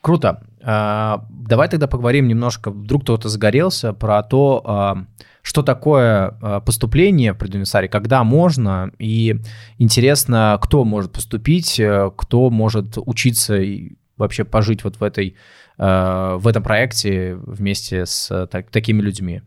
Круто. 0.01 0.43
А, 0.63 1.27
давай 1.29 1.69
тогда 1.69 1.87
поговорим 1.87 2.29
немножко, 2.29 2.71
вдруг 2.71 3.03
кто-то 3.03 3.29
загорелся, 3.29 3.93
про 3.93 4.23
то, 4.23 4.63
а, 4.65 5.05
что 5.43 5.63
такое 5.63 6.37
а, 6.41 6.61
поступление 6.61 7.33
в 7.33 7.39
прединвестарий, 7.39 7.89
когда 7.89 8.23
можно, 8.23 8.93
и 8.99 9.41
интересно, 9.79 10.59
кто 10.63 10.85
может 10.85 11.13
поступить, 11.13 11.81
э, 11.81 12.11
кто 12.17 12.51
может 12.51 12.97
учиться 12.97 13.57
и 13.57 13.95
вообще 14.17 14.45
пожить 14.45 14.85
вот 14.85 14.97
в, 14.97 15.03
этой, 15.03 15.37
в 15.77 16.43
этом 16.45 16.63
проекте 16.65 17.37
вместе 17.37 18.05
с 18.05 18.49
так, 18.51 18.69
такими 18.71 19.01
людьми. 19.01 19.43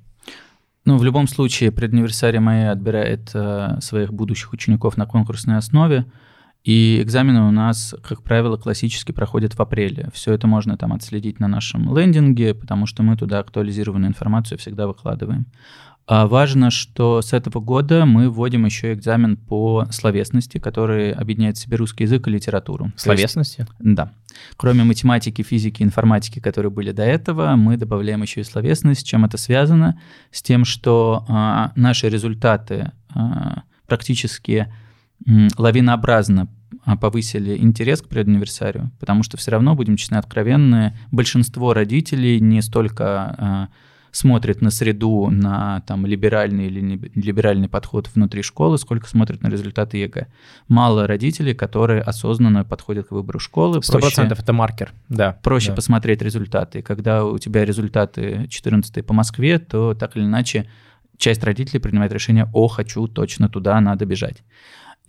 Ну, 0.83 0.97
в 0.97 1.03
любом 1.03 1.27
случае, 1.27 1.71
предуниверсарий 1.71 2.39
моя 2.39 2.71
отбирает 2.71 3.31
э, 3.33 3.77
своих 3.81 4.11
будущих 4.13 4.51
учеников 4.51 4.97
на 4.97 5.05
конкурсной 5.05 5.57
основе, 5.57 6.05
и 6.63 7.01
экзамены 7.01 7.41
у 7.41 7.51
нас, 7.51 7.95
как 8.03 8.21
правило, 8.21 8.55
классически 8.55 9.11
проходят 9.11 9.53
в 9.53 9.59
апреле. 9.59 10.09
Все 10.13 10.33
это 10.33 10.47
можно 10.47 10.77
там 10.77 10.93
отследить 10.93 11.39
на 11.39 11.47
нашем 11.47 11.95
лендинге, 11.95 12.53
потому 12.53 12.85
что 12.85 13.01
мы 13.01 13.17
туда 13.17 13.39
актуализированную 13.39 14.09
информацию 14.09 14.59
всегда 14.59 14.85
выкладываем. 14.87 15.47
А 16.07 16.27
важно, 16.27 16.71
что 16.71 17.21
с 17.21 17.31
этого 17.31 17.59
года 17.59 18.05
мы 18.05 18.29
вводим 18.29 18.65
еще 18.65 18.93
экзамен 18.93 19.37
по 19.37 19.85
словесности, 19.91 20.57
который 20.57 21.11
объединяет 21.11 21.57
в 21.57 21.61
себе 21.61 21.77
русский 21.77 22.03
язык 22.03 22.27
и 22.27 22.31
литературу. 22.31 22.91
Словесности? 22.95 23.61
Есть, 23.61 23.71
да. 23.79 24.11
Кроме 24.57 24.83
математики, 24.83 25.41
физики, 25.41 25.83
информатики, 25.83 26.39
которые 26.39 26.71
были 26.71 26.91
до 26.91 27.03
этого, 27.03 27.55
мы 27.55 27.77
добавляем 27.77 28.21
еще 28.23 28.41
и 28.41 28.43
словесность. 28.43 29.01
С 29.01 29.03
чем 29.03 29.25
это 29.25 29.37
связано? 29.37 29.99
С 30.31 30.41
тем, 30.41 30.65
что 30.65 31.25
а, 31.27 31.71
наши 31.75 32.09
результаты 32.09 32.91
а, 33.13 33.63
практически 33.87 34.67
м, 35.27 35.49
лавинообразно 35.57 36.49
а, 36.83 36.97
повысили 36.97 37.57
интерес 37.57 38.01
к 38.01 38.07
предуниверсарию, 38.07 38.91
потому 38.99 39.23
что 39.23 39.37
все 39.37 39.51
равно, 39.51 39.75
будем 39.75 39.97
честны, 39.97 40.15
откровенны, 40.15 40.97
большинство 41.11 41.73
родителей 41.73 42.39
не 42.39 42.61
столько 42.61 43.05
а, 43.05 43.67
смотрит 44.11 44.61
на 44.61 44.69
среду, 44.69 45.29
на 45.31 45.81
там, 45.81 46.05
либеральный 46.05 46.67
или 46.67 47.11
нелиберальный 47.15 47.69
подход 47.69 48.09
внутри 48.13 48.41
школы, 48.41 48.77
сколько 48.77 49.07
смотрит 49.07 49.41
на 49.41 49.47
результаты 49.47 49.97
ЕГЭ. 49.97 50.27
Мало 50.67 51.07
родителей, 51.07 51.53
которые 51.53 52.01
осознанно 52.01 52.65
подходят 52.65 53.07
к 53.07 53.11
выбору 53.11 53.39
школы. 53.39 53.81
Сто 53.81 53.99
процентов 53.99 54.39
это 54.39 54.53
маркер, 54.53 54.91
да. 55.09 55.37
Проще 55.43 55.69
да. 55.69 55.75
посмотреть 55.75 56.21
результаты. 56.21 56.79
И 56.79 56.81
когда 56.81 57.25
у 57.25 57.37
тебя 57.37 57.65
результаты 57.65 58.47
14 58.49 59.05
по 59.05 59.13
Москве, 59.13 59.59
то 59.59 59.93
так 59.93 60.17
или 60.17 60.25
иначе 60.25 60.69
часть 61.17 61.43
родителей 61.43 61.79
принимает 61.79 62.11
решение, 62.11 62.49
о, 62.53 62.67
хочу 62.67 63.07
точно 63.07 63.47
туда, 63.47 63.79
надо 63.79 64.05
бежать. 64.05 64.43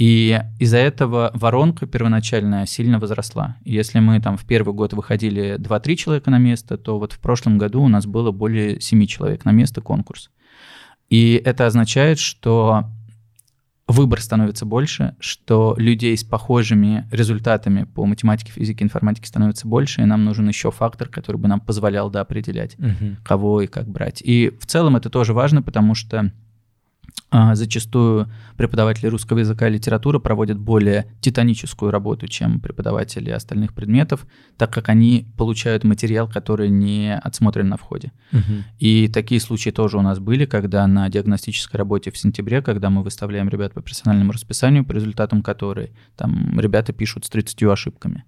И 0.03 0.43
из-за 0.59 0.79
этого 0.79 1.31
воронка 1.33 1.87
первоначальная 1.87 2.67
сильно 2.67 2.99
возросла. 2.99 3.55
Если 3.65 4.01
мы 4.01 4.21
там 4.21 4.37
в 4.37 4.45
первый 4.45 4.75
год 4.75 4.95
выходили 4.95 5.55
2-3 5.61 5.95
человека 5.95 6.29
на 6.29 6.39
место, 6.39 6.77
то 6.77 6.99
вот 6.99 7.13
в 7.13 7.21
прошлом 7.21 7.57
году 7.57 7.83
у 7.83 7.87
нас 7.89 8.05
было 8.05 8.33
более 8.33 8.81
7 8.81 9.07
человек 9.07 9.45
на 9.45 9.53
место 9.53 9.81
конкурс. 9.81 10.33
И 11.09 11.41
это 11.45 11.67
означает, 11.67 12.19
что 12.19 12.87
выбор 13.87 14.21
становится 14.21 14.67
больше, 14.67 15.15
что 15.21 15.77
людей 15.79 16.17
с 16.17 16.25
похожими 16.25 17.07
результатами 17.13 17.85
по 17.85 18.05
математике, 18.05 18.51
физике, 18.51 18.85
информатике 18.85 19.29
становится 19.29 19.69
больше, 19.69 20.03
и 20.03 20.05
нам 20.05 20.25
нужен 20.25 20.49
еще 20.49 20.73
фактор, 20.73 21.07
который 21.07 21.37
бы 21.37 21.47
нам 21.47 21.61
позволял 21.61 22.11
да, 22.11 22.23
определять, 22.23 22.77
угу. 22.77 23.19
кого 23.23 23.61
и 23.61 23.69
как 23.69 23.87
брать. 23.87 24.21
И 24.21 24.51
в 24.61 24.67
целом 24.67 24.97
это 24.97 25.11
тоже 25.11 25.33
важно, 25.33 25.63
потому 25.63 25.95
что 25.95 26.33
зачастую 27.55 28.31
преподаватели 28.57 29.07
русского 29.07 29.39
языка 29.39 29.69
и 29.69 29.73
литературы 29.73 30.21
проводят 30.21 30.59
более 30.59 31.07
титаническую 31.21 31.91
работу, 31.91 32.29
чем 32.29 32.61
преподаватели 32.61 33.31
остальных 33.31 33.73
предметов, 33.73 34.27
так 34.59 34.73
как 34.73 34.89
они 34.91 35.27
получают 35.39 35.85
материал, 35.85 36.29
который 36.29 36.69
не 36.69 37.17
отсмотрен 37.17 37.69
на 37.69 37.79
входе. 37.79 38.13
Угу. 38.33 38.65
И 38.81 39.09
такие 39.09 39.41
случаи 39.41 39.71
тоже 39.71 39.97
у 39.97 40.03
нас 40.03 40.19
были, 40.19 40.45
когда 40.45 40.87
на 40.87 41.09
диагностической 41.09 41.79
работе 41.79 42.11
в 42.11 42.19
сентябре, 42.19 42.61
когда 42.61 42.91
мы 42.91 43.03
выставляем 43.03 43.49
ребят 43.49 43.73
по 43.73 43.81
персональному 43.81 44.33
расписанию, 44.33 44.85
по 44.85 44.93
результатам 44.93 45.43
которой 45.43 45.93
там 46.17 46.61
ребята 46.61 46.93
пишут 46.93 47.25
с 47.25 47.31
30 47.31 47.63
ошибками. 47.65 48.25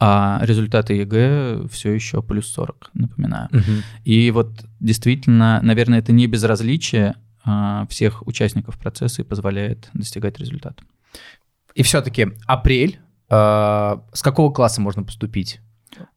А 0.00 0.38
результаты 0.42 0.94
ЕГЭ 0.94 1.66
все 1.70 1.92
еще 1.92 2.22
плюс 2.22 2.46
40, 2.46 2.90
напоминаю. 2.94 3.48
Угу. 3.52 3.72
И 4.04 4.30
вот 4.30 4.52
действительно, 4.80 5.60
наверное, 5.62 5.98
это 5.98 6.12
не 6.12 6.28
безразличие, 6.28 7.16
а, 7.16 7.27
всех 7.88 8.26
участников 8.26 8.78
процесса 8.78 9.22
и 9.22 9.24
позволяет 9.24 9.88
достигать 9.92 10.38
результата. 10.38 10.82
И 11.74 11.82
все-таки 11.82 12.28
апрель. 12.46 12.98
А, 13.28 14.02
с 14.12 14.22
какого 14.22 14.52
класса 14.52 14.80
можно 14.80 15.02
поступить? 15.02 15.60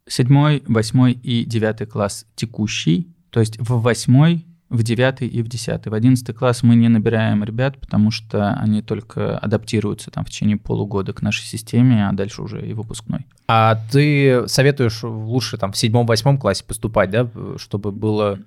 Седьмой, 0.07 0.63
восьмой 0.67 1.13
и 1.13 1.45
девятый 1.45 1.87
класс 1.87 2.25
текущий. 2.35 3.13
То 3.29 3.39
есть 3.39 3.59
в 3.59 3.81
восьмой, 3.81 4.45
в 4.69 4.83
девятый 4.83 5.27
и 5.27 5.41
в 5.41 5.47
десятый. 5.47 5.91
В 5.91 5.93
одиннадцатый 5.93 6.33
класс 6.33 6.63
мы 6.63 6.75
не 6.75 6.87
набираем 6.87 7.43
ребят, 7.43 7.77
потому 7.79 8.09
что 8.09 8.53
они 8.53 8.81
только 8.81 9.37
адаптируются 9.37 10.11
там 10.11 10.23
в 10.23 10.29
течение 10.29 10.57
полугода 10.57 11.13
к 11.13 11.21
нашей 11.21 11.43
системе, 11.43 12.07
а 12.07 12.13
дальше 12.13 12.41
уже 12.41 12.65
и 12.65 12.73
выпускной. 12.73 13.25
А 13.47 13.77
ты 13.91 14.47
советуешь 14.47 15.03
лучше 15.03 15.57
там 15.57 15.73
в 15.73 15.77
седьмом-восьмом 15.77 16.37
классе 16.37 16.63
поступать, 16.65 17.09
да, 17.09 17.29
чтобы 17.57 17.91
было 17.91 18.39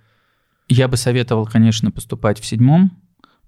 я 0.69 0.89
бы 0.89 0.97
советовал, 0.97 1.47
конечно, 1.47 1.91
поступать 1.91 2.41
в 2.41 2.47
седьмом, 2.47 2.93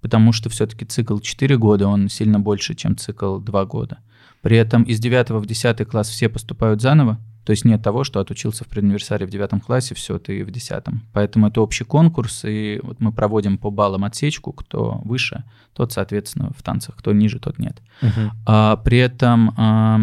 потому 0.01 0.31
что 0.31 0.49
все-таки 0.49 0.85
цикл 0.85 1.19
4 1.19 1.57
года, 1.57 1.87
он 1.87 2.09
сильно 2.09 2.39
больше, 2.39 2.75
чем 2.75 2.97
цикл 2.97 3.39
2 3.39 3.65
года. 3.65 3.99
При 4.41 4.57
этом 4.57 4.83
из 4.83 4.99
9 4.99 5.31
в 5.31 5.45
10 5.45 5.87
класс 5.87 6.09
все 6.09 6.29
поступают 6.29 6.81
заново, 6.81 7.19
то 7.47 7.51
есть 7.51 7.63
нет 7.63 7.81
того, 7.81 8.03
что 8.03 8.19
отучился 8.19 8.65
в 8.65 8.67
предуниверсаре 8.67 9.25
в 9.25 9.29
9 9.29 9.63
классе, 9.63 9.95
все, 9.95 10.19
ты 10.19 10.43
в 10.43 10.51
10. 10.51 10.83
Поэтому 11.13 11.47
это 11.47 11.61
общий 11.61 11.85
конкурс, 11.85 12.43
и 12.43 12.79
вот 12.83 12.99
мы 12.99 13.13
проводим 13.13 13.57
по 13.57 13.71
баллам 13.71 14.03
отсечку, 14.03 14.51
кто 14.51 14.99
выше, 15.05 15.45
тот, 15.73 15.93
соответственно, 15.93 16.51
в 16.57 16.61
танцах, 16.61 16.97
кто 16.97 17.13
ниже, 17.13 17.39
тот 17.39 17.57
нет. 17.57 17.81
Uh-huh. 18.01 18.31
А, 18.45 18.75
при 18.75 18.97
этом 18.97 19.53
а, 19.55 20.01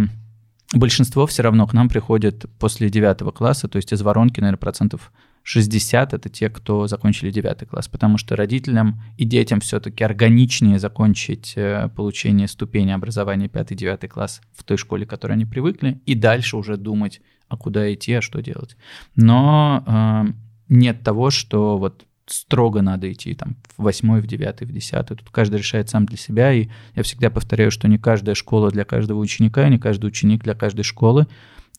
большинство 0.73 1.27
все 1.27 1.43
равно 1.43 1.67
к 1.67 1.75
нам 1.75 1.91
приходит 1.91 2.47
после 2.59 2.89
9 2.89 3.35
класса, 3.35 3.69
то 3.69 3.77
есть 3.77 3.93
из 3.93 4.01
воронки, 4.01 4.41
наверное, 4.41 4.57
процентов 4.59 5.13
60— 5.45 6.15
это 6.15 6.29
те, 6.31 6.49
кто 6.49 6.87
закончили 6.87 7.31
9 7.31 7.69
класс, 7.69 7.87
потому 7.87 8.17
что 8.17 8.35
родителям 8.35 9.03
и 9.19 9.27
детям 9.27 9.61
все-таки 9.61 10.03
органичнее 10.03 10.79
закончить 10.79 11.53
э, 11.57 11.91
получение 11.95 12.49
ступени 12.49 12.93
образования 12.93 13.47
5-9 13.47 14.09
класс 14.09 14.41
в 14.57 14.65
той 14.65 14.79
школе, 14.79 15.05
к 15.05 15.11
которой 15.11 15.33
они 15.33 15.45
привыкли, 15.45 16.01
и 16.07 16.15
дальше 16.15 16.57
уже 16.57 16.79
думать, 16.79 17.21
а 17.49 17.59
куда 17.59 17.93
идти, 17.93 18.15
а 18.15 18.23
что 18.23 18.41
делать. 18.41 18.77
Но 19.17 19.85
э, 19.87 20.33
нет 20.71 21.03
того, 21.05 21.29
что 21.29 21.77
вот 21.77 22.07
строго 22.27 22.81
надо 22.81 23.13
идти 23.13 23.35
там 23.35 23.57
в 23.77 23.83
восьмой, 23.83 24.23
в 24.23 24.27
девятый, 24.27 24.67
в 24.67 24.73
десятый. 24.73 25.15
Тут 25.15 25.29
каждый 25.29 25.57
решает 25.57 25.91
сам 25.91 26.07
для 26.07 26.17
себя, 26.17 26.55
и 26.55 26.69
я 26.95 27.03
всегда 27.03 27.29
повторяю, 27.29 27.71
что 27.71 27.87
не 27.87 27.99
каждая 27.99 28.35
школа 28.35 28.71
для 28.71 28.87
каждого 28.87 29.19
ученика, 29.19 29.69
не 29.69 29.79
каждый 29.79 30.07
ученик 30.07 30.43
для 30.43 30.55
каждой 30.55 30.85
школы. 30.85 31.27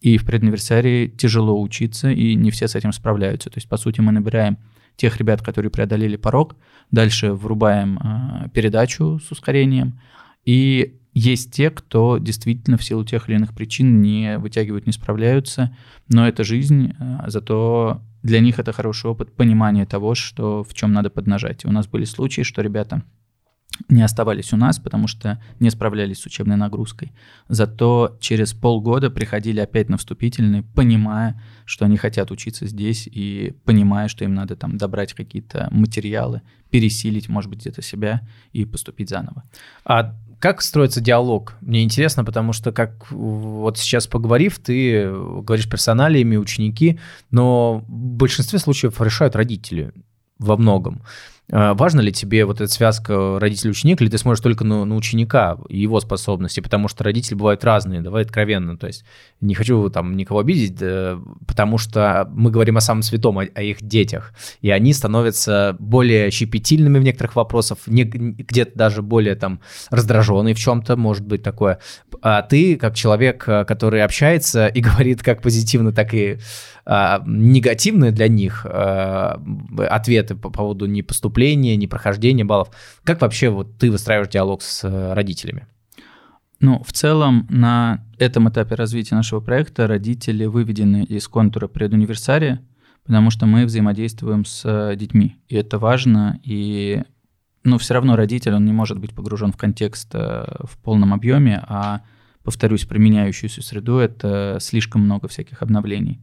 И 0.02 0.18
в 0.18 0.26
предуниверсарии 0.26 1.08
тяжело 1.08 1.60
учиться, 1.60 2.12
и 2.12 2.36
не 2.36 2.52
все 2.52 2.68
с 2.68 2.76
этим 2.76 2.92
справляются. 2.92 3.50
То 3.50 3.58
есть, 3.58 3.68
по 3.70 3.78
сути, 3.78 4.02
мы 4.02 4.12
набираем 4.12 4.58
тех 4.98 5.18
ребят, 5.18 5.42
которые 5.42 5.72
преодолели 5.72 6.16
порог, 6.16 6.56
дальше 6.92 7.34
врубаем 7.34 7.98
э, 7.98 8.50
передачу 8.54 9.20
с 9.20 9.32
ускорением, 9.32 10.00
и 10.46 10.96
есть 11.14 11.52
те, 11.52 11.70
кто 11.70 12.18
действительно 12.18 12.78
в 12.78 12.84
силу 12.84 13.04
тех 13.04 13.28
или 13.28 13.36
иных 13.36 13.54
причин 13.54 14.02
не 14.02 14.38
вытягивают, 14.38 14.86
не 14.86 14.94
справляются, 14.94 15.76
но 16.10 16.28
это 16.28 16.44
жизнь, 16.44 16.94
э, 16.98 17.20
зато 17.28 18.02
для 18.22 18.40
них 18.40 18.60
это 18.60 18.74
хороший 18.74 19.10
опыт 19.10 19.34
понимания 19.34 19.86
того, 19.86 20.16
что 20.16 20.64
в 20.64 20.74
чем 20.74 20.94
надо 20.94 21.10
поднажать. 21.10 21.64
И 21.64 21.68
у 21.68 21.72
нас 21.72 21.88
были 21.88 22.06
случаи, 22.06 22.42
что 22.42 22.62
ребята 22.62 23.04
не 23.90 24.02
оставались 24.02 24.54
у 24.54 24.58
нас, 24.58 24.80
потому 24.80 25.08
что 25.08 25.42
не 25.60 25.70
справлялись 25.70 26.20
с 26.20 26.26
учебной 26.26 26.56
нагрузкой. 26.56 27.12
Зато 27.50 28.18
через 28.20 28.54
полгода 28.54 29.10
приходили 29.10 29.60
опять 29.60 29.90
на 29.90 29.98
вступительные, 29.98 30.64
понимая, 30.64 31.42
что 31.66 31.86
они 31.86 31.98
хотят 31.98 32.32
учиться 32.32 32.68
здесь 32.68 33.08
и 33.12 33.54
понимая, 33.66 34.08
что 34.08 34.24
им 34.24 34.34
надо 34.34 34.56
там 34.56 34.78
добрать 34.78 35.14
какие-то 35.14 35.68
материалы, 35.72 36.42
пересилить, 36.70 37.30
может 37.30 37.50
быть, 37.50 37.60
где-то 37.60 37.82
себя 37.82 38.22
и 38.54 38.66
поступить 38.66 39.10
заново. 39.10 39.44
А 39.84 40.16
как 40.40 40.62
строится 40.62 41.02
диалог? 41.02 41.56
Мне 41.62 41.84
интересно, 41.84 42.24
потому 42.24 42.54
что 42.54 42.72
как 42.72 43.10
вот 43.12 43.78
сейчас 43.78 44.08
поговорив, 44.08 44.60
ты 44.60 45.10
говоришь 45.10 45.70
персоналиями, 45.70 46.36
ученики, 46.36 47.00
но 47.32 47.84
в 47.88 47.90
большинстве 47.90 48.60
случаев 48.60 49.00
решают 49.02 49.36
родители 49.36 49.94
во 50.38 50.58
многом. 50.58 51.02
А, 51.52 51.74
важно 51.76 52.02
ли 52.02 52.12
тебе 52.12 52.46
вот 52.46 52.62
эта 52.62 52.72
связка 52.72 53.40
родитель-ученик, 53.40 54.02
или 54.02 54.10
ты 54.10 54.18
смотришь 54.18 54.42
только 54.42 54.64
на, 54.64 54.84
на 54.86 54.96
ученика 54.96 55.58
и 55.70 55.80
его 55.80 56.00
способности, 56.00 56.60
потому 56.60 56.88
что 56.88 57.04
родители 57.04 57.36
бывают 57.36 57.64
разные, 57.64 58.02
давай 58.02 58.24
откровенно, 58.24 58.78
то 58.78 58.88
есть 58.88 59.06
не 59.42 59.54
хочу 59.54 59.90
там 59.90 60.18
никого 60.18 60.40
обидеть, 60.40 60.76
да, 60.76 61.20
потому 61.48 61.78
что 61.78 62.28
мы 62.34 62.50
говорим 62.50 62.78
о 62.78 62.82
самом 62.82 63.04
святом, 63.04 63.38
о, 63.38 63.44
о 63.44 63.62
их 63.62 63.82
детях, 63.82 64.34
и 64.62 64.72
они 64.72 64.94
становятся 64.94 65.76
более 65.80 66.32
щепетильными 66.32 66.98
в 66.98 67.04
некоторых 67.04 67.36
вопросах, 67.36 67.78
не, 67.86 68.04
где-то 68.04 68.72
даже 68.76 69.02
более 69.04 69.36
там 69.36 69.60
раздраженные 69.92 70.56
в 70.56 70.60
чем-то, 70.60 70.98
может 70.98 71.26
быть 71.26 71.44
такое. 71.44 71.80
А 72.22 72.42
ты, 72.42 72.76
как 72.76 72.96
человек, 72.96 73.44
который 73.44 74.04
общается 74.04 74.68
и 74.68 74.82
говорит 74.86 75.22
как 75.22 75.44
позитивно, 75.44 75.92
так 75.92 76.14
и 76.14 76.40
а, 76.86 77.24
негативные 77.26 78.12
для 78.12 78.28
них 78.28 78.66
а, 78.70 79.42
ответы 79.90 80.36
по 80.36 80.50
поводу 80.50 80.86
непоступления, 80.86 81.76
непрохождения 81.76 82.46
баллов. 82.46 82.70
Как 83.04 83.22
вообще 83.22 83.50
вот 83.50 83.78
ты 83.78 83.90
выстраиваешь 83.90 84.30
диалог 84.30 84.62
с 84.62 84.84
э, 84.84 85.14
родителями? 85.14 85.68
Ну, 86.60 86.84
в 86.84 86.94
целом, 86.94 87.48
на 87.50 88.06
этом 88.18 88.50
этапе 88.50 88.76
развития 88.76 89.16
нашего 89.16 89.40
проекта 89.40 89.88
родители 89.88 90.46
выведены 90.46 91.04
из 91.04 91.28
контура 91.28 91.68
предуниверсария, 91.68 92.62
потому 93.04 93.30
что 93.30 93.46
мы 93.46 93.66
взаимодействуем 93.66 94.46
с 94.46 94.62
э, 94.64 94.96
детьми, 94.96 95.38
и 95.48 95.56
это 95.56 95.80
важно, 95.80 96.40
и 96.44 97.04
ну, 97.64 97.80
все 97.80 97.96
равно 97.96 98.16
родитель, 98.16 98.54
он 98.54 98.64
не 98.64 98.74
может 98.74 99.00
быть 99.00 99.14
погружен 99.14 99.52
в 99.52 99.58
контекст 99.58 100.10
э, 100.14 100.46
в 100.64 100.78
полном 100.84 101.14
объеме, 101.14 101.64
а 101.68 102.02
повторюсь, 102.44 102.86
про 102.86 103.00
меняющуюся 103.00 103.64
среду, 103.64 103.98
это 103.98 104.60
слишком 104.62 105.02
много 105.02 105.28
всяких 105.28 105.64
обновлений. 105.64 106.22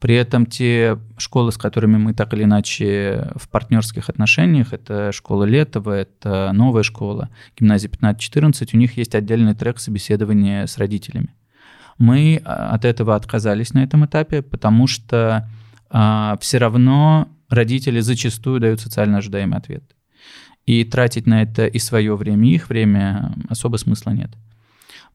При 0.00 0.16
этом 0.16 0.46
те 0.46 0.98
школы, 1.16 1.52
с 1.52 1.56
которыми 1.56 1.96
мы 1.96 2.12
так 2.12 2.34
или 2.34 2.42
иначе 2.42 3.30
в 3.36 3.48
партнерских 3.48 4.08
отношениях, 4.08 4.72
это 4.72 5.12
школа 5.12 5.44
Летова, 5.44 5.92
это 5.92 6.50
новая 6.52 6.82
школа, 6.82 7.30
гимназия 7.56 7.88
15-14, 7.88 8.70
у 8.74 8.76
них 8.76 8.96
есть 8.96 9.14
отдельный 9.14 9.54
трек 9.54 9.78
собеседования 9.78 10.66
с 10.66 10.76
родителями. 10.78 11.34
Мы 11.98 12.42
а, 12.44 12.74
от 12.74 12.84
этого 12.84 13.14
отказались 13.14 13.74
на 13.74 13.84
этом 13.84 14.04
этапе, 14.04 14.42
потому 14.42 14.86
что 14.88 15.48
а, 15.88 16.36
все 16.40 16.58
равно 16.58 17.28
родители 17.48 18.00
зачастую 18.00 18.60
дают 18.60 18.80
социально 18.80 19.18
ожидаемый 19.18 19.58
ответ. 19.58 19.84
И 20.66 20.84
тратить 20.84 21.26
на 21.26 21.42
это 21.42 21.66
и 21.66 21.78
свое 21.78 22.16
время, 22.16 22.48
и 22.48 22.54
их 22.54 22.68
время 22.68 23.34
особо 23.48 23.76
смысла 23.76 24.10
нет. 24.10 24.30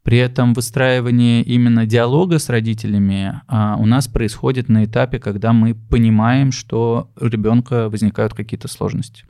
При 0.03 0.17
этом 0.17 0.53
выстраивание 0.53 1.43
именно 1.43 1.85
диалога 1.85 2.39
с 2.39 2.49
родителями 2.49 3.41
а, 3.47 3.75
у 3.77 3.85
нас 3.85 4.07
происходит 4.07 4.69
на 4.69 4.85
этапе, 4.85 5.19
когда 5.19 5.51
мы 5.51 5.75
понимаем, 5.75 6.51
что 6.51 7.11
у 7.19 7.25
ребенка 7.25 7.89
возникают 7.89 8.33
какие-то 8.33 8.67
сложности. 8.67 9.25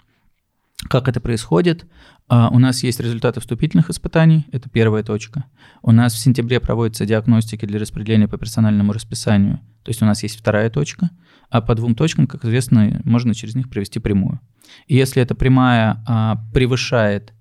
Как 0.87 1.07
это 1.07 1.19
происходит? 1.19 1.87
А, 2.27 2.49
у 2.49 2.59
нас 2.59 2.83
есть 2.83 2.99
результаты 2.99 3.39
вступительных 3.39 3.89
испытаний, 3.89 4.45
это 4.51 4.69
первая 4.69 5.03
точка. 5.03 5.45
У 5.81 5.91
нас 5.91 6.13
в 6.13 6.19
сентябре 6.19 6.59
проводятся 6.59 7.05
диагностики 7.05 7.65
для 7.65 7.79
распределения 7.79 8.27
по 8.27 8.37
персональному 8.37 8.93
расписанию, 8.93 9.59
то 9.83 9.89
есть 9.89 10.01
у 10.01 10.05
нас 10.05 10.21
есть 10.21 10.37
вторая 10.37 10.69
точка, 10.69 11.09
а 11.49 11.61
по 11.61 11.73
двум 11.73 11.95
точкам, 11.95 12.27
как 12.27 12.43
известно, 12.45 13.01
можно 13.05 13.33
через 13.33 13.55
них 13.55 13.69
провести 13.69 13.99
прямую. 13.99 14.39
И 14.87 14.95
если 14.95 15.21
эта 15.21 15.33
прямая 15.33 16.03
а, 16.05 16.43
превышает 16.53 17.33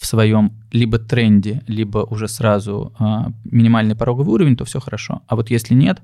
в 0.00 0.06
своем 0.06 0.52
либо 0.72 0.98
тренде, 0.98 1.62
либо 1.66 1.98
уже 1.98 2.26
сразу 2.26 2.94
а, 2.98 3.32
минимальный 3.44 3.94
пороговый 3.94 4.32
уровень, 4.32 4.56
то 4.56 4.64
все 4.64 4.80
хорошо. 4.80 5.20
А 5.26 5.36
вот 5.36 5.50
если 5.50 5.74
нет, 5.74 6.00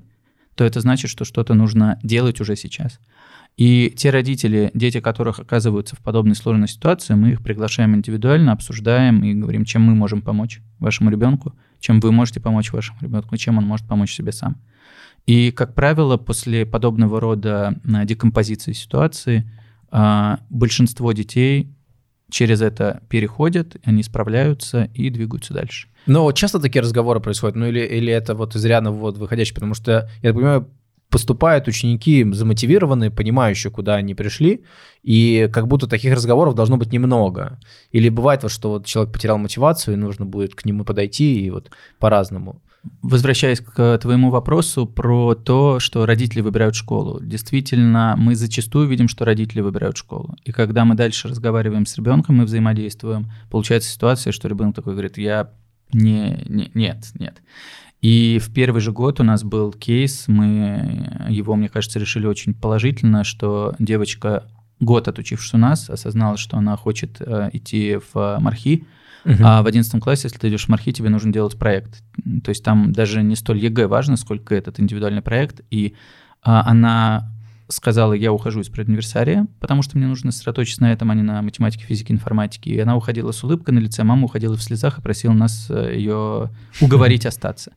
то 0.53 0.63
это 0.63 0.81
значит, 0.81 1.09
что 1.09 1.25
что-то 1.25 1.55
нужно 1.55 1.99
делать 2.03 2.39
уже 2.39 2.55
сейчас. 2.55 2.99
И 3.57 3.91
те 3.97 4.11
родители, 4.11 4.69
дети 4.75 4.99
которых 4.99 5.39
оказываются 5.39 5.95
в 5.95 5.99
подобной 5.99 6.35
сложной 6.35 6.67
ситуации, 6.67 7.15
мы 7.15 7.31
их 7.31 7.41
приглашаем 7.41 7.95
индивидуально, 7.95 8.51
обсуждаем 8.51 9.23
и 9.23 9.33
говорим, 9.33 9.65
чем 9.65 9.81
мы 9.81 9.95
можем 9.95 10.21
помочь 10.21 10.61
вашему 10.77 11.09
ребенку, 11.09 11.55
чем 11.79 11.99
вы 11.99 12.11
можете 12.11 12.39
помочь 12.39 12.71
вашему 12.71 12.99
ребенку, 13.01 13.35
чем 13.35 13.57
он 13.57 13.65
может 13.65 13.87
помочь 13.87 14.13
себе 14.13 14.31
сам. 14.31 14.57
И, 15.25 15.49
как 15.49 15.73
правило, 15.73 16.17
после 16.17 16.67
подобного 16.67 17.19
рода 17.19 17.79
а, 17.83 18.05
декомпозиции 18.05 18.73
ситуации 18.73 19.51
а, 19.89 20.39
большинство 20.51 21.11
детей 21.13 21.73
через 22.29 22.61
это 22.61 23.01
переходят, 23.09 23.77
они 23.83 24.03
справляются 24.03 24.89
и 24.93 25.09
двигаются 25.09 25.53
дальше. 25.53 25.87
Но 26.05 26.31
часто 26.31 26.59
такие 26.59 26.81
разговоры 26.81 27.19
происходят, 27.19 27.55
ну 27.55 27.65
или, 27.65 27.81
или 27.81 28.11
это 28.11 28.35
вот 28.35 28.55
изрядно 28.55 28.91
вот 28.91 29.17
выходящий, 29.17 29.53
потому 29.53 29.73
что, 29.73 30.09
я 30.21 30.33
понимаю, 30.33 30.69
поступают 31.09 31.67
ученики 31.67 32.25
замотивированные, 32.31 33.11
понимающие, 33.11 33.71
куда 33.71 33.95
они 33.95 34.13
пришли, 34.13 34.63
и 35.03 35.49
как 35.51 35.67
будто 35.67 35.87
таких 35.87 36.13
разговоров 36.13 36.55
должно 36.55 36.77
быть 36.77 36.91
немного. 36.91 37.59
Или 37.91 38.09
бывает 38.09 38.43
вот, 38.43 38.51
что 38.51 38.71
вот 38.71 38.85
человек 38.85 39.13
потерял 39.13 39.37
мотивацию, 39.37 39.93
и 39.93 39.97
нужно 39.97 40.25
будет 40.25 40.55
к 40.55 40.65
нему 40.65 40.83
подойти, 40.83 41.45
и 41.45 41.49
вот 41.49 41.71
по-разному. 41.99 42.61
Возвращаясь 43.01 43.59
к 43.59 43.97
твоему 43.97 44.29
вопросу 44.29 44.85
про 44.85 45.35
то, 45.35 45.79
что 45.79 46.05
родители 46.05 46.41
выбирают 46.41 46.75
школу. 46.75 47.19
Действительно, 47.21 48.15
мы 48.17 48.35
зачастую 48.35 48.87
видим, 48.87 49.07
что 49.07 49.25
родители 49.25 49.61
выбирают 49.61 49.97
школу. 49.97 50.35
И 50.45 50.51
когда 50.51 50.85
мы 50.85 50.95
дальше 50.95 51.27
разговариваем 51.27 51.85
с 51.85 51.97
ребенком, 51.97 52.37
мы 52.37 52.45
взаимодействуем, 52.45 53.31
получается 53.49 53.89
ситуация, 53.89 54.31
что 54.31 54.47
ребенок 54.47 54.75
такой 54.75 54.93
говорит, 54.93 55.17
я 55.17 55.51
не, 55.93 56.43
не 56.47 56.71
нет, 56.73 57.09
нет. 57.13 57.41
И 58.01 58.39
в 58.39 58.53
первый 58.53 58.79
же 58.81 58.91
год 58.91 59.19
у 59.19 59.23
нас 59.23 59.43
был 59.43 59.71
кейс, 59.73 60.25
мы 60.27 61.27
его, 61.29 61.55
мне 61.55 61.67
кажется, 61.67 61.99
решили 61.99 62.27
очень 62.27 62.53
положительно, 62.53 63.23
что 63.23 63.75
девочка, 63.79 64.47
год 64.79 65.07
отучившись 65.07 65.55
у 65.55 65.57
нас, 65.57 65.89
осознала, 65.89 66.37
что 66.37 66.57
она 66.57 66.77
хочет 66.77 67.17
э, 67.19 67.49
идти 67.53 67.99
в 68.13 68.37
МАРХИ, 68.39 68.85
Uh-huh. 69.25 69.41
А 69.43 69.61
в 69.61 69.67
11 69.67 70.01
классе, 70.01 70.23
если 70.25 70.37
ты 70.37 70.49
идешь 70.49 70.65
в 70.65 70.69
МАРХИ, 70.69 70.91
тебе 70.91 71.09
нужно 71.09 71.33
делать 71.33 71.57
проект. 71.57 72.03
То 72.43 72.49
есть 72.49 72.63
там 72.63 72.91
даже 72.91 73.23
не 73.23 73.35
столь 73.35 73.59
ЕГЭ 73.59 73.87
важно, 73.87 74.17
сколько 74.17 74.55
этот 74.55 74.79
индивидуальный 74.79 75.21
проект. 75.21 75.61
И 75.69 75.95
а, 76.43 76.63
она 76.69 77.31
сказала, 77.69 78.13
я 78.13 78.31
ухожу 78.31 78.61
из 78.61 78.69
предуниверсария, 78.69 79.47
потому 79.59 79.81
что 79.81 79.97
мне 79.97 80.07
нужно 80.07 80.31
сосредоточиться 80.31 80.81
на 80.81 80.91
этом, 80.91 81.11
а 81.11 81.15
не 81.15 81.23
на 81.23 81.41
математике, 81.41 81.83
физике, 81.83 82.13
информатике. 82.13 82.71
И 82.71 82.79
она 82.79 82.95
уходила 82.95 83.31
с 83.31 83.43
улыбкой 83.43 83.71
на 83.71 83.79
лице, 83.79 84.03
мама 84.03 84.25
уходила 84.25 84.55
в 84.55 84.63
слезах 84.63 84.99
и 84.99 85.01
просила 85.01 85.33
нас 85.33 85.67
э, 85.69 85.95
ее 85.95 86.49
уговорить 86.79 87.25
остаться. 87.25 87.73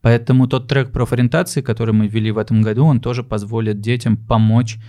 Поэтому 0.00 0.48
тот 0.48 0.68
трек 0.68 0.92
профориентации, 0.92 1.62
который 1.62 1.94
мы 1.94 2.08
ввели 2.08 2.30
в 2.30 2.38
этом 2.38 2.62
году, 2.62 2.84
он 2.84 3.00
тоже 3.00 3.22
позволит 3.22 3.80
детям 3.80 4.16
помочь 4.16 4.76
а, 4.76 4.80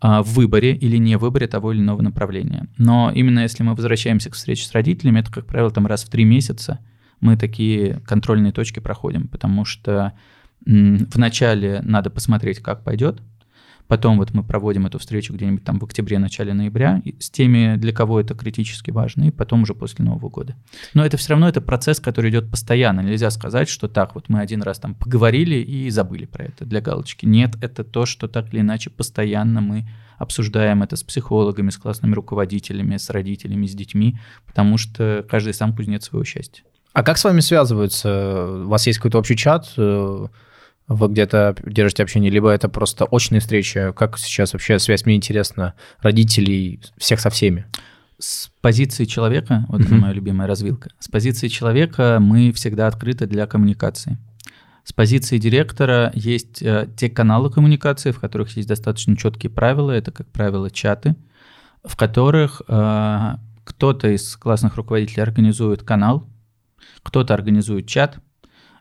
в 0.00 0.22
выборе 0.22 0.74
или 0.74 0.96
не 0.96 1.16
выборе 1.16 1.48
того 1.48 1.72
или 1.72 1.80
иного 1.80 2.02
направления. 2.02 2.68
Но 2.76 3.10
именно 3.12 3.40
если 3.40 3.62
мы 3.62 3.74
возвращаемся 3.74 4.30
к 4.30 4.34
встрече 4.34 4.64
с 4.66 4.72
родителями, 4.72 5.20
это, 5.20 5.32
как 5.32 5.46
правило, 5.46 5.70
там 5.70 5.86
раз 5.86 6.04
в 6.04 6.08
три 6.08 6.24
месяца 6.24 6.78
мы 7.20 7.36
такие 7.36 8.00
контрольные 8.06 8.52
точки 8.52 8.78
проходим, 8.78 9.26
потому 9.26 9.64
что 9.64 10.12
вначале 10.64 11.80
надо 11.82 12.10
посмотреть, 12.10 12.60
как 12.60 12.84
пойдет, 12.84 13.22
Потом 13.88 14.18
вот 14.18 14.34
мы 14.34 14.44
проводим 14.44 14.86
эту 14.86 14.98
встречу 14.98 15.32
где-нибудь 15.32 15.64
там 15.64 15.78
в 15.78 15.84
октябре, 15.84 16.18
начале 16.18 16.52
ноября 16.52 17.02
с 17.18 17.30
теми, 17.30 17.76
для 17.76 17.92
кого 17.92 18.20
это 18.20 18.34
критически 18.34 18.90
важно, 18.90 19.24
и 19.24 19.30
потом 19.30 19.62
уже 19.62 19.74
после 19.74 20.04
Нового 20.04 20.28
года. 20.28 20.54
Но 20.92 21.04
это 21.04 21.16
все 21.16 21.30
равно 21.30 21.48
это 21.48 21.62
процесс, 21.62 21.98
который 21.98 22.30
идет 22.30 22.50
постоянно. 22.50 23.00
Нельзя 23.00 23.30
сказать, 23.30 23.68
что 23.68 23.88
так, 23.88 24.14
вот 24.14 24.28
мы 24.28 24.40
один 24.40 24.62
раз 24.62 24.78
там 24.78 24.94
поговорили 24.94 25.56
и 25.56 25.88
забыли 25.88 26.26
про 26.26 26.44
это 26.44 26.66
для 26.66 26.82
галочки. 26.82 27.24
Нет, 27.24 27.56
это 27.62 27.82
то, 27.82 28.04
что 28.04 28.28
так 28.28 28.52
или 28.52 28.60
иначе 28.60 28.90
постоянно 28.90 29.62
мы 29.62 29.88
обсуждаем 30.18 30.82
это 30.82 30.96
с 30.96 31.02
психологами, 31.02 31.70
с 31.70 31.78
классными 31.78 32.12
руководителями, 32.12 32.98
с 32.98 33.08
родителями, 33.08 33.66
с 33.66 33.74
детьми, 33.74 34.18
потому 34.46 34.76
что 34.76 35.24
каждый 35.28 35.54
сам 35.54 35.74
кузнец 35.74 36.04
своего 36.04 36.24
счастья. 36.24 36.64
А 36.92 37.02
как 37.02 37.16
с 37.16 37.24
вами 37.24 37.40
связываются? 37.40 38.64
У 38.64 38.68
вас 38.68 38.86
есть 38.86 38.98
какой-то 38.98 39.18
общий 39.18 39.36
чат? 39.36 39.72
Вы 40.88 41.08
где-то 41.08 41.54
держите 41.64 42.02
общение, 42.02 42.30
либо 42.30 42.50
это 42.50 42.68
просто 42.68 43.04
очные 43.04 43.40
встречи? 43.40 43.92
Как 43.92 44.18
сейчас 44.18 44.54
вообще 44.54 44.78
связь? 44.78 45.04
Мне 45.04 45.16
интересно, 45.16 45.74
родителей, 46.00 46.80
всех 46.96 47.20
со 47.20 47.28
всеми. 47.28 47.66
С 48.18 48.50
позиции 48.62 49.04
человека, 49.04 49.66
вот 49.68 49.82
mm-hmm. 49.82 49.84
это 49.84 49.94
моя 49.94 50.12
любимая 50.12 50.48
развилка, 50.48 50.90
с 50.98 51.08
позиции 51.08 51.48
человека 51.48 52.18
мы 52.20 52.52
всегда 52.52 52.88
открыты 52.88 53.26
для 53.26 53.46
коммуникации. 53.46 54.18
С 54.82 54.94
позиции 54.94 55.36
директора 55.36 56.10
есть 56.14 56.62
э, 56.62 56.88
те 56.96 57.10
каналы 57.10 57.50
коммуникации, 57.50 58.10
в 58.10 58.18
которых 58.18 58.56
есть 58.56 58.68
достаточно 58.68 59.16
четкие 59.18 59.50
правила. 59.50 59.90
Это, 59.90 60.10
как 60.10 60.26
правило, 60.28 60.70
чаты, 60.70 61.14
в 61.84 61.94
которых 61.94 62.62
э, 62.66 63.34
кто-то 63.64 64.08
из 64.08 64.34
классных 64.38 64.76
руководителей 64.76 65.22
организует 65.22 65.82
канал, 65.82 66.26
кто-то 67.02 67.34
организует 67.34 67.86
чат. 67.86 68.18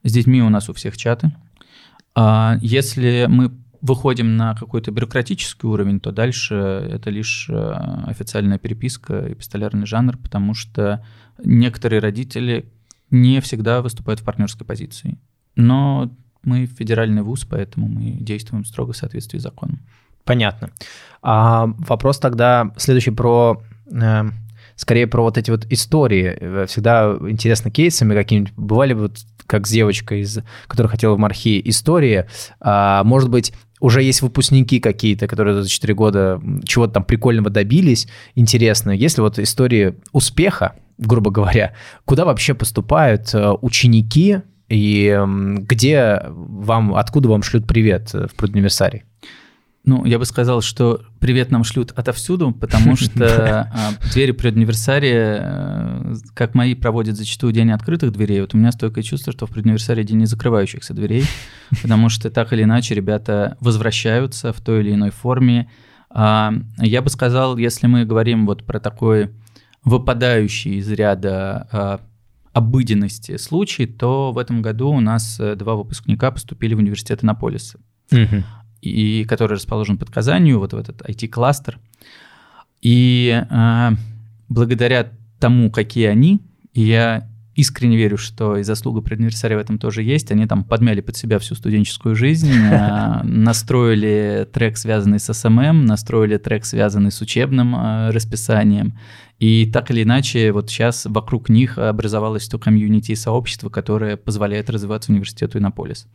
С 0.03 0.13
детьми 0.13 0.41
у 0.41 0.49
нас 0.49 0.69
у 0.69 0.73
всех 0.73 0.95
чаты. 0.95 1.33
А 2.19 2.57
если 2.61 3.27
мы 3.29 3.51
выходим 3.79 4.37
на 4.37 4.55
какой-то 4.55 4.89
бюрократический 4.89 5.69
уровень, 5.69 5.99
то 5.99 6.11
дальше 6.11 6.55
это 6.55 7.11
лишь 7.11 7.47
э, 7.47 7.71
официальная 8.07 8.57
переписка, 8.57 9.31
эпистолярный 9.31 9.85
жанр, 9.85 10.17
потому 10.17 10.55
что 10.55 11.05
некоторые 11.43 11.99
родители 11.99 12.65
не 13.11 13.39
всегда 13.39 13.83
выступают 13.83 14.19
в 14.19 14.23
партнерской 14.23 14.65
позиции. 14.65 15.19
Но 15.55 16.11
мы 16.41 16.65
федеральный 16.65 17.21
вуз, 17.21 17.45
поэтому 17.45 17.87
мы 17.87 18.13
действуем 18.13 18.65
строго 18.65 18.93
в 18.93 18.97
соответствии 18.97 19.37
с 19.37 19.43
законом. 19.43 19.81
Понятно. 20.23 20.71
А 21.21 21.67
вопрос 21.67 22.17
тогда 22.17 22.73
следующий 22.77 23.11
про 23.11 23.61
э, 23.91 24.23
скорее 24.77 25.07
про 25.07 25.23
вот 25.23 25.37
эти 25.37 25.51
вот 25.51 25.65
истории. 25.69 26.65
Всегда 26.67 27.17
интересно 27.27 27.69
кейсами 27.69 28.13
какими-нибудь. 28.13 28.53
Бывали 28.55 28.93
вот 28.93 29.17
как 29.45 29.67
с 29.67 29.71
девочкой, 29.71 30.21
из, 30.21 30.39
которая 30.67 30.89
хотела 30.89 31.15
в 31.15 31.19
Мархи, 31.19 31.61
истории. 31.65 32.25
А, 32.59 33.03
может 33.03 33.29
быть, 33.29 33.53
уже 33.79 34.03
есть 34.03 34.21
выпускники 34.21 34.79
какие-то, 34.79 35.27
которые 35.27 35.61
за 35.61 35.69
4 35.69 35.93
года 35.93 36.41
чего-то 36.65 36.93
там 36.93 37.03
прикольного 37.03 37.49
добились, 37.49 38.07
интересно. 38.35 38.91
Если 38.91 39.21
вот 39.21 39.39
истории 39.39 39.95
успеха, 40.11 40.75
грубо 40.97 41.31
говоря, 41.31 41.73
куда 42.05 42.25
вообще 42.25 42.53
поступают 42.53 43.33
э, 43.33 43.51
ученики 43.61 44.41
и 44.67 45.17
где 45.25 46.23
вам, 46.27 46.95
откуда 46.95 47.29
вам 47.29 47.43
шлют 47.43 47.67
привет 47.67 48.09
э, 48.13 48.27
в 48.27 48.35
предуниверсарий? 48.35 49.03
Ну, 49.87 50.03
я 50.03 50.19
бы 50.19 50.25
сказал, 50.25 50.59
что 50.59 50.99
привет 51.21 51.49
нам 51.49 51.63
шлют 51.63 51.93
отовсюду, 51.95 52.51
потому 52.51 52.95
что 52.97 53.61
а, 53.73 53.93
двери 54.11 54.31
предуниверсария, 54.31 55.39
э, 55.41 56.15
как 56.33 56.55
мои, 56.55 56.75
проводят 56.75 57.15
зачастую 57.15 57.53
день 57.53 57.71
открытых 57.71 58.11
дверей. 58.11 58.41
Вот 58.41 58.53
у 58.53 58.57
меня 58.57 58.73
стойкое 58.73 59.01
чувство, 59.01 59.31
что 59.31 59.47
в 59.47 59.51
предуниверсарии 59.51 60.03
день 60.03 60.17
не 60.17 60.25
закрывающихся 60.25 60.93
дверей, 60.93 61.23
потому 61.81 62.09
что 62.09 62.29
так 62.29 62.51
или 62.51 62.63
иначе 62.63 62.95
ребята 62.95 63.55
возвращаются 63.61 64.51
в 64.51 64.59
той 64.59 64.81
или 64.81 64.93
иной 64.93 65.11
форме. 65.11 65.71
А, 66.09 66.53
я 66.79 67.01
бы 67.01 67.09
сказал, 67.09 67.55
если 67.55 67.87
мы 67.87 68.03
говорим 68.03 68.45
вот 68.45 68.65
про 68.65 68.81
такой 68.81 69.31
выпадающий 69.85 70.79
из 70.79 70.91
ряда 70.91 71.69
а, 71.71 72.01
обыденности 72.51 73.37
случай, 73.37 73.85
то 73.85 74.33
в 74.33 74.37
этом 74.37 74.61
году 74.61 74.89
у 74.89 74.99
нас 74.99 75.39
э, 75.39 75.55
два 75.55 75.75
выпускника 75.75 76.29
поступили 76.31 76.73
в 76.73 76.79
университет 76.79 77.23
Иннополиса. 77.23 77.79
Угу 78.11 78.43
и 78.81 79.25
который 79.25 79.53
расположен 79.53 79.97
под 79.97 80.09
Казанью, 80.09 80.59
вот 80.59 80.73
в 80.73 80.77
этот 80.77 81.01
IT-кластер. 81.01 81.79
И 82.81 83.43
э, 83.49 83.89
благодаря 84.49 85.11
тому, 85.39 85.71
какие 85.71 86.07
они, 86.07 86.39
я 86.73 87.27
искренне 87.57 87.97
верю, 87.97 88.17
что 88.17 88.55
и 88.57 88.63
заслуга 88.63 89.01
предуниверсария 89.01 89.57
в 89.57 89.59
этом 89.59 89.79
тоже 89.79 90.03
есть. 90.03 90.31
Они 90.31 90.45
там 90.45 90.63
подмяли 90.63 91.01
под 91.01 91.17
себя 91.17 91.39
всю 91.39 91.55
студенческую 91.55 92.15
жизнь, 92.15 92.51
э, 92.51 93.21
настроили 93.23 94.47
трек, 94.53 94.77
связанный 94.77 95.19
с 95.19 95.33
SMM, 95.33 95.85
настроили 95.85 96.37
трек, 96.37 96.65
связанный 96.65 97.11
с 97.11 97.19
учебным 97.19 97.75
э, 97.75 98.11
расписанием. 98.11 98.97
И 99.39 99.69
так 99.71 99.91
или 99.91 100.01
иначе, 100.01 100.51
вот 100.51 100.69
сейчас 100.69 101.05
вокруг 101.05 101.49
них 101.49 101.77
образовалось 101.77 102.47
то 102.47 102.57
комьюнити 102.57 103.11
и 103.11 103.15
сообщество, 103.15 103.69
которое 103.69 104.17
позволяет 104.17 104.69
развиваться 104.69 105.11
университету 105.11 105.59
Иннополис. 105.59 106.07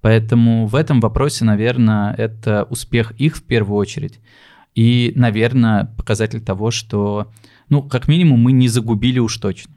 Поэтому 0.00 0.66
в 0.66 0.76
этом 0.76 1.00
вопросе, 1.00 1.44
наверное, 1.44 2.14
это 2.14 2.64
успех 2.70 3.12
их 3.20 3.36
в 3.36 3.42
первую 3.42 3.78
очередь. 3.78 4.20
И, 4.76 5.12
наверное, 5.16 5.92
показатель 5.96 6.40
того, 6.40 6.70
что, 6.70 7.32
ну, 7.68 7.82
как 7.82 8.06
минимум, 8.06 8.40
мы 8.40 8.52
не 8.52 8.68
загубили 8.68 9.18
уж 9.18 9.36
точно. 9.38 9.74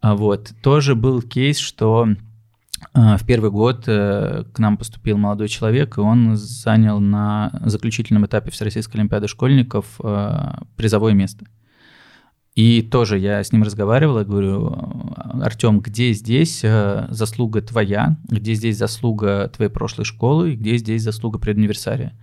А 0.00 0.14
вот. 0.14 0.52
Тоже 0.62 0.94
был 0.94 1.20
кейс, 1.20 1.58
что 1.58 2.06
а, 2.92 3.16
в 3.16 3.26
первый 3.26 3.50
год 3.50 3.84
э, 3.86 4.44
к 4.52 4.58
нам 4.58 4.76
поступил 4.76 5.16
молодой 5.16 5.48
человек, 5.48 5.96
и 5.96 6.00
он 6.00 6.36
занял 6.36 7.00
на 7.00 7.50
заключительном 7.64 8.26
этапе 8.26 8.50
Всероссийской 8.50 9.00
Олимпиады 9.00 9.26
школьников 9.26 10.00
а, 10.00 10.62
призовое 10.76 11.14
место. 11.14 11.46
И 12.54 12.82
тоже 12.82 13.18
я 13.18 13.42
с 13.42 13.50
ним 13.50 13.64
разговаривал, 13.64 14.18
я 14.18 14.24
говорю, 14.24 14.72
Артем, 15.42 15.80
где 15.80 16.12
здесь 16.12 16.60
э, 16.62 17.08
заслуга 17.10 17.62
твоя, 17.62 18.16
где 18.28 18.54
здесь 18.54 18.78
заслуга 18.78 19.48
твоей 19.48 19.70
прошлой 19.70 20.04
школы, 20.04 20.52
и 20.52 20.56
где 20.56 20.76
здесь 20.76 21.02
заслуга 21.02 21.40
предуниверсария? 21.40 22.16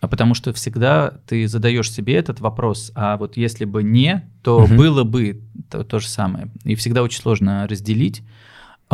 А 0.00 0.08
потому 0.08 0.34
что 0.34 0.52
всегда 0.52 1.14
ты 1.26 1.48
задаешь 1.48 1.90
себе 1.90 2.16
этот 2.16 2.40
вопрос, 2.40 2.92
а 2.94 3.16
вот 3.16 3.38
если 3.38 3.64
бы 3.64 3.82
не, 3.82 4.30
то 4.42 4.64
угу. 4.64 4.74
было 4.74 5.02
бы 5.02 5.42
то, 5.70 5.82
то 5.82 5.98
же 5.98 6.08
самое. 6.08 6.50
И 6.64 6.74
всегда 6.74 7.02
очень 7.02 7.22
сложно 7.22 7.66
разделить. 7.66 8.22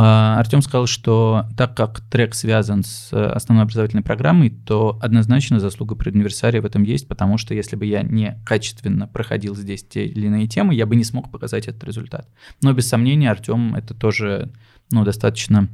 А, 0.02 0.38
Артем 0.38 0.62
сказал, 0.62 0.86
что 0.86 1.44
так 1.58 1.76
как 1.76 2.00
трек 2.00 2.34
связан 2.34 2.84
с 2.84 3.12
основной 3.12 3.64
образовательной 3.64 4.02
программой, 4.02 4.48
то 4.48 4.98
однозначно 5.02 5.60
заслуга 5.60 5.94
предуниверсария 5.94 6.62
в 6.62 6.64
этом 6.64 6.84
есть, 6.84 7.06
потому 7.06 7.36
что 7.36 7.52
если 7.52 7.76
бы 7.76 7.84
я 7.84 8.02
не 8.02 8.40
качественно 8.46 9.06
проходил 9.06 9.54
здесь 9.54 9.84
те 9.84 10.06
или 10.06 10.28
иные 10.28 10.48
темы, 10.48 10.74
я 10.74 10.86
бы 10.86 10.96
не 10.96 11.04
смог 11.04 11.30
показать 11.30 11.68
этот 11.68 11.84
результат. 11.84 12.26
Но 12.62 12.72
без 12.72 12.88
сомнения 12.88 13.30
Артем 13.30 13.74
это 13.74 13.92
тоже 13.92 14.50
ну, 14.90 15.04
достаточно 15.04 15.68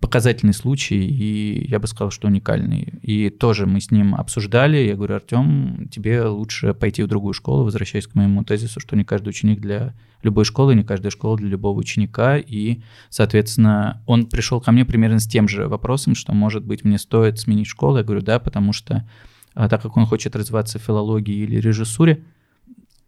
показательный 0.00 0.54
случай, 0.54 1.06
и 1.06 1.68
я 1.68 1.78
бы 1.78 1.86
сказал, 1.86 2.10
что 2.10 2.28
уникальный. 2.28 2.94
И 3.02 3.30
тоже 3.30 3.66
мы 3.66 3.80
с 3.80 3.90
ним 3.90 4.14
обсуждали, 4.14 4.76
я 4.78 4.94
говорю, 4.94 5.16
Артем, 5.16 5.88
тебе 5.90 6.24
лучше 6.24 6.74
пойти 6.74 7.02
в 7.02 7.06
другую 7.06 7.34
школу, 7.34 7.64
возвращаясь 7.64 8.06
к 8.06 8.14
моему 8.14 8.44
тезису, 8.44 8.80
что 8.80 8.96
не 8.96 9.04
каждый 9.04 9.30
ученик 9.30 9.60
для 9.60 9.94
любой 10.22 10.44
школы, 10.44 10.74
не 10.74 10.84
каждая 10.84 11.10
школа 11.10 11.36
для 11.36 11.48
любого 11.48 11.78
ученика, 11.78 12.36
и, 12.36 12.80
соответственно, 13.10 14.02
он 14.06 14.26
пришел 14.26 14.60
ко 14.60 14.72
мне 14.72 14.84
примерно 14.84 15.20
с 15.20 15.26
тем 15.26 15.48
же 15.48 15.68
вопросом, 15.68 16.14
что, 16.14 16.32
может 16.32 16.64
быть, 16.64 16.84
мне 16.84 16.98
стоит 16.98 17.38
сменить 17.38 17.66
школу, 17.66 17.98
я 17.98 18.02
говорю, 18.02 18.22
да, 18.22 18.38
потому 18.38 18.72
что 18.72 19.08
а, 19.54 19.68
так 19.68 19.82
как 19.82 19.96
он 19.96 20.06
хочет 20.06 20.36
развиваться 20.36 20.78
в 20.78 20.82
филологии 20.82 21.36
или 21.36 21.56
режиссуре, 21.56 22.22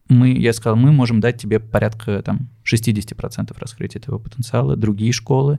мы, 0.08 0.30
я 0.32 0.52
сказал, 0.54 0.76
мы 0.76 0.92
можем 0.92 1.20
дать 1.20 1.40
тебе 1.40 1.60
порядка 1.60 2.22
там, 2.22 2.48
60% 2.64 3.54
раскрытия 3.58 4.00
твоего 4.00 4.18
потенциала. 4.18 4.74
Другие 4.74 5.12
школы 5.12 5.58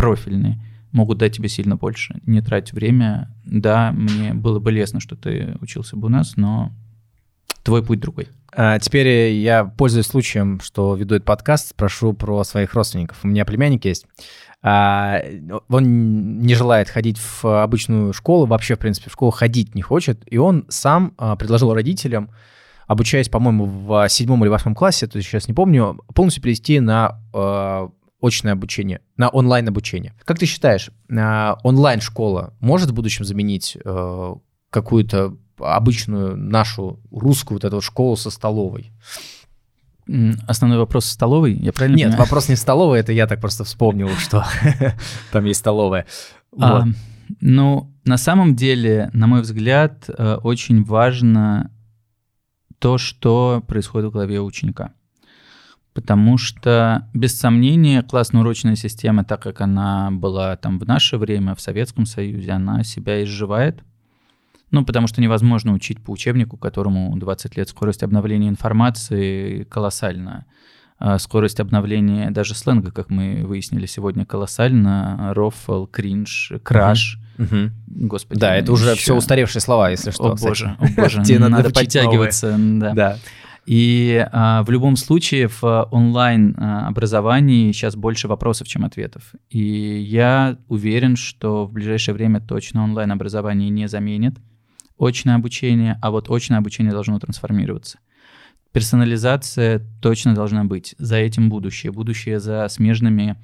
профильные 0.00 0.58
могут 0.92 1.18
дать 1.18 1.36
тебе 1.36 1.48
сильно 1.48 1.76
больше. 1.76 2.20
Не 2.26 2.40
трать 2.40 2.72
время. 2.72 3.30
Да, 3.44 3.92
мне 3.92 4.34
было 4.34 4.58
бы 4.58 4.72
лестно, 4.72 4.98
что 4.98 5.14
ты 5.14 5.56
учился 5.60 5.96
бы 5.96 6.06
у 6.06 6.10
нас, 6.10 6.36
но 6.36 6.72
твой 7.62 7.84
путь 7.84 8.00
другой. 8.00 8.28
А 8.52 8.78
теперь 8.78 9.32
я, 9.34 9.64
пользуясь 9.64 10.06
случаем, 10.06 10.58
что 10.60 10.96
веду 10.96 11.14
этот 11.14 11.26
подкаст, 11.26 11.68
спрошу 11.68 12.12
про 12.12 12.42
своих 12.44 12.74
родственников. 12.74 13.18
У 13.22 13.28
меня 13.28 13.44
племянник 13.44 13.84
есть. 13.84 14.06
А, 14.62 15.22
он 15.68 16.40
не 16.40 16.54
желает 16.54 16.88
ходить 16.88 17.18
в 17.18 17.62
обычную 17.62 18.12
школу, 18.12 18.46
вообще, 18.46 18.74
в 18.74 18.78
принципе, 18.78 19.10
в 19.10 19.12
школу 19.12 19.30
ходить 19.30 19.74
не 19.74 19.82
хочет, 19.82 20.22
и 20.26 20.38
он 20.38 20.66
сам 20.68 21.14
а, 21.16 21.36
предложил 21.36 21.72
родителям, 21.72 22.30
обучаясь, 22.86 23.28
по-моему, 23.28 23.66
в 23.66 24.08
седьмом 24.08 24.42
или 24.42 24.50
восьмом 24.50 24.74
классе, 24.74 25.06
то 25.06 25.16
есть 25.16 25.28
сейчас 25.28 25.48
не 25.48 25.54
помню, 25.54 26.00
полностью 26.14 26.42
перейти 26.42 26.80
на 26.80 27.22
а, 27.32 27.90
очное 28.22 28.52
обучение, 28.52 29.00
на 29.16 29.28
онлайн-обучение. 29.28 30.14
Как 30.24 30.38
ты 30.38 30.46
считаешь, 30.46 30.90
а, 31.10 31.58
онлайн-школа 31.62 32.54
может 32.60 32.90
в 32.90 32.94
будущем 32.94 33.24
заменить 33.24 33.76
э, 33.82 34.34
какую-то 34.70 35.36
обычную 35.58 36.36
нашу 36.36 37.00
русскую 37.10 37.56
вот 37.56 37.64
эту 37.64 37.80
школу 37.80 38.16
со 38.16 38.30
столовой? 38.30 38.92
Основной 40.46 40.78
вопрос 40.78 41.04
столовой, 41.06 41.54
я 41.54 41.72
правильно 41.72 41.96
Нет, 41.96 42.06
понимаю? 42.08 42.24
вопрос 42.24 42.48
не 42.48 42.56
столовой, 42.56 42.98
это 42.98 43.12
я 43.12 43.26
так 43.26 43.40
просто 43.40 43.64
вспомнил, 43.64 44.08
что 44.18 44.44
там 45.32 45.44
есть 45.44 45.60
столовая. 45.60 46.06
А, 46.58 46.84
ну, 47.40 47.94
на 48.04 48.16
самом 48.16 48.56
деле, 48.56 49.10
на 49.12 49.28
мой 49.28 49.42
взгляд, 49.42 50.08
э, 50.08 50.34
очень 50.42 50.82
важно 50.82 51.70
то, 52.80 52.98
что 52.98 53.62
происходит 53.68 54.08
в 54.08 54.12
голове 54.12 54.40
ученика 54.40 54.94
потому 55.94 56.38
что, 56.38 57.08
без 57.14 57.38
сомнения, 57.38 58.02
классно-урочная 58.02 58.76
система, 58.76 59.24
так 59.24 59.42
как 59.42 59.60
она 59.60 60.10
была 60.10 60.56
там 60.56 60.78
в 60.78 60.86
наше 60.86 61.16
время, 61.18 61.54
в 61.54 61.60
Советском 61.60 62.06
Союзе, 62.06 62.52
она 62.52 62.84
себя 62.84 63.22
изживает. 63.24 63.82
Ну, 64.70 64.84
потому 64.84 65.08
что 65.08 65.20
невозможно 65.20 65.72
учить 65.72 66.00
по 66.00 66.12
учебнику, 66.12 66.56
которому 66.56 67.16
20 67.16 67.56
лет 67.56 67.68
скорость 67.68 68.04
обновления 68.04 68.48
информации 68.48 69.64
колоссальна. 69.64 70.46
А 70.98 71.18
скорость 71.18 71.60
обновления 71.60 72.30
даже 72.30 72.54
сленга, 72.54 72.92
как 72.92 73.08
мы 73.08 73.42
выяснили 73.44 73.86
сегодня, 73.86 74.26
колоссальна. 74.26 75.32
Рофл, 75.34 75.86
кринж, 75.86 76.52
краш. 76.62 77.18
Угу. 77.38 77.70
Господи. 78.06 78.38
Да, 78.38 78.54
это 78.54 78.70
уже 78.70 78.90
еще... 78.90 79.00
все 79.00 79.16
устаревшие 79.16 79.62
слова, 79.62 79.88
если 79.88 80.10
что. 80.10 80.32
О 80.32 80.36
боже, 80.36 80.76
о 80.78 80.88
боже, 80.88 81.22
Тебе 81.24 81.38
надо 81.38 81.70
подтягиваться. 81.70 82.54
Да. 82.58 83.16
И 83.66 84.26
а, 84.32 84.62
в 84.62 84.70
любом 84.70 84.96
случае 84.96 85.48
в 85.48 85.88
онлайн 85.90 86.54
а, 86.58 86.92
сейчас 86.92 87.94
больше 87.94 88.28
вопросов, 88.28 88.68
чем 88.68 88.84
ответов. 88.84 89.34
И 89.48 89.60
я 89.60 90.58
уверен, 90.68 91.16
что 91.16 91.66
в 91.66 91.72
ближайшее 91.72 92.14
время 92.14 92.40
точно 92.40 92.82
онлайн 92.84 93.12
образование 93.12 93.70
не 93.70 93.86
заменит 93.88 94.38
очное 94.98 95.36
обучение, 95.36 95.98
а 96.02 96.10
вот 96.10 96.30
очное 96.30 96.58
обучение 96.58 96.92
должно 96.92 97.18
трансформироваться. 97.18 97.98
Персонализация 98.72 99.82
точно 100.00 100.34
должна 100.34 100.64
быть. 100.64 100.94
За 100.98 101.16
этим 101.16 101.48
будущее. 101.48 101.92
Будущее 101.92 102.40
за 102.40 102.68
смежными, 102.68 103.36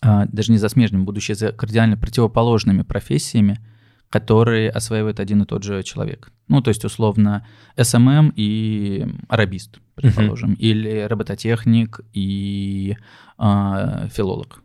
а, 0.00 0.26
даже 0.26 0.52
не 0.52 0.58
за 0.58 0.68
смежными, 0.68 1.02
будущее 1.02 1.34
за 1.34 1.52
кардинально 1.52 1.96
противоположными 1.96 2.82
профессиями– 2.82 3.58
которые 4.14 4.70
осваивает 4.70 5.18
один 5.18 5.42
и 5.42 5.44
тот 5.44 5.64
же 5.64 5.82
человек. 5.82 6.30
Ну, 6.46 6.60
то 6.60 6.68
есть, 6.68 6.84
условно, 6.84 7.44
SMM 7.76 8.32
и 8.36 9.04
арабист, 9.28 9.80
предположим, 9.96 10.52
uh-huh. 10.52 10.58
или 10.58 11.00
робототехник 11.00 12.00
и 12.12 12.96
э, 13.38 14.08
филолог. 14.12 14.62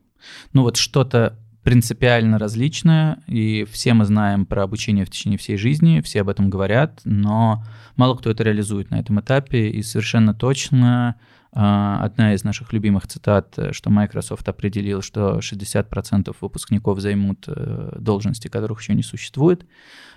Ну, 0.53 0.61
вот 0.61 0.77
что-то 0.77 1.35
принципиально 1.63 2.37
различное, 2.37 3.23
и 3.25 3.65
все 3.71 3.95
мы 3.95 4.05
знаем 4.05 4.45
про 4.45 4.61
обучение 4.61 5.03
в 5.03 5.09
течение 5.09 5.39
всей 5.39 5.57
жизни, 5.57 6.01
все 6.01 6.21
об 6.21 6.29
этом 6.29 6.51
говорят, 6.51 7.01
но 7.03 7.65
мало 7.95 8.15
кто 8.15 8.29
это 8.29 8.43
реализует 8.43 8.91
на 8.91 8.99
этом 8.99 9.19
этапе, 9.19 9.69
и 9.69 9.81
совершенно 9.81 10.35
точно 10.35 11.15
одна 11.51 12.33
из 12.33 12.43
наших 12.43 12.73
любимых 12.73 13.07
цитат, 13.07 13.57
э, 13.57 13.73
что 13.73 13.89
Microsoft 13.89 14.47
определил, 14.47 15.01
что 15.01 15.39
60% 15.39 16.35
выпускников 16.41 16.99
займут 16.99 17.45
э, 17.47 17.97
должности, 17.99 18.47
которых 18.47 18.81
еще 18.81 18.93
не 18.93 19.01
существует. 19.03 19.65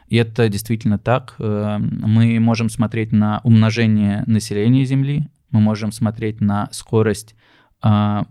И 0.08 0.16
это 0.16 0.48
действительно 0.50 0.98
так. 0.98 1.36
Э, 1.38 1.78
мы 1.78 2.38
можем 2.38 2.68
смотреть 2.68 3.12
на 3.12 3.40
умножение 3.44 4.24
населения 4.26 4.84
Земли, 4.84 5.28
мы 5.50 5.60
можем 5.60 5.92
смотреть 5.92 6.40
на 6.40 6.70
скорость 6.72 7.34
а, 7.82 8.26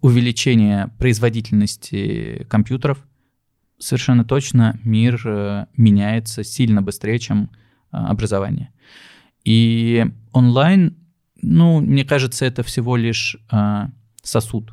увеличения 0.00 0.90
производительности 0.98 2.46
компьютеров. 2.48 3.06
Совершенно 3.78 4.24
точно 4.24 4.78
мир 4.82 5.68
меняется 5.76 6.42
сильно 6.42 6.80
быстрее, 6.80 7.18
чем 7.18 7.50
образование. 7.90 8.70
И 9.44 10.06
онлайн 10.32 10.96
ну, 11.44 11.80
мне 11.80 12.04
кажется, 12.04 12.44
это 12.44 12.62
всего 12.62 12.96
лишь 12.96 13.36
а, 13.50 13.90
сосуд. 14.22 14.72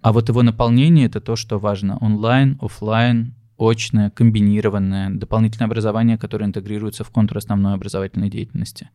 А 0.00 0.12
вот 0.12 0.28
его 0.28 0.42
наполнение 0.42 1.06
это 1.06 1.20
то, 1.20 1.36
что 1.36 1.58
важно. 1.58 1.98
Онлайн, 1.98 2.58
офлайн, 2.60 3.34
очное, 3.58 4.10
комбинированное, 4.10 5.10
дополнительное 5.10 5.66
образование, 5.66 6.18
которое 6.18 6.44
интегрируется 6.44 7.04
в 7.04 7.10
контур 7.10 7.38
основной 7.38 7.74
образовательной 7.74 8.30
деятельности. 8.30 8.90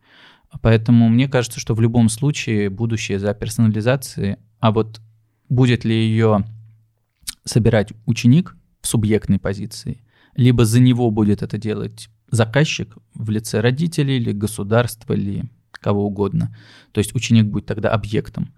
Поэтому 0.60 1.08
мне 1.08 1.28
кажется, 1.28 1.60
что 1.60 1.74
в 1.74 1.80
любом 1.80 2.08
случае 2.08 2.70
будущее 2.70 3.18
за 3.18 3.34
персонализацией, 3.34 4.36
а 4.60 4.70
вот 4.70 5.00
будет 5.48 5.84
ли 5.84 5.94
ее 5.94 6.44
собирать 7.44 7.92
ученик 8.06 8.56
в 8.80 8.86
субъектной 8.86 9.38
позиции, 9.38 10.02
либо 10.34 10.64
за 10.64 10.80
него 10.80 11.10
будет 11.10 11.42
это 11.42 11.58
делать 11.58 12.08
заказчик 12.30 12.96
в 13.14 13.30
лице 13.30 13.60
родителей 13.60 14.16
или 14.16 14.32
государства, 14.32 15.12
или 15.12 15.44
кого 15.82 16.06
угодно. 16.06 16.56
То 16.92 16.98
есть 16.98 17.14
ученик 17.14 17.46
будет 17.46 17.66
тогда 17.66 17.90
объектом. 17.90 18.54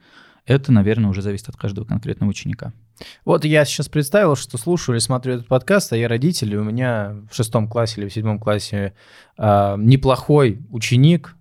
Это, 0.46 0.72
наверное, 0.72 1.08
уже 1.08 1.22
зависит 1.22 1.48
от 1.48 1.56
каждого 1.56 1.86
конкретного 1.86 2.30
ученика. 2.30 2.72
Вот 3.24 3.44
я 3.44 3.64
сейчас 3.64 3.88
представил, 3.88 4.36
что 4.36 4.58
слушаю 4.58 4.94
или 4.94 5.00
смотрю 5.00 5.34
этот 5.34 5.48
подкаст, 5.48 5.92
а 5.92 5.96
я 5.96 6.06
родитель, 6.06 6.52
и 6.52 6.58
у 6.58 6.64
меня 6.64 7.16
в 7.30 7.34
шестом 7.34 7.66
классе 7.66 8.00
или 8.00 8.08
в 8.08 8.12
седьмом 8.12 8.38
классе 8.38 8.92
э, 9.38 9.74
неплохой 9.78 10.60
ученик, 10.70 11.34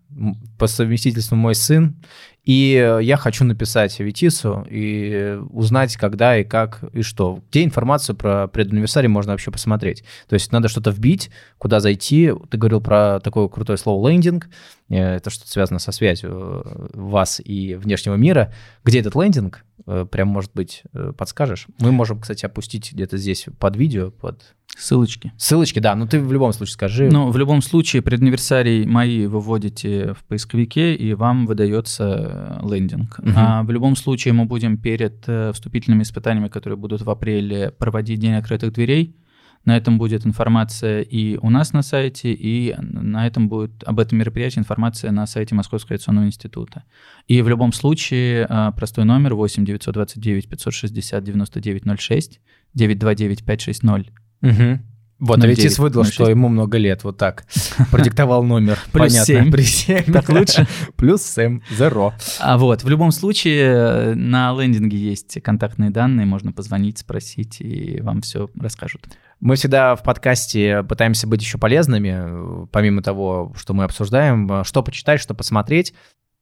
по 0.58 0.68
совместительству 0.68 1.36
мой 1.36 1.56
сын, 1.56 1.96
и 2.44 3.00
я 3.02 3.16
хочу 3.16 3.46
написать 3.46 3.98
Витису 4.00 4.68
и 4.70 5.40
узнать, 5.50 5.96
когда 5.96 6.38
и 6.38 6.44
как 6.44 6.84
и 6.92 7.02
что. 7.02 7.40
Где 7.50 7.64
информацию 7.64 8.18
про 8.18 8.48
предуниверсарий 8.48 9.08
можно 9.08 9.32
вообще 9.32 9.50
посмотреть. 9.50 10.04
То 10.28 10.34
есть 10.34 10.52
надо 10.52 10.68
что-то 10.68 10.92
вбить, 10.92 11.32
куда 11.58 11.80
зайти. 11.80 12.34
Ты 12.50 12.58
говорил 12.58 12.82
про 12.82 13.22
такое 13.22 13.48
крутое 13.48 13.78
слово 13.78 14.10
лендинг. 14.10 14.50
Э, 14.90 15.16
это 15.16 15.30
что-то 15.30 15.50
связано 15.52 15.80
со 15.80 15.94
связью 15.94 16.64
э, 16.66 16.88
вас 16.94 17.42
и 17.44 17.76
внешнего 17.76 18.16
мира. 18.16 18.54
Где 18.84 19.00
этот 19.00 19.16
лендинг? 19.16 19.64
Э, 19.86 20.06
прям, 20.10 20.28
может 20.28 20.52
быть, 20.54 20.84
подскажешь? 21.18 21.68
Мы 21.80 21.94
можем, 21.94 22.20
кстати, 22.20 22.46
опустить 22.46 22.92
где-то 22.92 23.18
здесь 23.18 23.46
под 23.58 23.78
видео, 23.78 24.12
под 24.12 24.44
Ссылочки. 24.78 25.32
Ссылочки, 25.38 25.80
да. 25.80 25.96
Ну, 25.96 26.08
ты 26.08 26.20
в 26.20 26.32
любом 26.34 26.52
случае 26.52 26.74
скажи. 26.74 27.10
Ну, 27.10 27.30
в 27.30 27.38
любом 27.38 27.62
случае, 27.62 28.02
предуниверсарий 28.02 28.86
мои 28.86 29.28
вы 29.28 29.40
вводите 29.40 30.14
в 30.14 30.24
поисковике, 30.26 30.96
и 30.96 31.14
вам 31.14 31.46
выдается 31.46 32.60
э, 32.62 32.68
лендинг. 32.68 33.20
Угу. 33.20 33.32
А 33.36 33.64
в 33.64 33.72
любом 33.72 33.96
случае 33.96 34.34
мы 34.34 34.46
будем 34.46 34.78
перед 34.78 35.24
э, 35.28 35.52
вступительными 35.54 36.04
испытаниями, 36.04 36.48
которые 36.48 36.78
будут 36.78 37.02
в 37.02 37.10
апреле, 37.10 37.72
проводить 37.72 38.20
День 38.20 38.34
открытых 38.34 38.74
дверей. 38.74 39.16
На 39.66 39.78
этом 39.78 39.98
будет 39.98 40.26
информация 40.26 41.02
и 41.02 41.38
у 41.38 41.50
нас 41.50 41.72
на 41.72 41.84
сайте, 41.84 42.34
и 42.34 42.76
на 42.78 43.26
этом 43.26 43.48
будет 43.48 43.84
об 43.86 44.00
этом 44.00 44.18
мероприятии 44.18 44.60
информация 44.60 45.12
на 45.12 45.26
сайте 45.26 45.56
Московского 45.56 45.94
авиационного 45.94 46.26
института. 46.26 46.84
И 47.28 47.42
в 47.42 47.48
любом 47.48 47.72
случае 47.72 48.46
э, 48.50 48.72
простой 48.76 49.06
номер 49.06 49.36
8 49.36 49.64
929 49.64 50.50
560 50.50 51.24
9906 51.24 52.42
929 52.74 53.46
560 53.46 54.23
Угу. 54.44 54.80
Вот, 55.20 55.38
ну, 55.38 55.46
а 55.46 55.48
Ветис 55.48 55.80
выдал, 55.80 56.04
что 56.04 56.30
ему 56.30 56.50
много 56.50 56.78
лет, 56.78 57.06
вот 57.06 57.18
так. 57.18 57.46
Продиктовал 57.92 58.44
номер. 58.44 58.78
Плюс 58.92 59.14
Понятно. 59.14 59.26
7. 59.26 59.52
Плюс 59.52 59.68
7. 59.68 60.04
Так 60.12 60.28
лучше. 60.28 60.68
Плюс 60.98 61.22
7, 61.24 61.62
zero. 61.72 62.12
А 62.42 62.58
вот, 62.58 62.84
в 62.84 62.90
любом 62.90 63.12
случае, 63.14 64.16
на 64.16 64.52
лендинге 64.52 64.98
есть 64.98 65.42
контактные 65.42 65.92
данные, 65.92 66.26
можно 66.26 66.52
позвонить, 66.52 66.98
спросить, 66.98 67.62
и 67.62 68.02
вам 68.02 68.20
все 68.20 68.50
расскажут. 68.60 69.08
Мы 69.40 69.56
всегда 69.56 69.96
в 69.96 70.04
подкасте 70.04 70.84
пытаемся 70.84 71.26
быть 71.26 71.42
еще 71.42 71.58
полезными, 71.58 72.68
помимо 72.68 73.02
того, 73.02 73.54
что 73.58 73.74
мы 73.74 73.86
обсуждаем, 73.86 74.66
что 74.66 74.84
почитать, 74.84 75.22
что 75.22 75.34
посмотреть. 75.34 75.94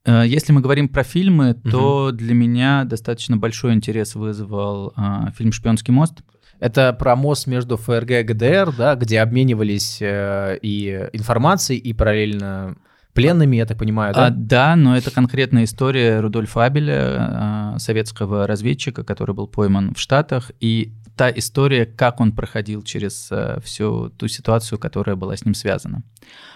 Э, 0.06 0.24
если 0.26 0.54
мы 0.54 0.62
говорим 0.62 0.90
про 0.90 1.04
фильмы, 1.04 1.54
то 1.54 2.08
угу. 2.08 2.12
для 2.12 2.34
меня 2.34 2.84
достаточно 2.86 3.38
большой 3.38 3.74
интерес 3.74 4.16
вызвал 4.16 4.94
а, 4.96 5.32
фильм 5.32 5.52
«Шпионский 5.52 5.94
мост». 5.94 6.22
Это 6.60 6.94
про 6.94 7.16
мост 7.16 7.48
между 7.48 7.76
ФРГ 7.76 8.12
и 8.12 8.24
ГДР, 8.24 8.76
да, 8.78 8.96
где 8.96 9.20
обменивались 9.22 9.98
э, 10.00 10.60
и 10.62 11.10
информацией, 11.14 11.80
и 11.80 11.92
параллельно 11.94 12.76
пленными, 13.14 13.58
я 13.58 13.66
так 13.66 13.78
понимаю, 13.78 14.14
да? 14.14 14.28
А, 14.28 14.30
да, 14.30 14.76
но 14.76 14.96
это 14.96 15.12
конкретная 15.12 15.66
история 15.66 16.20
Рудольфа 16.20 16.66
Абеля, 16.66 17.74
э, 17.76 17.80
советского 17.80 18.48
разведчика, 18.48 19.04
который 19.04 19.36
был 19.36 19.48
пойман 19.48 19.94
в 19.96 20.00
Штатах, 20.00 20.52
и 20.60 20.94
та 21.22 21.30
история, 21.30 21.86
как 21.86 22.20
он 22.20 22.32
проходил 22.32 22.82
через 22.82 23.28
э, 23.32 23.60
всю 23.64 24.10
ту 24.10 24.28
ситуацию, 24.28 24.80
которая 24.80 25.16
была 25.16 25.38
с 25.38 25.46
ним 25.46 25.54
связана. 25.54 26.02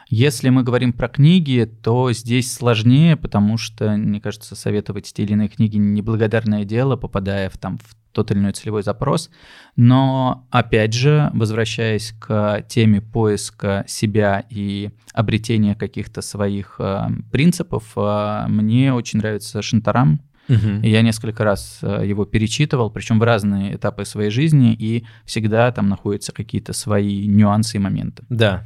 Если 0.10 0.50
мы 0.50 0.64
говорим 0.64 0.92
про 0.92 1.08
книги, 1.08 1.72
то 1.84 2.12
здесь 2.12 2.52
сложнее, 2.52 3.16
потому 3.16 3.58
что, 3.58 3.92
мне 3.92 4.20
кажется, 4.20 4.56
советовать 4.56 5.14
те 5.14 5.22
или 5.22 5.34
иные 5.34 5.50
книги 5.50 5.78
неблагодарное 5.78 6.66
дело, 6.66 6.96
попадая 6.96 7.52
в, 7.52 7.60
там, 7.60 7.78
в 7.78 7.96
тот 8.12 8.32
или 8.32 8.40
иной 8.40 8.54
целевой 8.54 8.82
запрос. 8.82 9.30
Но, 9.76 10.48
опять 10.50 10.94
же, 10.94 11.30
возвращаясь 11.36 12.16
к 12.20 12.66
теме 12.68 13.02
поиска 13.02 13.86
себя 13.88 14.46
и 14.50 14.90
обретения 15.14 15.76
каких-то 15.76 16.24
своих 16.24 16.78
э, 16.80 17.08
принципов, 17.32 17.94
э, 17.96 18.46
мне 18.48 18.96
очень 18.96 19.20
нравится 19.20 19.62
Шантарам. 19.62 20.22
Угу. 20.48 20.82
Я 20.84 21.02
несколько 21.02 21.44
раз 21.44 21.80
э, 21.82 22.04
его 22.06 22.26
перечитывал, 22.26 22.92
причем 22.92 23.20
в 23.20 23.24
разные 23.24 23.76
этапы 23.76 24.06
своей 24.06 24.30
жизни, 24.30 24.74
и 24.74 25.06
всегда 25.26 25.72
там 25.72 25.90
находятся 25.90 26.32
какие-то 26.32 26.74
свои 26.74 27.28
нюансы 27.28 27.78
и 27.78 27.80
моменты. 27.80 28.24
Да. 28.30 28.64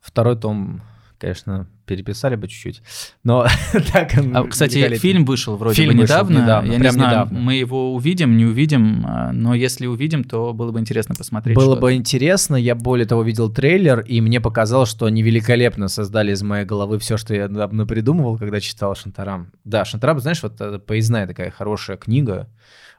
Второй 0.00 0.36
том 0.36 0.80
конечно, 1.18 1.66
переписали 1.86 2.36
бы 2.36 2.48
чуть-чуть. 2.48 2.82
Но 3.24 3.46
так 3.92 4.12
а, 4.34 4.44
Кстати, 4.44 4.96
фильм 4.96 5.24
вышел 5.24 5.56
вроде 5.56 5.76
фильм 5.76 5.96
бы 5.96 6.02
недавно. 6.02 6.28
Вышел 6.28 6.42
недавно. 6.42 6.72
Я 6.72 6.78
не 6.78 6.90
знаю, 6.90 7.10
недавно. 7.10 7.38
мы 7.38 7.54
его 7.54 7.94
увидим, 7.94 8.36
не 8.36 8.44
увидим, 8.44 9.04
а, 9.06 9.32
но 9.32 9.54
если 9.54 9.86
увидим, 9.86 10.24
то 10.24 10.52
было 10.52 10.72
бы 10.72 10.78
интересно 10.80 11.14
посмотреть. 11.14 11.56
Было 11.56 11.76
бы 11.76 11.94
интересно. 11.94 12.56
Я 12.56 12.74
более 12.74 13.06
того 13.06 13.22
видел 13.22 13.50
трейлер, 13.50 14.00
и 14.00 14.20
мне 14.20 14.40
показалось, 14.40 14.88
что 14.88 15.06
они 15.06 15.22
великолепно 15.22 15.88
создали 15.88 16.32
из 16.32 16.42
моей 16.42 16.64
головы 16.64 16.98
все, 16.98 17.16
что 17.16 17.34
я 17.34 17.48
придумывал, 17.48 18.38
когда 18.38 18.60
читал 18.60 18.94
Шантарам. 18.94 19.52
Да, 19.64 19.84
Шантарам, 19.84 20.20
знаешь, 20.20 20.42
вот 20.42 20.86
поездная 20.86 21.26
такая 21.26 21.50
хорошая 21.50 21.96
книга 21.96 22.48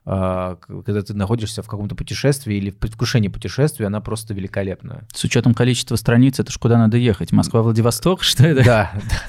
когда 0.03 1.01
ты 1.01 1.13
находишься 1.13 1.61
в 1.61 1.67
каком-то 1.67 1.95
путешествии 1.95 2.55
или 2.55 2.71
в 2.71 2.77
предвкушении 2.77 3.27
путешествия, 3.27 3.87
она 3.87 4.01
просто 4.01 4.33
великолепная. 4.33 5.07
С 5.13 5.23
учетом 5.23 5.53
количества 5.53 5.95
страниц, 5.95 6.39
это 6.39 6.51
ж 6.51 6.57
куда 6.57 6.77
надо 6.77 6.97
ехать? 6.97 7.31
Москва-Владивосток, 7.31 8.23
что 8.23 8.47
это? 8.47 8.63
Да, 8.63 8.91
да. 8.93 9.21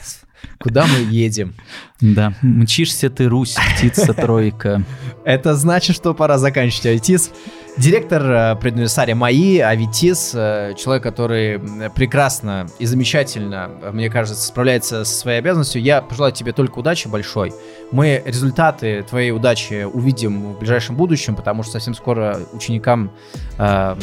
Куда 0.58 0.86
мы 0.86 0.98
едем? 1.10 1.54
Да, 2.00 2.34
мчишься 2.40 3.10
ты, 3.10 3.28
Русь, 3.28 3.56
птица 3.76 4.14
тройка. 4.14 4.84
Это 5.24 5.54
значит, 5.54 5.96
что 5.96 6.14
пора 6.14 6.38
заканчивать 6.38 6.86
Аветис. 6.86 7.30
Директор 7.76 8.22
э, 8.22 8.56
предуниверсария 8.56 9.14
МАИ, 9.14 9.58
Аветис, 9.60 10.32
э, 10.34 10.74
человек, 10.76 11.02
который 11.02 11.58
прекрасно 11.90 12.66
и 12.78 12.84
замечательно, 12.84 13.70
мне 13.92 14.10
кажется, 14.10 14.44
справляется 14.44 15.04
со 15.04 15.14
своей 15.18 15.38
обязанностью. 15.38 15.80
Я 15.80 16.02
пожелаю 16.02 16.32
тебе 16.32 16.52
только 16.52 16.78
удачи 16.78 17.08
большой. 17.08 17.54
Мы 17.92 18.22
результаты 18.26 19.02
твоей 19.08 19.30
удачи 19.30 19.84
увидим 19.84 20.54
в 20.54 20.58
ближайшем 20.58 20.96
будущем, 20.96 21.36
потому 21.36 21.62
что 21.62 21.72
совсем 21.72 21.94
скоро 21.94 22.38
ученикам 22.52 23.12
э, 23.58 23.96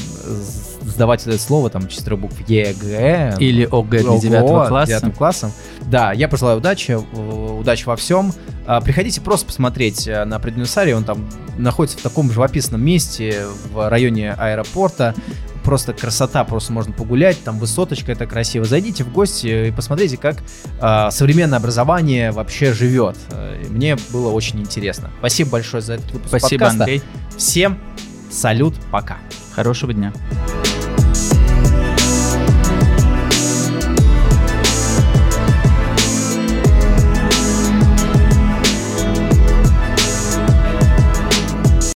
сдавать 0.81 1.27
это 1.27 1.37
слово, 1.37 1.69
там, 1.69 1.87
четыре 1.87 2.15
букв 2.15 2.35
ЕГЭ. 2.47 3.35
Или 3.39 3.67
ОГЭ 3.69 4.01
для 4.01 4.17
девятого 4.17 4.67
класса. 4.67 5.11
классом. 5.15 5.51
Да, 5.81 6.13
я 6.13 6.27
пожелаю 6.27 6.57
удачи, 6.57 6.93
удачи 6.93 7.85
во 7.85 7.95
всем. 7.95 8.33
Приходите 8.83 9.21
просто 9.21 9.45
посмотреть 9.45 10.07
на 10.07 10.39
преднуэрсарий, 10.39 10.93
он 10.93 11.05
там 11.05 11.29
находится 11.57 11.97
в 11.97 12.01
таком 12.01 12.29
живописном 12.31 12.83
месте, 12.83 13.45
в 13.71 13.89
районе 13.89 14.33
аэропорта. 14.33 15.13
просто 15.63 15.91
красота, 15.91 16.45
просто 16.45 16.71
можно 16.71 16.93
погулять, 16.93 17.43
там 17.43 17.59
высоточка, 17.59 18.13
это 18.13 18.25
красиво. 18.25 18.63
Зайдите 18.63 19.03
в 19.03 19.11
гости 19.11 19.67
и 19.67 19.71
посмотрите, 19.71 20.15
как 20.15 20.37
э, 20.79 21.11
современное 21.11 21.59
образование 21.59 22.31
вообще 22.31 22.71
живет. 22.71 23.17
Мне 23.69 23.97
было 24.11 24.31
очень 24.31 24.61
интересно. 24.61 25.11
Спасибо 25.19 25.51
большое 25.51 25.81
за 25.81 25.95
этот 25.95 26.09
выпуск 26.11 26.29
Спасибо, 26.29 26.65
подкаста. 26.65 26.83
Андрей. 26.83 27.01
Всем 27.35 27.79
салют, 28.31 28.75
пока. 28.91 29.17
Хорошего 29.53 29.93
дня. 29.93 30.13